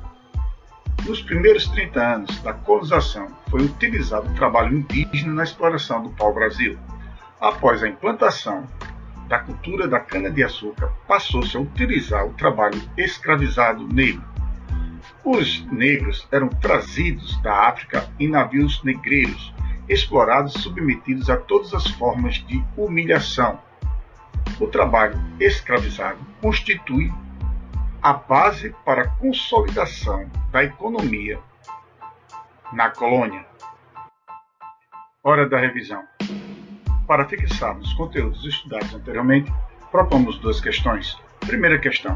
Nos 1.03 1.21
primeiros 1.21 1.67
30 1.67 1.99
anos 1.99 2.39
da 2.41 2.53
colonização, 2.53 3.27
foi 3.49 3.63
utilizado 3.63 4.29
o 4.29 4.33
trabalho 4.35 4.77
indígena 4.77 5.33
na 5.33 5.43
exploração 5.43 6.01
do 6.01 6.09
pau-brasil. 6.11 6.77
Após 7.39 7.83
a 7.83 7.87
implantação 7.87 8.67
da 9.27 9.39
cultura 9.39 9.87
da 9.87 9.99
cana-de-açúcar 9.99 10.91
passou-se 11.07 11.55
a 11.57 11.59
utilizar 11.59 12.25
o 12.25 12.33
trabalho 12.33 12.81
escravizado 12.97 13.87
negro. 13.87 14.23
Os 15.23 15.65
negros 15.71 16.27
eram 16.31 16.49
trazidos 16.49 17.39
da 17.41 17.67
África 17.67 18.07
em 18.19 18.27
navios 18.27 18.83
negreiros, 18.83 19.53
explorados 19.89 20.55
e 20.55 20.59
submetidos 20.59 21.29
a 21.29 21.37
todas 21.37 21.73
as 21.73 21.87
formas 21.87 22.35
de 22.47 22.63
humilhação. 22.77 23.59
O 24.59 24.67
trabalho 24.67 25.19
escravizado 25.39 26.19
constitui 26.41 27.11
a 28.05 28.13
base 28.13 28.69
para 28.85 29.01
a 29.01 29.07
consolidação 29.07 30.29
da 30.51 30.63
economia 30.63 31.39
na 32.71 32.91
colônia. 32.91 33.43
Hora 35.23 35.49
da 35.49 35.57
revisão. 35.57 36.03
Para 37.07 37.25
fixarmos 37.25 37.87
os 37.87 37.93
conteúdos 37.95 38.45
estudados 38.45 38.93
anteriormente, 38.93 39.51
propomos 39.89 40.37
duas 40.37 40.61
questões. 40.61 41.17
Primeira 41.39 41.79
questão: 41.79 42.15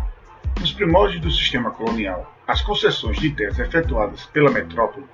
nos 0.59 0.71
primórdios 0.71 1.21
do 1.21 1.31
sistema 1.31 1.71
colonial, 1.71 2.35
as 2.47 2.61
concessões 2.61 3.17
de 3.17 3.31
terras 3.31 3.57
efetuadas 3.57 4.27
pela 4.27 4.51
metrópole 4.51 5.07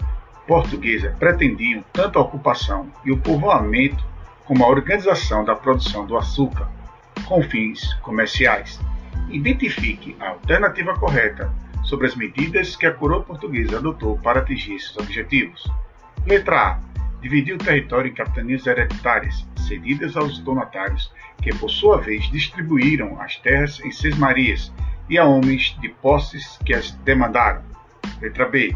portuguesa 0.45 1.15
pretendiam 1.17 1.85
tanto 1.93 2.19
a 2.19 2.21
ocupação 2.21 2.91
e 3.05 3.13
o 3.13 3.17
povoamento 3.21 4.05
como 4.43 4.65
a 4.65 4.67
organização 4.67 5.45
da 5.45 5.55
produção 5.55 6.05
do 6.05 6.17
açúcar, 6.17 6.67
com 7.25 7.41
fins 7.43 7.93
comerciais. 8.01 8.77
Identifique 9.29 10.15
a 10.19 10.29
alternativa 10.29 10.97
correta 10.97 11.51
sobre 11.83 12.07
as 12.07 12.15
medidas 12.15 12.75
que 12.75 12.85
a 12.85 12.93
coroa 12.93 13.23
portuguesa 13.23 13.77
adotou 13.77 14.17
para 14.19 14.39
atingir 14.39 14.75
esses 14.75 14.95
objetivos. 14.97 15.63
Letra 16.25 16.59
A 16.59 16.79
dividiu 17.21 17.55
o 17.55 17.59
território 17.59 18.09
em 18.09 18.13
capitanias 18.13 18.65
hereditárias, 18.65 19.47
cedidas 19.67 20.15
aos 20.15 20.39
donatários, 20.39 21.11
que 21.41 21.53
por 21.55 21.69
sua 21.69 21.97
vez 21.97 22.29
distribuíram 22.29 23.19
as 23.19 23.35
terras 23.37 23.79
em 23.79 23.91
seis 23.91 24.17
marias 24.17 24.71
e 25.09 25.17
a 25.17 25.25
homens 25.25 25.75
de 25.81 25.89
posses 25.89 26.57
que 26.65 26.73
as 26.73 26.91
demandaram. 26.91 27.63
Letra 28.21 28.47
B. 28.47 28.75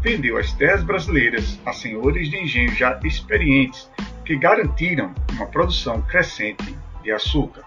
Vendeu 0.00 0.36
as 0.38 0.52
terras 0.52 0.84
brasileiras 0.84 1.60
a 1.66 1.72
senhores 1.72 2.30
de 2.30 2.36
engenho 2.36 2.72
já 2.72 2.98
experientes, 3.02 3.90
que 4.24 4.36
garantiram 4.36 5.12
uma 5.32 5.46
produção 5.46 6.00
crescente 6.02 6.76
de 7.02 7.10
açúcar. 7.10 7.62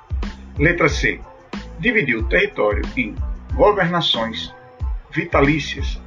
Letra 0.58 0.88
C. 0.88 1.20
Dividiu 1.82 2.20
o 2.20 2.24
território 2.30 2.84
em 2.96 3.16
governações 3.56 4.54
vitalícias, 5.12 6.00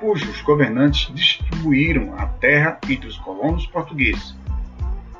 cujos 0.00 0.40
governantes 0.40 1.14
distribuíram 1.14 2.14
a 2.18 2.24
terra 2.26 2.78
entre 2.88 3.06
os 3.06 3.18
colonos 3.18 3.66
portugueses. 3.66 4.34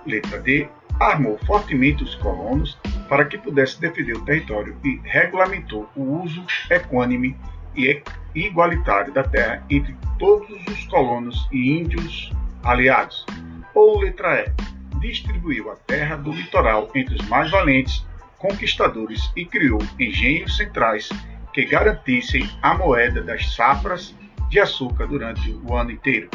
Letra 0.07 0.39
D. 0.39 0.67
Armou 0.99 1.39
fortemente 1.47 2.03
os 2.03 2.15
colonos 2.15 2.79
para 3.07 3.27
que 3.27 3.37
pudesse 3.37 3.79
defender 3.79 4.17
o 4.17 4.25
território 4.25 4.79
e 4.83 4.99
regulamentou 5.05 5.87
o 5.95 6.23
uso 6.23 6.43
equânime 6.71 7.37
e 7.77 8.03
igualitário 8.35 9.13
da 9.13 9.25
terra 9.25 9.63
entre 9.69 9.95
todos 10.19 10.49
os 10.69 10.87
colonos 10.87 11.47
e 11.53 11.71
índios 11.71 12.33
aliados. 12.65 13.27
Ou 13.75 14.01
letra 14.01 14.41
E. 14.41 14.99
Distribuiu 15.01 15.71
a 15.71 15.77
terra 15.77 16.17
do 16.17 16.33
litoral 16.33 16.91
entre 16.95 17.15
os 17.15 17.29
mais 17.29 17.51
valentes 17.51 18.09
conquistadores 18.39 19.31
e 19.37 19.45
criou 19.45 19.81
engenhos 19.99 20.57
centrais 20.57 21.09
que 21.53 21.65
garantissem 21.65 22.49
a 22.63 22.75
moeda 22.75 23.23
das 23.23 23.55
safras 23.55 24.15
de 24.49 24.61
açúcar 24.61 25.07
durante 25.07 25.51
o 25.51 25.75
ano 25.77 25.91
inteiro. 25.91 26.31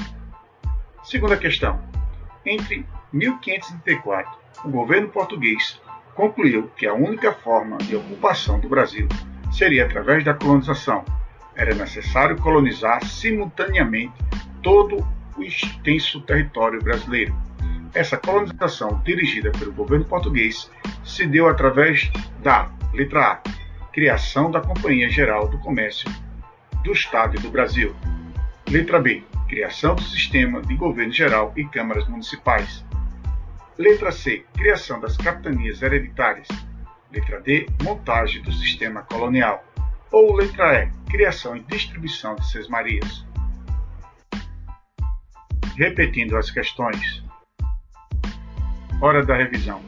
Segunda 1.04 1.38
questão. 1.38 1.82
Entre 2.45 2.86
1534 3.12 4.43
o 4.64 4.70
governo 4.70 5.10
português 5.10 5.82
concluiu 6.16 6.70
que 6.78 6.86
a 6.86 6.93
única 6.93 7.34
forma 7.34 7.78
de 7.80 7.95
ocupação 7.95 8.60
do 8.60 8.70
Brasil 8.70 9.08
seria 9.51 9.86
através 9.86 10.24
da 10.24 10.34
colonização. 10.34 11.04
Era 11.56 11.74
necessário 11.74 12.39
colonizar 12.39 13.04
simultaneamente 13.06 14.14
todo 14.62 15.06
o 15.38 15.43
extenso 15.43 16.22
território 16.22 16.82
brasileiro. 16.82 17.36
Essa 17.94 18.18
colonização, 18.18 19.02
dirigida 19.06 19.52
pelo 19.52 19.72
governo 19.72 20.06
português, 20.06 20.70
se 21.04 21.28
deu 21.28 21.48
através 21.48 22.12
da 22.41 22.72
letra 22.91 23.34
A, 23.34 23.41
criação 23.91 24.50
da 24.50 24.60
Companhia 24.60 25.10
Geral 25.10 25.48
do 25.48 25.60
Comércio 25.60 26.10
do 26.84 26.91
Estado 26.91 27.38
e 27.38 27.39
do 27.39 27.52
Brasil. 27.52 27.96
Letra 28.68 29.00
B, 29.00 29.24
criação 29.48 29.96
do 29.96 30.02
sistema 30.02 30.62
de 30.62 30.76
governo 30.76 31.14
geral 31.14 31.54
e 31.56 31.64
câmaras 31.66 32.08
municipais. 32.08 32.84
Letra 33.78 34.12
C, 34.12 34.44
criação 34.56 35.00
das 35.00 35.16
capitanias 35.16 35.82
hereditárias. 35.82 36.48
Letra 37.12 37.39
D, 37.41 37.68
montagem 37.84 38.41
do 38.41 38.52
sistema 38.52 39.04
colonial. 39.04 39.64
Ou 40.12 40.36
letra 40.36 40.84
E, 40.84 41.12
criação 41.12 41.56
e 41.56 41.62
distribuição 41.62 42.36
de 42.36 42.50
sesmarias. 42.50 43.26
Repetindo 45.78 46.36
as 46.36 46.52
questões. 46.52 47.23
Hora 49.02 49.26
da 49.26 49.36
revisão. 49.36 49.82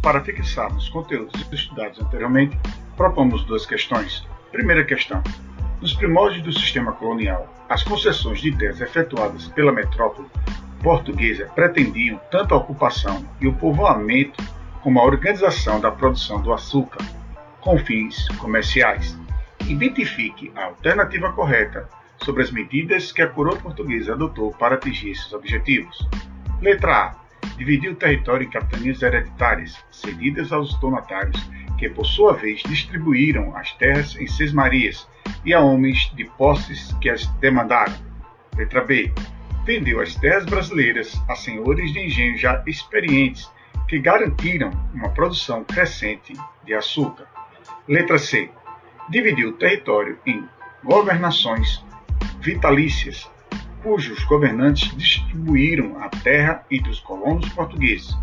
Para 0.00 0.20
fixarmos 0.20 0.88
conteúdos 0.88 1.46
estudados 1.52 2.00
anteriormente, 2.00 2.58
propomos 2.96 3.44
duas 3.44 3.66
questões. 3.66 4.26
Primeira 4.50 4.84
questão. 4.84 5.22
Nos 5.80 5.94
primórdios 5.94 6.42
do 6.42 6.52
sistema 6.52 6.92
colonial, 6.92 7.52
as 7.68 7.82
concessões 7.82 8.40
de 8.40 8.56
terras 8.56 8.80
efetuadas 8.80 9.48
pela 9.48 9.72
metrópole 9.72 10.28
portuguesa 10.82 11.46
pretendiam 11.54 12.20
tanto 12.30 12.54
a 12.54 12.58
ocupação 12.58 13.24
e 13.40 13.46
o 13.46 13.54
povoamento 13.54 14.42
como 14.82 15.00
a 15.00 15.04
organização 15.04 15.80
da 15.80 15.90
produção 15.90 16.40
do 16.40 16.52
açúcar 16.52 17.04
com 17.60 17.78
fins 17.78 18.28
comerciais. 18.38 19.16
Identifique 19.66 20.52
a 20.56 20.64
alternativa 20.66 21.32
correta 21.32 21.88
sobre 22.18 22.42
as 22.42 22.50
medidas 22.50 23.12
que 23.12 23.22
a 23.22 23.28
coroa 23.28 23.56
portuguesa 23.56 24.12
adotou 24.12 24.52
para 24.52 24.74
atingir 24.74 25.10
esses 25.10 25.32
objetivos. 25.32 26.06
Letra 26.60 26.96
A. 26.96 27.21
Dividiu 27.56 27.92
o 27.92 27.96
território 27.96 28.46
em 28.46 28.50
capitanias 28.50 29.02
hereditárias, 29.02 29.84
cedidas 29.90 30.52
aos 30.52 30.78
donatários, 30.80 31.40
que 31.78 31.88
por 31.88 32.06
sua 32.06 32.32
vez 32.32 32.62
distribuíram 32.62 33.56
as 33.56 33.72
terras 33.72 34.16
em 34.16 34.26
sesmarias 34.26 35.08
e 35.44 35.52
a 35.52 35.60
homens 35.60 36.12
de 36.14 36.24
posses 36.24 36.92
que 37.00 37.10
as 37.10 37.26
demandaram. 37.40 37.94
Letra 38.56 38.84
B. 38.84 39.12
Vendeu 39.64 40.00
as 40.00 40.14
terras 40.16 40.44
brasileiras 40.44 41.20
a 41.28 41.36
senhores 41.36 41.92
de 41.92 42.00
engenho 42.00 42.36
já 42.36 42.62
experientes 42.66 43.50
que 43.88 43.98
garantiram 43.98 44.70
uma 44.92 45.10
produção 45.10 45.64
crescente 45.64 46.32
de 46.64 46.74
açúcar. 46.74 47.26
Letra 47.86 48.18
C. 48.18 48.50
Dividiu 49.08 49.50
o 49.50 49.52
território 49.52 50.18
em 50.26 50.48
governações 50.84 51.84
vitalícias, 52.40 53.30
cujos 53.82 54.22
governantes 54.24 54.96
distribuíram 54.96 55.98
a 56.02 56.08
terra 56.08 56.64
entre 56.70 56.90
os 56.90 57.00
colonos 57.00 57.48
portugueses. 57.50 58.16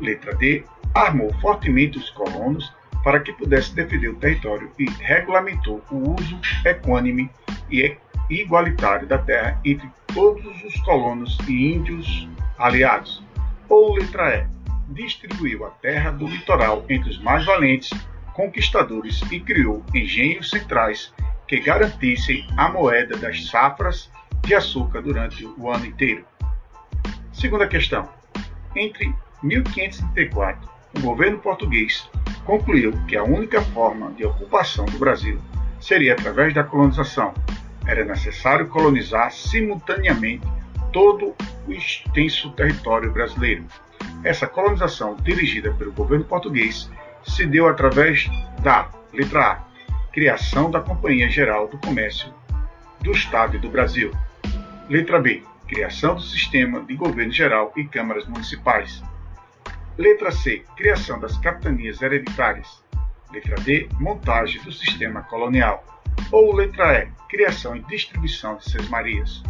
Letra 0.00 0.34
D. 0.34 0.64
Armou 0.92 1.32
fortemente 1.40 1.98
os 1.98 2.10
colonos 2.10 2.72
para 3.02 3.20
que 3.20 3.32
pudesse 3.32 3.74
defender 3.74 4.08
o 4.08 4.16
território 4.16 4.70
e 4.78 4.84
regulamentou 5.00 5.82
o 5.90 6.14
uso 6.14 6.38
equânime 6.64 7.30
e 7.70 7.96
igualitário 8.30 9.06
da 9.06 9.18
terra 9.18 9.60
entre 9.64 9.88
todos 10.12 10.62
os 10.64 10.74
colonos 10.82 11.38
e 11.46 11.74
índios 11.74 12.28
aliados. 12.58 13.22
Ou 13.68 13.94
letra 13.94 14.36
E. 14.36 14.46
Distribuiu 14.92 15.64
a 15.64 15.70
terra 15.70 16.10
do 16.10 16.26
litoral 16.26 16.84
entre 16.88 17.10
os 17.10 17.18
mais 17.18 17.44
valentes 17.44 17.90
conquistadores 18.34 19.22
e 19.30 19.40
criou 19.40 19.84
engenhos 19.94 20.50
centrais 20.50 21.12
que 21.46 21.60
garantissem 21.60 22.46
a 22.56 22.68
moeda 22.68 23.16
das 23.16 23.46
safras 23.46 24.10
de 24.44 24.54
açúcar 24.54 25.00
durante 25.00 25.46
o 25.46 25.70
ano 25.70 25.86
inteiro. 25.86 26.24
Segunda 27.32 27.66
questão. 27.66 28.08
Entre 28.76 29.14
1534, 29.42 30.68
o 30.96 31.00
governo 31.00 31.38
português 31.38 32.08
concluiu 32.44 32.92
que 33.06 33.16
a 33.16 33.24
única 33.24 33.60
forma 33.60 34.12
de 34.12 34.24
ocupação 34.24 34.84
do 34.86 34.98
Brasil 34.98 35.40
seria 35.80 36.12
através 36.12 36.52
da 36.54 36.62
colonização. 36.62 37.32
Era 37.86 38.04
necessário 38.04 38.68
colonizar 38.68 39.30
simultaneamente 39.32 40.46
todo 40.92 41.34
o 41.66 41.72
extenso 41.72 42.50
território 42.52 43.10
brasileiro. 43.12 43.64
Essa 44.22 44.46
colonização, 44.46 45.16
dirigida 45.16 45.72
pelo 45.72 45.92
governo 45.92 46.24
português, 46.24 46.90
se 47.24 47.46
deu 47.46 47.68
através 47.68 48.28
da 48.62 48.88
letra 49.12 49.52
A, 49.52 49.64
criação 50.12 50.70
da 50.70 50.80
Companhia 50.80 51.28
Geral 51.28 51.68
do 51.68 51.78
Comércio 51.78 52.32
do 53.00 53.12
Estado 53.12 53.58
do 53.58 53.68
Brasil. 53.68 54.12
Letra 54.88 55.18
B, 55.18 55.42
criação 55.66 56.14
do 56.14 56.20
sistema 56.20 56.80
de 56.84 56.94
governo 56.94 57.32
geral 57.32 57.72
e 57.74 57.84
câmaras 57.84 58.26
municipais. 58.26 59.02
Letra 59.96 60.30
C, 60.30 60.62
criação 60.76 61.18
das 61.18 61.38
capitanias 61.38 62.02
hereditárias. 62.02 62.84
Letra 63.32 63.56
D, 63.56 63.88
montagem 63.98 64.62
do 64.62 64.70
sistema 64.70 65.22
colonial. 65.22 65.82
Ou 66.30 66.54
letra 66.54 66.98
E, 66.98 67.08
criação 67.30 67.74
e 67.74 67.80
distribuição 67.80 68.56
de 68.56 68.70
sesmarias. 68.70 69.42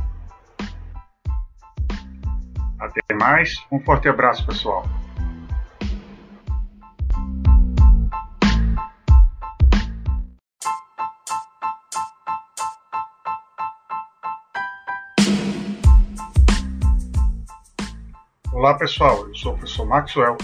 Até 2.79 3.15
mais, 3.15 3.55
um 3.73 3.81
forte 3.81 4.09
abraço, 4.09 4.47
pessoal. 4.47 4.89
Olá 18.65 18.73
pessoal, 18.73 19.29
eu 19.29 19.35
sou 19.35 19.53
o 19.53 19.59
professor 19.59 19.85
Maxwell. 19.85 20.39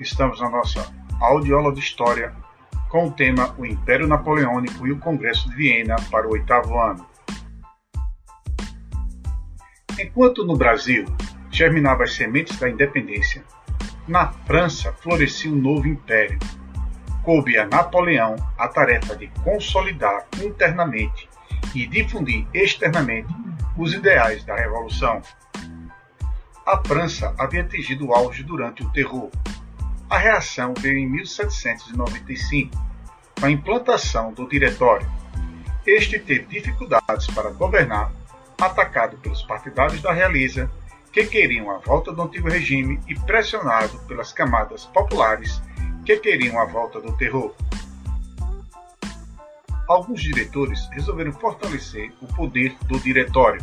Estamos 0.00 0.40
na 0.40 0.50
nossa 0.50 0.92
audioaula 1.20 1.72
de 1.72 1.78
História 1.78 2.34
com 2.88 3.06
o 3.06 3.12
tema 3.12 3.54
O 3.56 3.64
Império 3.64 4.08
Napoleônico 4.08 4.88
e 4.88 4.90
o 4.90 4.98
Congresso 4.98 5.48
de 5.48 5.54
Viena 5.54 5.94
para 6.10 6.26
o 6.26 6.32
oitavo 6.32 6.76
ano. 6.76 7.06
Enquanto 10.00 10.44
no 10.44 10.56
Brasil 10.56 11.04
germinavam 11.48 12.02
as 12.02 12.12
sementes 12.12 12.58
da 12.58 12.68
independência, 12.68 13.44
na 14.08 14.32
França 14.32 14.92
florescia 14.94 15.52
um 15.52 15.54
novo 15.54 15.86
império. 15.86 16.40
Coube 17.22 17.56
a 17.56 17.68
Napoleão 17.68 18.34
a 18.58 18.66
tarefa 18.66 19.14
de 19.14 19.28
consolidar 19.44 20.26
internamente 20.42 21.28
e 21.72 21.86
difundir 21.86 22.48
externamente 22.52 23.32
os 23.78 23.94
ideais 23.94 24.44
da 24.44 24.56
Revolução 24.56 25.22
a 26.70 26.80
França 26.86 27.34
havia 27.36 27.62
atingido 27.62 28.06
o 28.06 28.14
auge 28.14 28.44
durante 28.44 28.84
o 28.84 28.90
terror. 28.90 29.28
A 30.08 30.16
reação 30.16 30.72
veio 30.78 30.98
em 30.98 31.10
1795, 31.10 32.70
com 33.40 33.46
a 33.46 33.50
implantação 33.50 34.32
do 34.32 34.48
Diretório. 34.48 35.10
Este 35.84 36.16
teve 36.20 36.46
dificuldades 36.46 37.26
para 37.34 37.50
governar, 37.50 38.12
atacado 38.56 39.16
pelos 39.16 39.42
partidários 39.42 40.00
da 40.00 40.12
realeza, 40.12 40.70
que 41.12 41.26
queriam 41.26 41.72
a 41.72 41.78
volta 41.78 42.12
do 42.12 42.22
antigo 42.22 42.48
regime 42.48 43.00
e 43.08 43.18
pressionado 43.18 43.98
pelas 44.06 44.32
camadas 44.32 44.86
populares 44.86 45.60
que 46.06 46.18
queriam 46.18 46.56
a 46.60 46.66
volta 46.66 47.00
do 47.00 47.16
terror. 47.16 47.52
Alguns 49.88 50.22
diretores 50.22 50.88
resolveram 50.92 51.32
fortalecer 51.32 52.12
o 52.22 52.28
poder 52.28 52.76
do 52.86 53.00
diretório, 53.00 53.60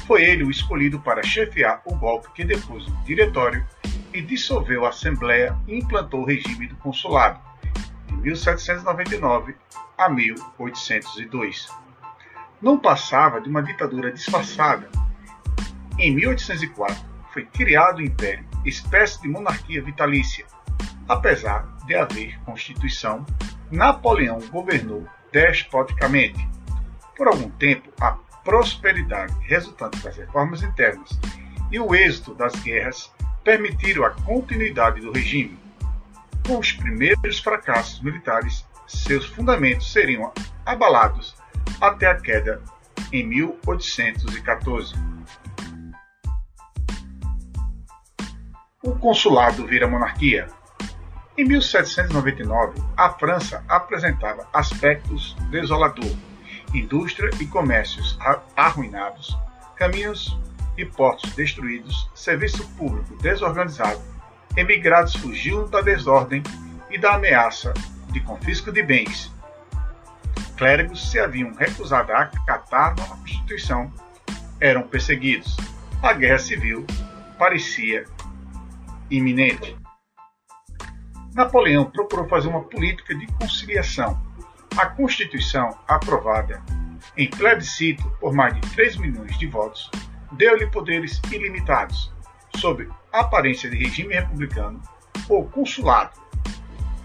Foi 0.07 0.25
ele 0.25 0.45
o 0.45 0.51
escolhido 0.51 1.01
para 1.01 1.23
chefiar 1.23 1.83
o 1.85 1.95
golpe 1.95 2.33
que 2.33 2.47
depois 2.47 2.87
o 2.87 2.97
diretório 3.05 3.63
e 4.15 4.23
dissolveu 4.23 4.87
a 4.87 4.89
Assembleia 4.89 5.55
e 5.69 5.77
implantou 5.77 6.23
o 6.23 6.27
regime 6.27 6.67
do 6.67 6.77
consulado. 6.77 7.39
Em 8.23 8.27
1799, 8.27 9.57
a 9.99 10.09
1802. 10.09 11.69
Não 12.63 12.79
passava 12.79 13.41
de 13.41 13.49
uma 13.49 13.61
ditadura 13.61 14.13
disfarçada. 14.13 14.89
Em 15.99 16.15
1804, 16.15 17.05
foi 17.33 17.45
criado 17.47 17.99
o 17.99 18.03
Império, 18.03 18.47
espécie 18.65 19.21
de 19.23 19.29
monarquia 19.29 19.83
vitalícia. 19.83 20.47
Apesar 21.09 21.67
de 21.85 21.97
haver 21.97 22.39
Constituição, 22.45 23.27
Napoleão 23.73 24.39
governou 24.53 25.05
despoticamente. 25.33 26.49
Por 27.17 27.27
algum 27.27 27.51
tempo, 27.51 27.91
a 28.01 28.13
prosperidade 28.45 29.35
resultante 29.41 29.99
das 29.99 30.17
reformas 30.17 30.63
internas 30.63 31.19
e 31.73 31.81
o 31.81 31.93
êxito 31.93 32.35
das 32.35 32.55
guerras 32.63 33.13
permitiram 33.43 34.05
a 34.05 34.11
continuidade 34.11 35.01
do 35.01 35.11
regime. 35.11 35.62
Com 36.47 36.59
os 36.59 36.73
primeiros 36.73 37.39
fracassos 37.39 38.01
militares, 38.03 38.67
seus 38.87 39.27
fundamentos 39.27 39.93
seriam 39.93 40.33
abalados 40.67 41.37
até 41.81 42.07
a 42.07 42.17
queda 42.17 42.61
em 43.13 43.25
1814. 43.27 44.95
O 48.83 48.93
consulado 48.97 49.67
vira 49.67 49.87
monarquia. 49.87 50.49
Em 51.39 51.45
1799, 51.45 52.83
a 52.97 53.11
França 53.11 53.65
apresentava 53.69 54.49
aspectos 54.53 55.37
desolador: 55.51 56.11
indústria 56.75 57.31
e 57.41 57.47
comércios 57.47 58.19
arruinados, 58.57 59.39
caminhos 59.77 60.37
e 60.77 60.85
portos 60.85 61.33
destruídos, 61.35 62.11
serviço 62.15 62.67
público 62.71 63.17
desorganizado, 63.23 64.12
emigrados 64.57 65.15
fugiam 65.15 65.69
da 65.69 65.81
desordem 65.81 66.43
e 66.91 66.99
da 66.99 67.15
ameaça 67.15 67.73
de 68.11 68.21
confisco 68.21 68.71
de 68.71 68.83
bens. 68.83 69.33
Clérigos 70.57 71.11
se 71.11 71.19
haviam 71.19 71.53
recusado 71.55 72.13
a 72.13 72.23
acatar 72.23 72.93
a 72.93 73.17
Constituição 73.17 73.93
eram 74.61 74.83
perseguidos. 74.83 75.57
A 76.03 76.13
guerra 76.13 76.39
civil 76.39 76.87
parecia 77.39 78.05
iminente. 79.11 79.77
Napoleão 81.35 81.85
procurou 81.91 82.29
fazer 82.29 82.49
uma 82.49 82.63
política 82.63 83.15
de 83.15 83.27
conciliação. 83.39 84.21
A 84.77 84.87
Constituição, 84.87 85.77
aprovada 85.89 86.63
em 87.17 87.29
plebiscito 87.29 88.09
por 88.21 88.33
mais 88.33 88.55
de 88.55 88.61
3 88.75 88.97
milhões 88.99 89.39
de 89.39 89.47
votos, 89.47 89.91
deu-lhe 90.33 90.67
poderes 90.69 91.21
ilimitados, 91.31 92.13
sob 92.57 92.89
aparência 93.13 93.69
de 93.69 93.77
regime 93.77 94.15
republicano 94.15 94.81
ou 95.29 95.49
consulado. 95.49 96.21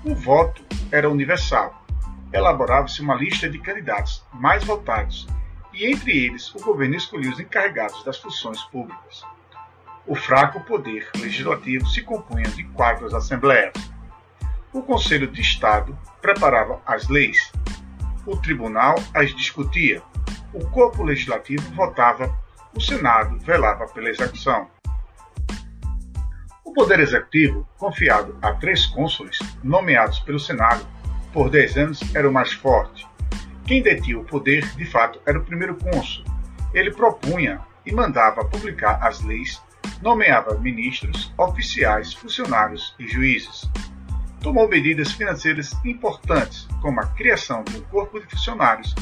O 0.04 0.16
voto 0.16 0.64
era 0.92 1.10
universal. 1.10 1.86
Elaborava-se 2.32 3.02
uma 3.02 3.16
lista 3.16 3.50
de 3.50 3.60
candidatos 3.60 4.24
mais 4.34 4.64
votados 4.64 5.28
e 5.74 5.86
entre 5.86 6.26
eles 6.26 6.54
o 6.56 6.60
governo 6.60 6.96
escolhia 6.96 7.32
os 7.32 7.40
encarregados 7.40 8.04
das 8.04 8.18
funções 8.18 8.62
públicas. 8.64 9.24
O 10.06 10.16
fraco 10.16 10.62
poder 10.62 11.10
legislativo 11.18 11.86
se 11.88 12.02
compunha 12.02 12.50
de 12.50 12.64
quatro 12.64 13.14
assembleias 13.16 13.74
o 14.78 14.82
Conselho 14.84 15.28
de 15.28 15.42
Estado 15.42 15.98
preparava 16.22 16.80
as 16.86 17.08
leis, 17.08 17.52
o 18.26 18.38
Tribunal 18.38 18.96
as 19.14 19.34
discutia, 19.36 20.04
o 20.54 20.66
Corpo 20.70 21.04
Legislativo 21.04 21.64
votava, 21.74 22.38
o 22.76 22.82
Senado 22.82 23.40
velava 23.40 23.88
pela 23.88 24.10
execução. 24.10 24.70
O 26.68 26.74
Poder 26.74 27.00
Executivo, 27.00 27.68
confiado 27.78 28.38
a 28.42 28.54
três 28.54 28.86
cônsules, 28.86 29.40
nomeados 29.64 30.20
pelo 30.20 30.40
Senado, 30.40 30.86
por 31.34 31.50
dez 31.50 31.76
anos 31.76 32.00
era 32.14 32.30
o 32.30 32.32
mais 32.32 32.54
forte. 32.54 33.08
Quem 33.66 33.82
detinha 33.82 34.20
o 34.20 34.24
poder, 34.24 34.64
de 34.76 34.86
fato, 34.86 35.20
era 35.26 35.40
o 35.40 35.44
primeiro 35.44 35.76
cônsul. 35.76 36.24
Ele 36.74 36.92
propunha 36.92 37.62
e 37.86 37.92
mandava 37.92 38.46
publicar 38.46 39.00
as 39.02 39.24
leis, 39.24 39.60
nomeava 40.02 40.58
ministros, 40.60 41.34
oficiais, 41.38 42.14
funcionários 42.14 42.94
e 43.00 43.08
juízes 43.08 43.68
tomou 44.42 44.68
medidas 44.68 45.12
financeiras 45.12 45.74
importantes, 45.84 46.68
como 46.82 47.02
a 47.02 47.08
criação 47.08 47.64
de 47.64 47.78
um 47.78 47.82
corpo 47.82 48.20
de 48.20 48.28
funcionários 48.28 48.94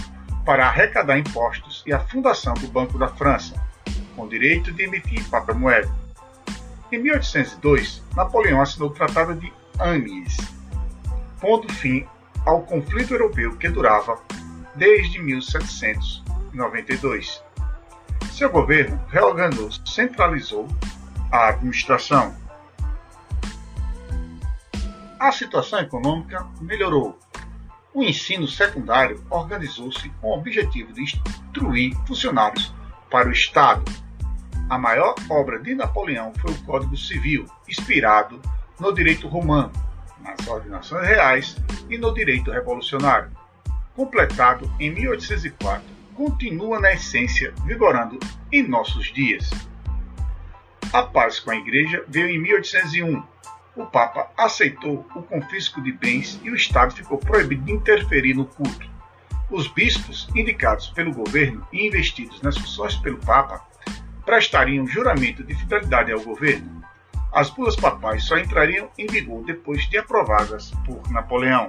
para 0.44 0.68
arrecadar 0.68 1.18
impostos 1.18 1.84
e 1.86 1.94
a 1.94 2.00
fundação 2.00 2.54
do 2.56 2.68
Banco 2.68 2.98
da 2.98 3.08
França, 3.10 3.54
com 4.16 4.28
direito 4.28 4.72
de 4.72 4.84
emitir 4.84 5.28
papel 5.30 5.56
moeda. 5.56 6.05
Em 6.96 7.00
1802, 7.00 8.02
Napoleão 8.16 8.62
assinou 8.62 8.88
o 8.88 8.94
Tratado 8.94 9.36
de 9.36 9.52
Amiens, 9.78 10.38
pondo 11.42 11.68
fim 11.74 12.08
ao 12.46 12.62
conflito 12.62 13.14
europeu 13.14 13.58
que 13.58 13.68
durava 13.68 14.18
desde 14.76 15.22
1792. 15.22 17.44
Seu 18.32 18.50
governo 18.50 18.98
reorganizou, 19.10 19.70
centralizou 19.86 20.70
a 21.30 21.50
administração 21.50 22.34
a 25.20 25.34
situação 25.34 25.80
econômica 25.80 26.48
melhorou. 26.62 27.20
O 27.94 28.04
ensino 28.04 28.48
secundário 28.48 29.22
organizou-se 29.30 30.08
com 30.22 30.30
o 30.30 30.38
objetivo 30.38 30.94
de 30.94 31.02
instruir 31.02 31.94
funcionários 32.08 32.74
para 33.12 33.28
o 33.28 33.34
Estado. 33.34 33.84
A 34.70 34.78
maior 34.78 35.16
obra 35.30 35.60
de 35.60 35.76
Napoleão 35.76 36.34
foi 36.40 36.52
o 36.52 36.64
Código 36.64 36.98
Civil, 36.98 37.46
inspirado 37.68 38.42
no 38.80 38.94
direito 38.94 39.28
romano, 39.28 39.72
nas 40.20 40.48
ordenações 40.48 41.08
reais 41.08 41.56
e 41.90 41.98
no 41.98 42.14
direito 42.14 42.52
revolucionário. 42.52 43.32
Completado 43.96 44.70
em 44.80 44.90
1804, 44.92 45.84
continua 46.16 46.80
na 46.80 46.94
essência 46.94 47.54
vigorando 47.66 48.20
em 48.52 48.68
nossos 48.68 49.14
dias. 49.14 49.50
A 50.92 51.04
paz 51.04 51.40
com 51.40 51.52
a 51.52 51.56
Igreja 51.56 52.04
veio 52.08 52.30
em 52.30 52.40
1801 52.40 53.36
o 53.76 53.86
Papa 53.86 54.32
aceitou 54.38 55.06
o 55.14 55.22
confisco 55.22 55.82
de 55.82 55.92
bens 55.92 56.40
e 56.44 56.50
o 56.50 56.56
Estado 56.56 56.94
ficou 56.94 57.18
proibido 57.18 57.64
de 57.64 57.74
interferir 57.74 58.34
no 58.34 58.46
culto. 58.46 58.90
Os 59.52 59.68
bispos, 59.68 60.30
indicados 60.34 60.88
pelo 60.88 61.14
governo 61.14 61.68
e 61.74 61.86
investidos 61.86 62.42
nas 62.42 62.58
funções 62.58 62.96
pelo 62.96 63.18
Papa, 63.18 63.62
prestariam 64.26 64.88
juramento 64.88 65.44
de 65.44 65.56
fidelidade 65.56 66.12
ao 66.12 66.20
governo. 66.22 66.84
As 67.34 67.50
bulas 67.50 67.76
papais 67.76 68.24
só 68.24 68.38
entrariam 68.38 68.90
em 68.98 69.08
vigor 69.08 69.44
depois 69.46 69.88
de 69.90 69.98
aprovadas 69.98 70.72
por 70.86 71.12
Napoleão. 71.12 71.68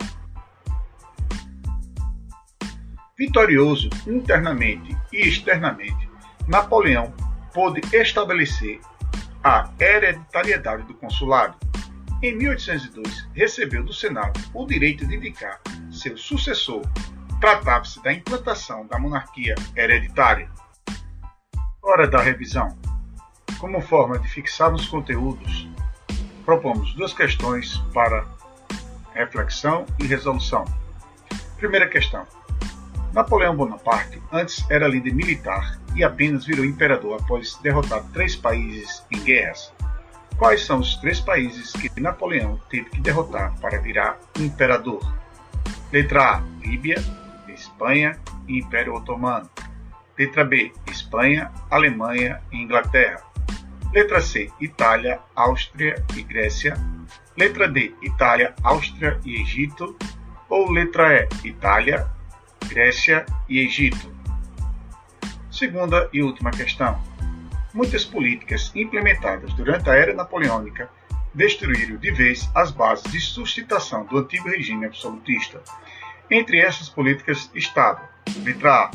Vitorioso 3.19 3.89
internamente 4.07 4.97
e 5.13 5.21
externamente, 5.27 6.09
Napoleão 6.47 7.13
pôde 7.53 7.81
estabelecer 7.95 8.81
a 9.43 9.71
hereditariedade 9.81 10.83
do 10.85 10.95
consulado 10.95 11.57
em 12.23 12.35
1802, 12.35 13.29
recebeu 13.35 13.85
do 13.85 13.93
Senado 13.93 14.41
o 14.55 14.67
direito 14.67 15.07
de 15.07 15.17
indicar 15.17 15.61
seu 15.91 16.17
sucessor. 16.17 16.83
Tratava-se 17.41 18.03
da 18.03 18.13
implantação 18.13 18.87
da 18.87 18.99
monarquia 18.99 19.55
hereditária. 19.77 20.51
Hora 21.87 22.09
da 22.09 22.21
revisão. 22.21 22.77
Como 23.61 23.81
forma 23.81 24.19
de 24.19 24.29
fixar 24.29 24.75
os 24.75 24.89
conteúdos, 24.89 25.69
propomos 26.45 26.93
duas 26.95 27.15
questões 27.15 27.79
para 27.95 28.27
reflexão 29.15 29.87
e 29.99 30.05
resolução. 30.05 30.65
Primeira 31.57 31.89
questão. 31.89 32.27
Napoleão 33.13 33.57
Bonaparte 33.57 34.21
antes 34.33 34.69
era 34.69 34.89
líder 34.89 35.15
militar 35.15 35.81
e 35.95 36.03
apenas 36.03 36.45
virou 36.45 36.65
imperador 36.65 37.21
após 37.23 37.55
derrotar 37.63 38.03
três 38.13 38.35
países 38.35 39.03
em 39.11 39.23
guerras 39.23 39.73
Quais 40.39 40.67
são 40.67 40.81
os 40.81 40.97
três 40.97 41.19
países 41.19 41.73
que 41.73 42.01
Napoleão 42.01 42.61
teve 42.69 42.91
que 42.91 43.01
derrotar 43.01 43.59
para 43.59 43.81
virar 43.81 44.19
imperador? 44.39 45.01
Letra 45.91 46.35
A: 46.35 46.43
Líbia, 46.61 46.97
Espanha 47.49 48.19
e 48.47 48.59
Império 48.59 48.95
Otomano. 48.95 49.49
Letra 50.19 50.45
B: 50.45 50.73
Espanha, 50.87 51.53
Alemanha 51.71 52.41
e 52.51 52.57
Inglaterra. 52.57 53.23
Letra 53.93 54.21
C: 54.21 54.51
Itália, 54.61 55.21
Áustria 55.35 56.03
e 56.17 56.23
Grécia. 56.23 56.75
Letra 57.37 57.69
D: 57.69 57.95
Itália, 58.03 58.55
Áustria 58.63 59.21
e 59.25 59.41
Egito. 59.41 59.97
Ou 60.49 60.71
letra 60.71 61.15
E: 61.15 61.29
Itália, 61.45 62.07
Grécia 62.67 63.27
e 63.49 63.61
Egito. 63.61 64.15
Segunda 65.51 66.09
e 66.13 66.23
última 66.23 66.51
questão. 66.51 67.03
Muitas 67.75 68.05
políticas 68.05 68.73
implementadas 68.75 69.53
durante 69.53 69.91
a 69.91 69.95
era 69.95 70.15
napoleônica 70.15 70.89
destruíram 71.35 71.99
de 71.99 72.11
vez 72.11 72.51
as 72.55 72.71
bases 72.71 73.13
de 73.13 73.21
sustentação 73.21 74.07
do 74.07 74.19
antigo 74.19 74.49
regime 74.49 74.87
absolutista. 74.87 75.63
Entre 76.31 76.59
essas 76.59 76.89
políticas 76.89 77.51
estavam: 77.55 78.03
letra 78.43 78.85
A, 78.85 78.91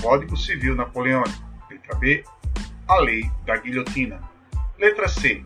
Código 0.00 0.36
Civil 0.36 0.74
Napoleônico, 0.74 1.44
letra 1.70 1.94
B, 1.96 2.24
a 2.88 2.96
Lei 3.00 3.30
da 3.46 3.56
Guilhotina, 3.56 4.20
letra 4.78 5.08
C, 5.08 5.44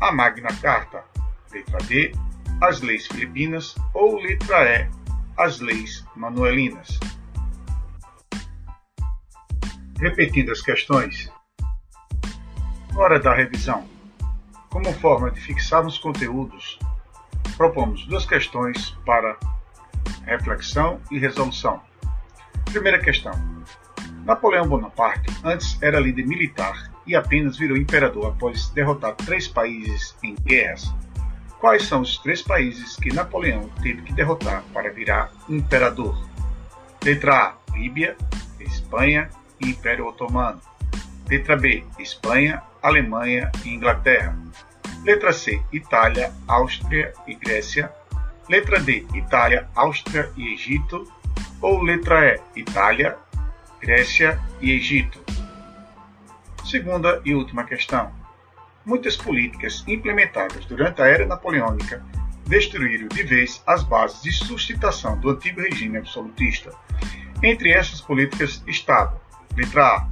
a 0.00 0.12
Magna 0.12 0.48
Carta, 0.60 1.04
letra 1.52 1.78
D, 1.78 2.12
as 2.60 2.80
leis 2.80 3.06
filipinas 3.06 3.74
ou 3.94 4.18
letra 4.20 4.64
E, 4.64 4.90
as 5.36 5.60
leis 5.60 6.04
manuelinas. 6.14 6.98
Repetindo 9.98 10.52
as 10.52 10.60
questões, 10.60 11.32
Hora 12.98 13.20
da 13.20 13.34
revisão. 13.34 13.86
Como 14.70 14.90
forma 14.94 15.30
de 15.30 15.38
fixarmos 15.38 15.98
conteúdos, 15.98 16.78
propomos 17.54 18.06
duas 18.06 18.24
questões 18.24 18.96
para 19.04 19.38
reflexão 20.24 20.98
e 21.10 21.18
resolução. 21.18 21.82
Primeira 22.64 22.98
questão. 22.98 23.55
Napoleão 24.26 24.66
Bonaparte 24.66 25.32
antes 25.44 25.80
era 25.80 26.00
líder 26.00 26.26
militar 26.26 26.90
e 27.06 27.14
apenas 27.14 27.56
virou 27.56 27.76
imperador 27.76 28.26
após 28.26 28.68
derrotar 28.70 29.14
três 29.14 29.46
países 29.46 30.16
em 30.20 30.34
guerras. 30.34 30.92
Quais 31.60 31.84
são 31.84 32.00
os 32.00 32.18
três 32.18 32.42
países 32.42 32.96
que 32.96 33.14
Napoleão 33.14 33.70
teve 33.80 34.02
que 34.02 34.12
derrotar 34.12 34.64
para 34.72 34.90
virar 34.90 35.30
imperador? 35.48 36.18
Letra 37.04 37.36
A: 37.36 37.54
Líbia, 37.72 38.16
Espanha 38.58 39.30
e 39.60 39.70
Império 39.70 40.08
Otomano. 40.08 40.60
Letra 41.28 41.56
B: 41.56 41.84
Espanha, 41.96 42.60
Alemanha 42.82 43.52
e 43.64 43.72
Inglaterra. 43.72 44.36
Letra 45.04 45.32
C: 45.32 45.62
Itália, 45.72 46.32
Áustria 46.48 47.12
e 47.28 47.34
Grécia. 47.36 47.92
Letra 48.48 48.80
D: 48.80 49.06
Itália, 49.14 49.68
Áustria 49.76 50.32
e 50.36 50.52
Egito. 50.52 51.06
Ou 51.60 51.80
letra 51.80 52.34
E: 52.34 52.60
Itália, 52.60 53.16
Grécia 53.80 54.40
e 54.60 54.72
Egito. 54.72 55.22
Segunda 56.64 57.20
e 57.24 57.34
última 57.34 57.64
questão. 57.64 58.10
Muitas 58.84 59.16
políticas 59.16 59.84
implementadas 59.86 60.64
durante 60.64 61.02
a 61.02 61.06
era 61.06 61.26
napoleônica 61.26 62.04
destruíram 62.46 63.08
de 63.08 63.22
vez 63.22 63.62
as 63.66 63.82
bases 63.82 64.22
de 64.22 64.32
sustentação 64.32 65.18
do 65.18 65.30
antigo 65.30 65.60
regime 65.60 65.98
absolutista. 65.98 66.72
Entre 67.42 67.70
essas 67.70 68.00
políticas 68.00 68.62
estavam: 68.66 69.20
letra 69.56 69.84
A, 69.84 70.08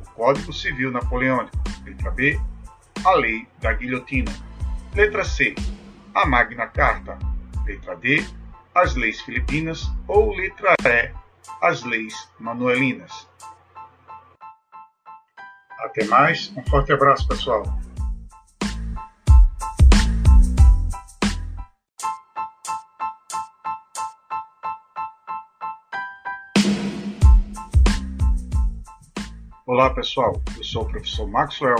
o 0.00 0.10
Código 0.12 0.52
Civil 0.52 0.92
Napoleônico, 0.92 1.56
letra 1.84 2.10
B, 2.12 2.40
a 3.04 3.14
Lei 3.14 3.46
da 3.60 3.72
Guilhotina, 3.72 4.32
letra 4.94 5.24
C, 5.24 5.54
a 6.14 6.24
Magna 6.24 6.66
Carta, 6.68 7.18
letra 7.66 7.96
D, 7.96 8.24
as 8.74 8.94
leis 8.94 9.20
filipinas 9.20 9.90
ou 10.06 10.34
letra 10.34 10.74
E, 10.84 11.10
as 11.60 11.82
leis 11.84 12.28
manuelinas. 12.38 13.28
Até 15.78 16.04
mais, 16.06 16.52
um 16.56 16.62
forte 16.68 16.92
abraço, 16.92 17.26
pessoal. 17.26 17.62
Olá 29.66 29.90
pessoal, 29.90 30.42
eu 30.56 30.64
sou 30.64 30.82
o 30.82 30.88
professor 30.88 31.28
Maxwell. 31.28 31.76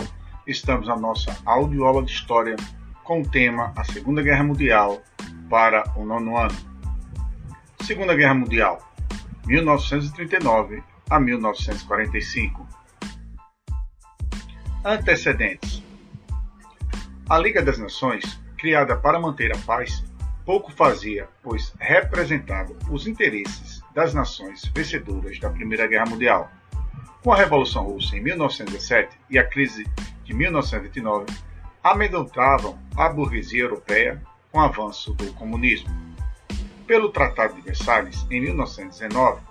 Estamos 0.47 0.87
na 0.87 0.97
nossa 0.97 1.37
audioaula 1.45 2.03
de 2.03 2.13
História 2.13 2.55
com 3.03 3.23
o 3.23 3.29
tema 3.29 3.73
A 3.77 3.83
Segunda 3.85 4.23
Guerra 4.23 4.45
Mundial 4.45 5.01
para 5.49 5.83
o 5.97 6.05
nono 6.05 6.37
ano. 6.37 6.55
Segunda 7.83 8.15
Guerra 8.15 8.35
Mundial, 8.35 8.88
1939 9.49 10.85
a 11.09 11.19
1945. 11.19 12.69
Antecedentes: 14.85 15.83
A 17.27 17.39
Liga 17.39 17.63
das 17.63 17.79
Nações, 17.79 18.39
criada 18.59 18.95
para 18.95 19.19
manter 19.19 19.51
a 19.57 19.59
paz, 19.61 20.05
pouco 20.45 20.71
fazia, 20.71 21.31
pois 21.43 21.73
representava 21.81 22.77
os 22.91 23.07
interesses 23.07 23.83
das 23.95 24.13
nações 24.13 24.71
vencedoras 24.75 25.39
da 25.39 25.49
Primeira 25.49 25.87
Guerra 25.87 26.11
Mundial. 26.11 26.51
Com 27.23 27.33
a 27.33 27.37
Revolução 27.37 27.85
Russa 27.85 28.19
em 28.19 28.21
1917 28.21 29.19
e 29.31 29.39
a 29.39 29.49
crise 29.49 29.87
de 30.25 30.35
1929, 30.35 31.25
amedrontavam 31.83 32.79
a 32.95 33.09
burguesia 33.09 33.63
europeia 33.63 34.23
com 34.53 34.59
o 34.59 34.63
avanço 34.63 35.15
do 35.15 35.33
comunismo. 35.33 36.08
Pelo 36.89 37.11
Tratado 37.11 37.55
de 37.55 37.61
Versalhes, 37.61 38.27
em 38.31 38.41
1919, 38.41 39.43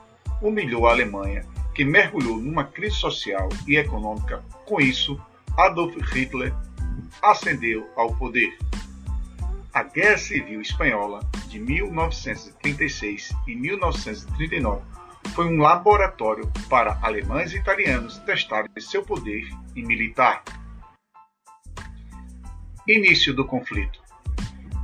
humilhou 0.41 0.87
a 0.87 0.91
Alemanha, 0.91 1.45
que 1.75 1.85
mergulhou 1.85 2.39
numa 2.39 2.63
crise 2.63 2.95
social 2.95 3.47
e 3.67 3.77
econômica. 3.77 4.43
Com 4.65 4.81
isso, 4.81 5.21
Adolf 5.55 5.95
Hitler 6.11 6.51
ascendeu 7.21 7.87
ao 7.95 8.11
poder. 8.15 8.57
A 9.71 9.83
Guerra 9.83 10.17
Civil 10.17 10.61
Espanhola 10.61 11.19
de 11.47 11.59
1936 11.59 13.31
e 13.45 13.55
1939 13.55 14.81
foi 15.35 15.45
um 15.45 15.61
laboratório 15.61 16.51
para 16.67 16.97
alemães 17.03 17.53
e 17.53 17.57
italianos 17.57 18.17
testarem 18.17 18.71
seu 18.79 19.03
poder 19.03 19.47
e 19.75 19.83
militar. 19.83 20.43
Início 22.87 23.31
do 23.31 23.45
conflito. 23.45 24.01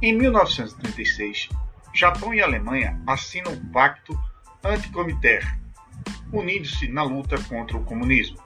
Em 0.03 0.15
1936, 0.15 1.49
Japão 1.93 2.33
e 2.33 2.41
Alemanha 2.41 2.99
assinam 3.05 3.53
o 3.53 3.71
Pacto 3.71 4.17
Anticomiter, 4.63 5.45
unindo-se 6.31 6.87
na 6.87 7.03
luta 7.03 7.35
contra 7.43 7.77
o 7.77 7.83
comunismo. 7.83 8.37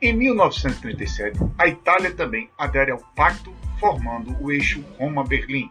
Em 0.00 0.14
1937, 0.14 1.38
a 1.58 1.66
Itália 1.66 2.14
também 2.14 2.50
adere 2.56 2.90
ao 2.90 2.98
pacto, 3.14 3.54
formando 3.78 4.34
o 4.42 4.50
eixo 4.50 4.82
Roma-Berlim. 4.98 5.70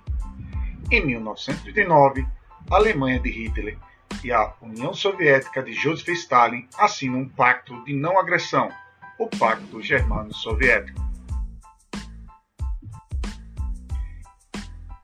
Em 0.92 1.06
1939, 1.06 2.26
a 2.70 2.76
Alemanha 2.76 3.20
de 3.20 3.32
Hitler 3.32 3.78
e 4.24 4.32
a 4.32 4.54
União 4.62 4.94
Soviética 4.94 5.64
de 5.64 5.74
Joseph 5.74 6.10
Stalin 6.10 6.68
assinam 6.78 7.22
um 7.22 7.30
pacto 7.30 7.84
de 7.86 7.94
não 7.94 8.20
agressão, 8.20 8.70
o 9.18 9.28
Pacto 9.28 9.82
Germano-Soviético. 9.82 11.13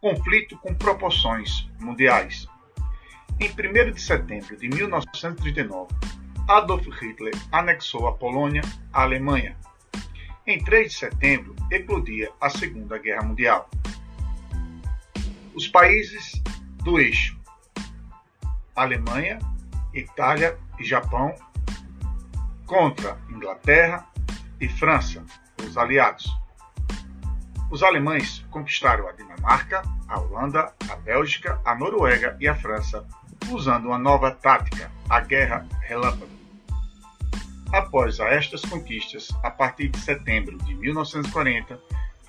Conflito 0.02 0.58
com 0.58 0.74
proporções 0.74 1.70
mundiais. 1.80 2.48
Em 3.40 3.50
1 3.50 3.92
de 3.92 4.02
setembro 4.02 4.56
de 4.56 4.70
1939, 4.70 5.94
Adolf 6.48 6.88
Hitler 7.02 7.34
anexou 7.52 8.08
a 8.08 8.14
Polônia 8.14 8.62
à 8.94 9.04
Alemanha. 9.04 9.58
Em 10.48 10.64
3 10.64 10.92
de 10.92 10.98
setembro, 10.98 11.56
eclodia 11.70 12.32
a 12.40 12.50
Segunda 12.50 12.98
Guerra 12.98 13.24
Mundial. 13.24 13.70
Os 15.54 15.68
países 15.68 16.42
do 16.84 17.00
eixo 17.00 17.40
Alemanha, 18.76 19.40
Itália 19.94 20.58
e 20.80 20.86
Japão 20.86 21.36
contra 22.66 23.18
Inglaterra 23.30 24.08
e 24.62 24.70
França, 24.70 25.26
os 25.62 25.78
aliados. 25.78 26.32
Os 27.70 27.84
alemães 27.84 28.44
conquistaram 28.50 29.08
a 29.08 29.12
Dinamarca, 29.12 29.84
a 30.08 30.20
Holanda, 30.20 30.74
a 30.90 30.96
Bélgica, 30.96 31.62
a 31.64 31.76
Noruega 31.76 32.36
e 32.40 32.48
a 32.48 32.56
França, 32.56 33.06
usando 33.52 33.86
uma 33.86 33.98
nova 33.98 34.32
tática, 34.32 34.92
a 35.08 35.20
Guerra 35.20 35.68
Relâmpago. 35.82 36.40
Após 37.72 38.20
estas 38.20 38.62
conquistas, 38.62 39.30
a 39.44 39.52
partir 39.52 39.90
de 39.90 40.00
setembro 40.00 40.58
de 40.58 40.74
1940, 40.74 41.80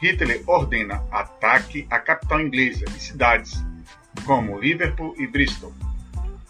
Hitler 0.00 0.42
ordena 0.46 1.02
ataque 1.10 1.86
à 1.90 1.98
capital 1.98 2.40
inglesa 2.42 2.84
e 2.94 3.00
cidades 3.00 3.64
como 4.26 4.58
Liverpool 4.58 5.14
e 5.18 5.26
Bristol, 5.26 5.72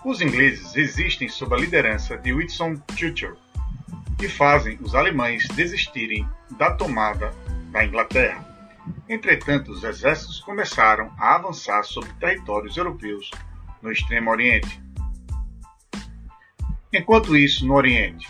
os 0.05 0.21
ingleses 0.21 0.75
resistem 0.75 1.29
sob 1.29 1.55
a 1.55 1.59
liderança 1.59 2.17
de 2.17 2.33
Winston 2.33 2.81
Churchill 2.97 3.37
e 4.21 4.29
fazem 4.29 4.79
os 4.81 4.95
alemães 4.95 5.47
desistirem 5.49 6.27
da 6.59 6.73
tomada 6.73 7.33
da 7.71 7.85
Inglaterra. 7.85 8.50
Entretanto, 9.09 9.71
os 9.73 9.85
exércitos 9.85 10.41
começaram 10.41 11.13
a 11.19 11.35
avançar 11.35 11.83
sobre 11.83 12.13
territórios 12.15 12.77
europeus 12.77 13.31
no 13.83 13.91
Extremo 13.91 14.31
Oriente. 14.31 14.81
Enquanto 16.93 17.37
isso, 17.37 17.67
no 17.67 17.75
Oriente, 17.75 18.29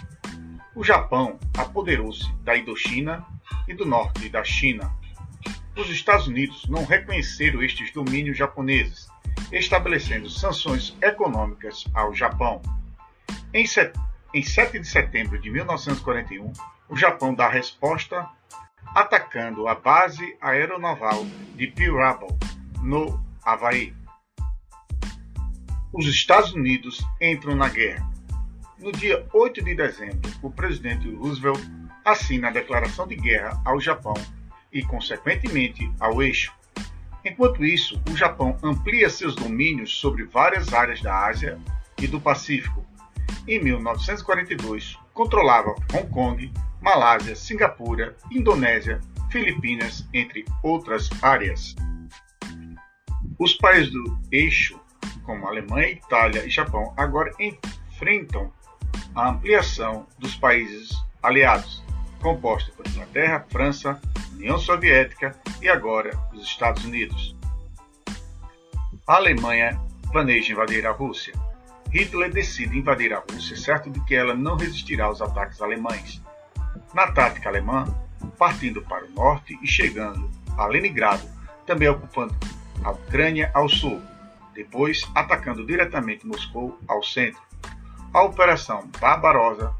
o 0.74 0.84
Japão 0.84 1.38
apoderou-se 1.56 2.32
da 2.42 2.56
Indochina 2.56 3.24
e 3.66 3.74
do 3.74 3.86
norte 3.86 4.28
da 4.28 4.44
China. 4.44 4.90
Os 5.76 5.88
Estados 5.88 6.26
Unidos 6.26 6.68
não 6.68 6.84
reconheceram 6.84 7.62
estes 7.62 7.92
domínios 7.92 8.36
japoneses 8.36 9.08
estabelecendo 9.52 10.28
sanções 10.28 10.96
econômicas 11.02 11.84
ao 11.94 12.14
Japão. 12.14 12.60
Em, 13.52 13.66
set... 13.66 13.92
em 14.32 14.42
7 14.42 14.78
de 14.78 14.86
setembro 14.86 15.38
de 15.40 15.50
1941, 15.50 16.52
o 16.88 16.96
Japão 16.96 17.34
dá 17.34 17.48
resposta 17.48 18.28
atacando 18.94 19.68
a 19.68 19.74
base 19.74 20.36
aeronaval 20.40 21.24
de 21.54 21.66
Pearl 21.68 22.26
no 22.82 23.20
Havaí. 23.44 23.94
Os 25.92 26.06
Estados 26.06 26.52
Unidos 26.52 27.04
entram 27.20 27.54
na 27.54 27.68
guerra. 27.68 28.08
No 28.78 28.92
dia 28.92 29.26
8 29.32 29.62
de 29.62 29.74
dezembro, 29.74 30.30
o 30.42 30.50
presidente 30.50 31.12
Roosevelt 31.14 31.60
assina 32.04 32.48
a 32.48 32.52
declaração 32.52 33.06
de 33.06 33.16
guerra 33.16 33.60
ao 33.64 33.80
Japão 33.80 34.14
e, 34.72 34.82
consequentemente, 34.82 35.90
ao 36.00 36.22
eixo. 36.22 36.52
Enquanto 37.24 37.64
isso, 37.64 38.00
o 38.10 38.16
Japão 38.16 38.56
amplia 38.62 39.10
seus 39.10 39.34
domínios 39.34 39.98
sobre 39.98 40.24
várias 40.24 40.72
áreas 40.72 41.02
da 41.02 41.26
Ásia 41.26 41.58
e 42.00 42.06
do 42.06 42.20
Pacífico. 42.20 42.84
Em 43.46 43.62
1942, 43.62 44.96
controlava 45.14 45.74
Hong 45.92 46.08
Kong, 46.10 46.52
Malásia, 46.80 47.36
Singapura, 47.36 48.16
Indonésia, 48.30 49.00
Filipinas, 49.30 50.08
entre 50.12 50.44
outras 50.62 51.08
áreas. 51.22 51.74
Os 53.38 53.54
países 53.54 53.92
do 53.92 54.18
eixo, 54.32 54.78
como 55.24 55.46
Alemanha, 55.46 55.92
Itália 55.92 56.44
e 56.44 56.50
Japão, 56.50 56.92
agora 56.96 57.32
enfrentam 57.38 58.52
a 59.14 59.30
ampliação 59.30 60.06
dos 60.18 60.34
países 60.36 60.90
aliados, 61.22 61.82
composta 62.20 62.72
por 62.72 62.86
Inglaterra, 62.86 63.46
França, 63.50 64.00
União 64.32 64.58
Soviética 64.58 65.38
e 65.60 65.68
agora 65.68 66.10
os 66.32 66.44
Estados 66.44 66.84
Unidos. 66.84 67.36
A 69.06 69.16
Alemanha 69.16 69.80
planeja 70.12 70.52
invadir 70.52 70.86
a 70.86 70.92
Rússia. 70.92 71.34
Hitler 71.92 72.32
decide 72.32 72.78
invadir 72.78 73.12
a 73.12 73.18
Rússia, 73.18 73.56
certo 73.56 73.90
de 73.90 74.00
que 74.04 74.14
ela 74.14 74.34
não 74.34 74.56
resistirá 74.56 75.06
aos 75.06 75.20
ataques 75.20 75.60
alemães. 75.60 76.22
Na 76.94 77.10
tática 77.10 77.48
alemã, 77.48 77.84
partindo 78.38 78.80
para 78.82 79.04
o 79.04 79.10
norte 79.10 79.58
e 79.60 79.66
chegando 79.66 80.30
a 80.56 80.66
Leningrado, 80.66 81.26
também 81.66 81.88
ocupando 81.88 82.34
a 82.84 82.90
Ucrânia 82.90 83.50
ao 83.54 83.68
sul, 83.68 84.00
depois 84.54 85.08
atacando 85.14 85.66
diretamente 85.66 86.26
Moscou 86.26 86.78
ao 86.86 87.02
centro. 87.02 87.40
A 88.14 88.22
Operação 88.22 88.88
Barbarossa, 89.00 89.74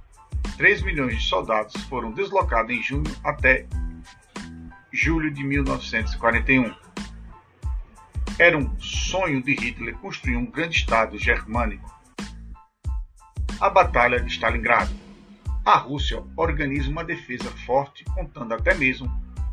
3 0.57 0.83
milhões 0.83 1.17
de 1.17 1.29
soldados 1.29 1.75
foram 1.85 2.13
deslocados 2.13 2.75
em 2.75 2.83
junho 2.83 3.17
até 3.25 3.67
julho 4.93 5.33
de 5.33 5.45
1941. 5.45 6.75
Era 8.39 8.57
um 8.57 8.79
sonho 8.81 9.43
de 9.43 9.53
Hitler 9.53 9.97
construir 9.97 10.37
um 10.37 10.47
grande 10.47 10.77
Estado 10.77 11.19
germânico. 11.19 12.00
A 13.61 13.69
Batalha 13.69 14.19
de 14.19 14.31
Stalingrado. 14.31 14.91
A 15.67 15.77
Rússia 15.77 16.23
organiza 16.35 16.89
uma 16.89 17.05
defesa 17.05 17.51
forte, 17.67 18.07
contando 18.07 18.55
até 18.55 18.73
mesmo 18.73 19.07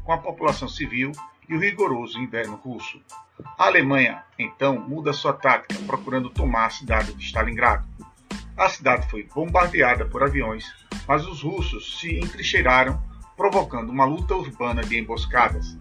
com 0.06 0.14
a 0.14 0.18
população 0.18 0.70
civil 0.70 1.12
e 1.50 1.54
o 1.54 1.60
rigoroso 1.60 2.18
inverno 2.18 2.56
russo. 2.56 3.02
A 3.60 3.66
Alemanha, 3.66 4.24
então, 4.40 4.80
muda 4.80 5.12
sua 5.12 5.34
tática, 5.34 5.76
procurando 5.86 6.30
tomar 6.30 6.68
a 6.68 6.70
cidade 6.70 7.14
de 7.16 7.26
Stalingrado. 7.26 7.86
A 8.56 8.70
cidade 8.70 9.10
foi 9.10 9.24
bombardeada 9.24 10.06
por 10.06 10.24
aviões, 10.24 10.64
mas 11.06 11.28
os 11.28 11.44
russos 11.44 12.00
se 12.00 12.18
entrincheiraram, 12.18 13.04
provocando 13.36 13.90
uma 13.90 14.06
luta 14.06 14.36
urbana 14.36 14.84
de 14.84 14.98
emboscadas. 14.98 15.78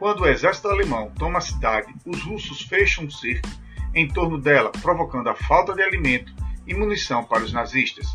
Quando 0.00 0.22
o 0.22 0.28
exército 0.28 0.66
alemão 0.66 1.12
toma 1.16 1.38
a 1.38 1.42
cidade, 1.42 1.94
os 2.04 2.20
russos 2.24 2.62
fecham 2.62 3.04
um 3.04 3.10
cerco 3.10 3.48
em 3.94 4.08
torno 4.08 4.36
dela, 4.36 4.72
provocando 4.82 5.28
a 5.28 5.34
falta 5.36 5.72
de 5.72 5.82
alimento 5.82 6.34
e 6.66 6.74
munição 6.74 7.24
para 7.24 7.44
os 7.44 7.52
nazistas. 7.52 8.06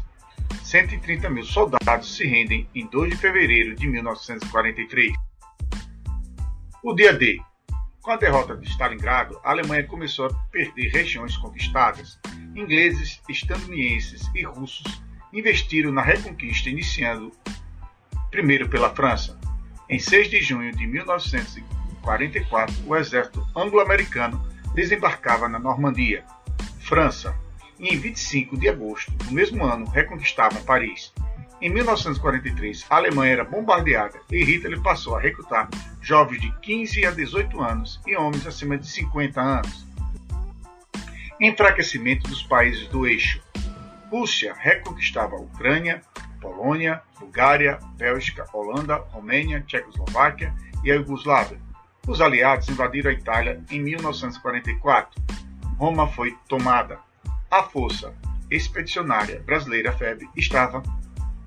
130 0.64 1.30
mil 1.30 1.44
soldados 1.44 2.15
se 2.15 2.26
rendem 2.26 2.68
em 2.76 2.86
2 2.88 3.11
de 3.11 3.18
fevereiro 3.18 3.76
de 3.76 3.88
1943. 3.88 5.14
O 6.84 6.94
dia 6.94 7.14
D. 7.14 7.40
Com 8.02 8.11
a 8.11 8.18
derrota 8.18 8.57
de 8.57 8.68
Stalingrado, 8.68 9.40
a 9.44 9.52
Alemanha 9.52 9.86
começou 9.86 10.26
a 10.26 10.34
perder 10.52 10.90
regiões 10.90 11.38
conquistadas. 11.38 12.19
Ingleses, 12.56 13.22
estadunidenses 13.30 14.30
e 14.34 14.44
russos 14.44 15.02
investiram 15.32 15.91
na 15.91 16.02
reconquista, 16.02 16.69
iniciando 16.69 17.32
primeiro 18.32 18.68
pela 18.68 18.94
França. 18.95 19.40
Em 19.88 19.99
6 19.99 20.30
de 20.30 20.41
junho 20.41 20.72
de 20.76 20.88
1944, 20.88 22.76
o 22.88 22.95
exército 22.95 23.45
anglo-americano 23.56 24.44
desembarcava 24.73 25.48
na 25.48 25.60
Normandia, 25.60 26.26
França, 26.80 27.38
e 27.81 27.93
em 27.93 27.97
25 27.97 28.55
de 28.57 28.69
agosto 28.69 29.11
do 29.11 29.33
mesmo 29.33 29.65
ano 29.65 29.85
reconquistavam 29.87 30.61
Paris. 30.63 31.11
Em 31.59 31.69
1943, 31.69 32.85
a 32.89 32.95
Alemanha 32.95 33.33
era 33.33 33.43
bombardeada 33.43 34.19
e 34.31 34.43
Hitler 34.43 34.81
passou 34.81 35.15
a 35.15 35.19
recrutar 35.19 35.69
jovens 35.99 36.41
de 36.41 36.51
15 36.59 37.05
a 37.05 37.11
18 37.11 37.61
anos 37.61 37.99
e 38.07 38.15
homens 38.15 38.47
acima 38.47 38.77
de 38.77 38.87
50 38.87 39.41
anos. 39.41 39.85
Enfraquecimento 41.39 42.27
dos 42.29 42.43
países 42.43 42.87
do 42.87 43.07
eixo. 43.07 43.41
Rússia 44.09 44.55
reconquistava 44.57 45.35
a 45.35 45.39
Ucrânia, 45.39 46.01
Polônia, 46.39 47.01
Bulgária, 47.19 47.79
Bélgica, 47.95 48.45
Holanda, 48.53 48.95
Romênia, 48.95 49.61
Tchecoslováquia 49.61 50.53
e 50.83 50.91
a 50.91 50.95
Iugoslávia. 50.95 51.59
Os 52.07 52.19
aliados 52.21 52.67
invadiram 52.69 53.09
a 53.09 53.13
Itália 53.13 53.63
em 53.69 53.79
1944. 53.79 55.21
Roma 55.77 56.07
foi 56.07 56.35
tomada. 56.47 56.99
A 57.52 57.64
Força 57.64 58.15
Expedicionária 58.49 59.41
Brasileira 59.41 59.91
FEB 59.91 60.26
estava 60.38 60.82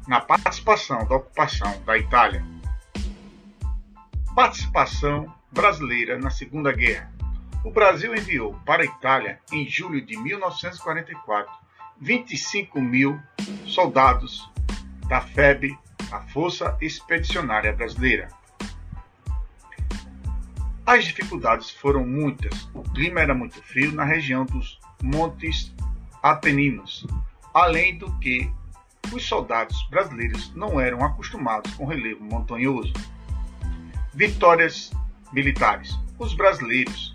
na 0.06 0.20
participação 0.20 1.02
da 1.06 1.16
ocupação 1.16 1.82
da 1.84 1.96
Itália. 1.96 2.44
Participação 4.34 5.34
brasileira 5.50 6.18
na 6.18 6.28
Segunda 6.28 6.72
Guerra. 6.72 7.10
O 7.64 7.70
Brasil 7.70 8.14
enviou 8.14 8.52
para 8.66 8.82
a 8.82 8.84
Itália, 8.84 9.40
em 9.50 9.66
julho 9.66 10.04
de 10.04 10.14
1944, 10.18 11.50
25 11.98 12.82
mil 12.82 13.18
soldados 13.64 14.46
da 15.08 15.22
FEB, 15.22 15.74
a 16.12 16.20
Força 16.20 16.76
Expedicionária 16.82 17.72
Brasileira. 17.72 18.28
As 20.84 21.06
dificuldades 21.06 21.70
foram 21.70 22.06
muitas. 22.06 22.68
O 22.74 22.82
clima 22.82 23.20
era 23.20 23.34
muito 23.34 23.62
frio 23.62 23.90
na 23.90 24.04
região 24.04 24.44
dos 24.44 24.78
Montes 25.02 25.72
Apeninos, 26.24 27.06
além 27.52 27.98
do 27.98 28.10
que 28.18 28.50
os 29.12 29.26
soldados 29.26 29.86
brasileiros 29.90 30.54
não 30.54 30.80
eram 30.80 31.04
acostumados 31.04 31.74
com 31.74 31.84
relevo 31.84 32.24
montanhoso. 32.24 32.94
Vitórias 34.14 34.90
militares. 35.34 35.94
Os 36.18 36.32
brasileiros 36.32 37.14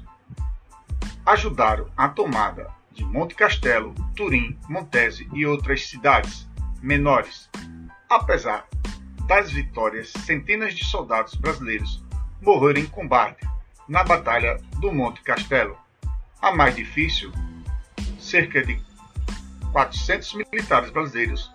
ajudaram 1.26 1.88
a 1.98 2.08
tomada 2.08 2.70
de 2.92 3.04
Monte 3.04 3.34
Castelo, 3.34 3.96
Turim, 4.16 4.56
Montese 4.70 5.28
e 5.34 5.44
outras 5.44 5.88
cidades 5.88 6.48
menores. 6.80 7.50
Apesar 8.08 8.68
das 9.26 9.52
vitórias, 9.52 10.12
centenas 10.12 10.76
de 10.76 10.86
soldados 10.86 11.34
brasileiros 11.34 12.06
morreram 12.44 12.82
em 12.82 12.86
combate 12.86 13.44
na 13.88 14.04
Batalha 14.04 14.58
do 14.80 14.92
Monte 14.92 15.24
Castelo. 15.24 15.76
A 16.40 16.56
mais 16.56 16.76
difícil, 16.76 17.32
cerca 18.20 18.64
de 18.64 18.89
400 19.72 20.34
militares 20.34 20.90
brasileiros 20.92 21.52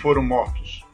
foram 0.00 0.22
mortos. 0.22 0.84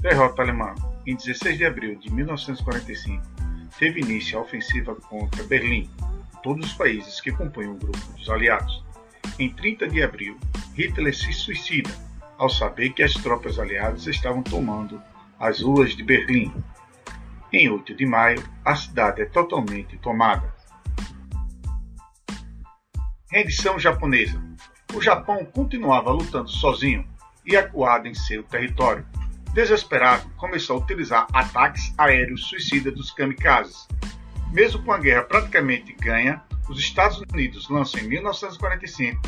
Derrota 0.00 0.42
alemã. 0.42 0.74
Em 1.06 1.14
16 1.14 1.58
de 1.58 1.64
abril 1.64 1.98
de 1.98 2.12
1945, 2.12 3.22
teve 3.78 4.00
início 4.00 4.38
a 4.38 4.42
ofensiva 4.42 4.94
contra 4.94 5.42
Berlim, 5.44 5.88
todos 6.42 6.66
os 6.66 6.72
países 6.74 7.20
que 7.20 7.32
compõem 7.32 7.68
o 7.68 7.74
grupo 7.74 7.98
dos 8.16 8.28
aliados. 8.28 8.84
Em 9.38 9.52
30 9.52 9.88
de 9.88 10.02
abril, 10.02 10.38
Hitler 10.74 11.14
se 11.14 11.32
suicida 11.32 11.90
ao 12.38 12.48
saber 12.48 12.90
que 12.90 13.02
as 13.02 13.12
tropas 13.12 13.58
aliadas 13.58 14.06
estavam 14.06 14.42
tomando 14.42 15.00
as 15.38 15.60
ruas 15.60 15.96
de 15.96 16.02
Berlim. 16.02 16.52
Em 17.52 17.68
8 17.68 17.94
de 17.94 18.06
maio, 18.06 18.42
a 18.64 18.76
cidade 18.76 19.22
é 19.22 19.26
totalmente 19.26 19.96
tomada. 19.98 20.54
Rendição 23.30 23.78
japonesa. 23.78 24.49
O 24.92 25.00
Japão 25.00 25.44
continuava 25.44 26.10
lutando 26.10 26.50
sozinho 26.50 27.06
e 27.46 27.56
acuado 27.56 28.08
em 28.08 28.14
seu 28.14 28.42
território. 28.42 29.06
Desesperado, 29.54 30.28
começou 30.30 30.76
a 30.76 30.80
utilizar 30.80 31.26
ataques 31.32 31.94
aéreos 31.96 32.48
suicidas 32.48 32.94
dos 32.94 33.12
kamikazes. 33.12 33.86
Mesmo 34.52 34.82
com 34.82 34.92
a 34.92 34.98
guerra 34.98 35.22
praticamente 35.22 35.92
ganha, 35.92 36.42
os 36.68 36.78
Estados 36.78 37.22
Unidos 37.32 37.68
lançam 37.68 38.00
em 38.00 38.08
1945 38.08 39.20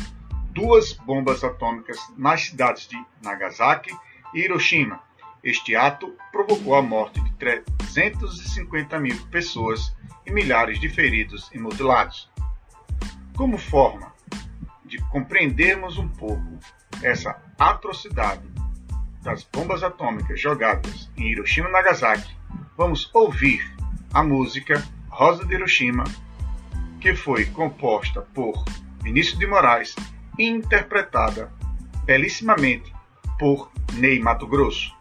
duas 0.51 0.93
bombas 0.93 1.43
atômicas 1.43 1.97
nas 2.17 2.45
cidades 2.45 2.87
de 2.87 3.01
Nagasaki 3.23 3.95
e 4.33 4.41
Hiroshima. 4.41 4.99
Este 5.43 5.75
ato 5.75 6.13
provocou 6.31 6.75
a 6.75 6.81
morte 6.81 7.21
de 7.21 7.33
350 7.33 8.99
mil 8.99 9.17
pessoas 9.27 9.95
e 10.25 10.31
milhares 10.31 10.79
de 10.79 10.89
feridos 10.89 11.49
e 11.53 11.57
mutilados. 11.57 12.29
Como 13.35 13.57
forma 13.57 14.12
de 14.93 15.01
compreendermos 15.05 15.97
um 15.97 16.07
pouco 16.07 16.59
essa 17.01 17.41
atrocidade 17.57 18.43
das 19.23 19.43
bombas 19.43 19.81
atômicas 19.81 20.39
jogadas 20.39 21.09
em 21.17 21.31
Hiroshima 21.31 21.67
e 21.67 21.71
Nagasaki, 21.71 22.31
vamos 22.77 23.09
ouvir 23.11 23.59
a 24.13 24.21
música 24.23 24.83
Rosa 25.09 25.45
de 25.45 25.55
Hiroshima, 25.55 26.03
que 27.01 27.15
foi 27.15 27.45
composta 27.45 28.21
por 28.21 28.63
Vinícius 29.01 29.39
de 29.39 29.47
Moraes 29.47 29.95
e 30.37 30.45
interpretada 30.45 31.51
belíssimamente 32.05 32.93
por 33.39 33.71
Ney 33.93 34.19
Mato 34.19 34.45
Grosso. 34.45 34.93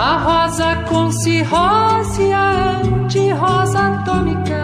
A 0.00 0.16
rosa 0.18 0.76
com 0.88 1.10
cirrose, 1.10 2.32
a 2.32 2.82
anti-rosa 2.84 3.80
atômica. 3.80 4.54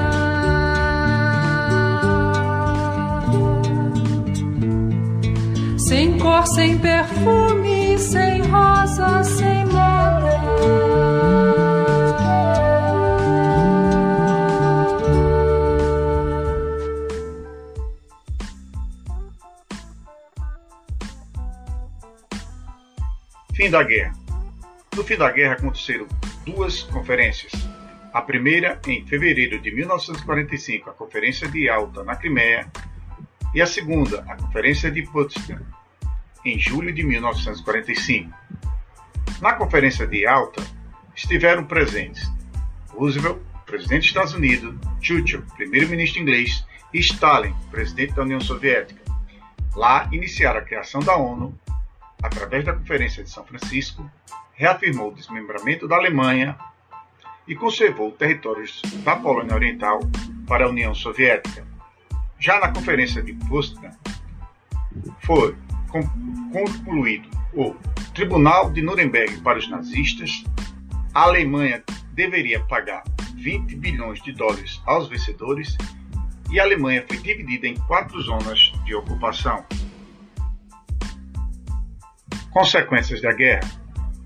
Sem 5.76 6.16
cor, 6.18 6.46
sem 6.46 6.78
perfume, 6.78 7.98
sem 7.98 8.42
rosa, 8.42 9.24
sem 9.24 9.64
nada. 9.64 10.40
Fim 23.52 23.68
da 23.68 23.82
guerra. 23.82 24.23
No 25.04 25.08
fim 25.08 25.18
da 25.18 25.30
guerra 25.30 25.52
aconteceram 25.52 26.08
duas 26.46 26.82
conferências. 26.84 27.52
A 28.10 28.22
primeira 28.22 28.80
em 28.86 29.06
fevereiro 29.06 29.60
de 29.60 29.70
1945, 29.70 30.88
a 30.88 30.94
Conferência 30.94 31.46
de 31.46 31.68
Alta 31.68 32.02
na 32.02 32.16
Crimeia, 32.16 32.72
e 33.54 33.60
a 33.60 33.66
segunda, 33.66 34.24
a 34.26 34.34
Conferência 34.34 34.90
de 34.90 35.02
Potsdam, 35.02 35.60
em 36.42 36.58
julho 36.58 36.90
de 36.90 37.04
1945. 37.04 38.32
Na 39.42 39.52
Conferência 39.52 40.06
de 40.06 40.26
Alta 40.26 40.62
estiveram 41.14 41.66
presentes 41.66 42.26
Roosevelt, 42.88 43.40
presidente 43.66 43.98
dos 43.98 44.06
Estados 44.06 44.32
Unidos, 44.32 44.74
Churchill, 45.02 45.42
primeiro-ministro 45.54 46.22
inglês, 46.22 46.66
e 46.94 47.00
Stalin, 47.00 47.54
presidente 47.70 48.14
da 48.14 48.22
União 48.22 48.40
Soviética. 48.40 49.02
Lá 49.76 50.08
iniciaram 50.12 50.60
a 50.60 50.64
criação 50.64 51.02
da 51.02 51.14
ONU 51.14 51.54
através 52.22 52.64
da 52.64 52.72
Conferência 52.72 53.22
de 53.22 53.28
São 53.28 53.44
Francisco 53.44 54.10
reafirmou 54.54 55.08
o 55.10 55.14
desmembramento 55.14 55.86
da 55.86 55.96
Alemanha 55.96 56.56
e 57.46 57.54
conservou 57.54 58.12
territórios 58.12 58.80
da 59.04 59.16
Polônia 59.16 59.54
Oriental 59.54 60.00
para 60.46 60.64
a 60.64 60.68
União 60.68 60.94
Soviética. 60.94 61.66
Já 62.38 62.60
na 62.60 62.72
Conferência 62.72 63.22
de 63.22 63.34
Potsdam, 63.34 63.90
foi 65.20 65.56
concluído 66.52 67.28
o 67.52 67.74
Tribunal 68.14 68.70
de 68.70 68.80
Nuremberg 68.82 69.40
para 69.40 69.58
os 69.58 69.68
nazistas, 69.68 70.44
a 71.12 71.22
Alemanha 71.22 71.82
deveria 72.12 72.60
pagar 72.60 73.02
20 73.36 73.76
bilhões 73.76 74.22
de 74.22 74.32
dólares 74.32 74.80
aos 74.86 75.08
vencedores 75.08 75.76
e 76.50 76.60
a 76.60 76.62
Alemanha 76.62 77.04
foi 77.06 77.18
dividida 77.18 77.66
em 77.66 77.74
quatro 77.74 78.20
zonas 78.22 78.72
de 78.84 78.94
ocupação. 78.94 79.64
Consequências 82.50 83.20
da 83.20 83.32
guerra 83.32 83.83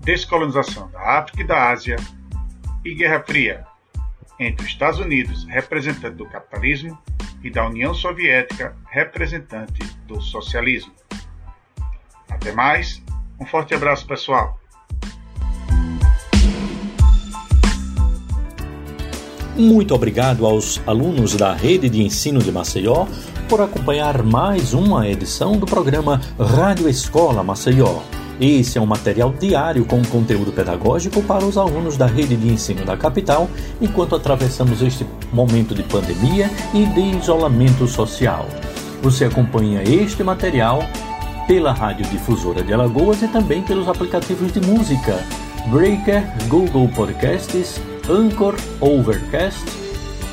descolonização 0.09 0.89
da 0.89 1.19
África 1.19 1.41
e 1.41 1.43
da 1.45 1.69
Ásia 1.69 1.95
e 2.83 2.95
Guerra 2.95 3.23
Fria 3.23 3.63
entre 4.39 4.65
os 4.65 4.71
Estados 4.71 4.99
Unidos, 4.99 5.45
representante 5.47 6.15
do 6.15 6.25
capitalismo, 6.25 6.97
e 7.43 7.49
da 7.49 7.67
União 7.67 7.93
Soviética, 7.93 8.75
representante 8.89 9.79
do 10.07 10.19
socialismo. 10.19 10.91
Até 12.27 12.51
mais, 12.51 13.01
um 13.39 13.45
forte 13.45 13.73
abraço 13.73 14.05
pessoal. 14.07 14.59
Muito 19.55 19.93
obrigado 19.93 20.45
aos 20.45 20.81
alunos 20.87 21.35
da 21.35 21.53
Rede 21.53 21.89
de 21.89 22.01
Ensino 22.01 22.39
de 22.39 22.51
Maceió 22.51 23.05
por 23.47 23.61
acompanhar 23.61 24.23
mais 24.23 24.73
uma 24.73 25.07
edição 25.07 25.57
do 25.57 25.65
programa 25.65 26.19
Rádio 26.37 26.89
Escola 26.89 27.43
Maceió. 27.43 28.01
Esse 28.39 28.77
é 28.77 28.81
um 28.81 28.85
material 28.85 29.33
diário 29.37 29.83
com 29.83 30.01
conteúdo 30.05 30.53
pedagógico 30.53 31.21
para 31.21 31.43
os 31.43 31.57
alunos 31.57 31.97
da 31.97 32.05
rede 32.05 32.37
de 32.37 32.47
ensino 32.47 32.85
da 32.85 32.95
capital, 32.95 33.49
enquanto 33.81 34.15
atravessamos 34.15 34.81
este 34.81 35.05
momento 35.33 35.75
de 35.75 35.83
pandemia 35.83 36.49
e 36.73 36.85
de 36.85 37.17
isolamento 37.17 37.85
social. 37.85 38.47
Você 39.01 39.25
acompanha 39.25 39.83
este 39.83 40.23
material 40.23 40.79
pela 41.47 41.73
Rádio 41.73 42.05
Difusora 42.05 42.63
de 42.63 42.73
Alagoas 42.73 43.21
e 43.21 43.27
também 43.27 43.61
pelos 43.61 43.89
aplicativos 43.89 44.53
de 44.53 44.61
música 44.61 45.21
Breaker, 45.67 46.23
Google 46.47 46.87
Podcasts, 46.95 47.81
Anchor, 48.09 48.55
Overcast, 48.79 49.65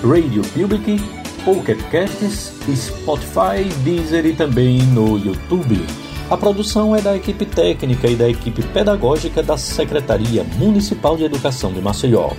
Radio 0.04 0.42
Public, 0.54 1.00
Pocket 1.44 1.78
Casts, 1.90 2.52
Spotify, 2.76 3.64
Deezer 3.82 4.26
e 4.26 4.32
também 4.32 4.82
no 4.82 5.18
YouTube. 5.18 6.05
A 6.28 6.36
produção 6.36 6.94
é 6.96 7.00
da 7.00 7.14
equipe 7.14 7.46
técnica 7.46 8.08
e 8.08 8.16
da 8.16 8.28
equipe 8.28 8.60
pedagógica 8.60 9.44
da 9.44 9.56
Secretaria 9.56 10.42
Municipal 10.58 11.16
de 11.16 11.22
Educação 11.22 11.72
de 11.72 11.80
Maceió. 11.80 12.30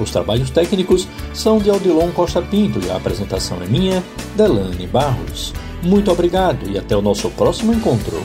Os 0.00 0.10
trabalhos 0.10 0.50
técnicos 0.50 1.06
são 1.32 1.58
de 1.58 1.70
Odilon 1.70 2.10
Costa 2.10 2.42
Pinto 2.42 2.80
e 2.84 2.90
a 2.90 2.96
apresentação 2.96 3.62
é 3.62 3.66
minha, 3.66 4.02
Delane 4.34 4.88
Barros. 4.88 5.54
Muito 5.84 6.10
obrigado 6.10 6.68
e 6.68 6.76
até 6.76 6.96
o 6.96 7.02
nosso 7.02 7.30
próximo 7.30 7.72
encontro. 7.72 8.20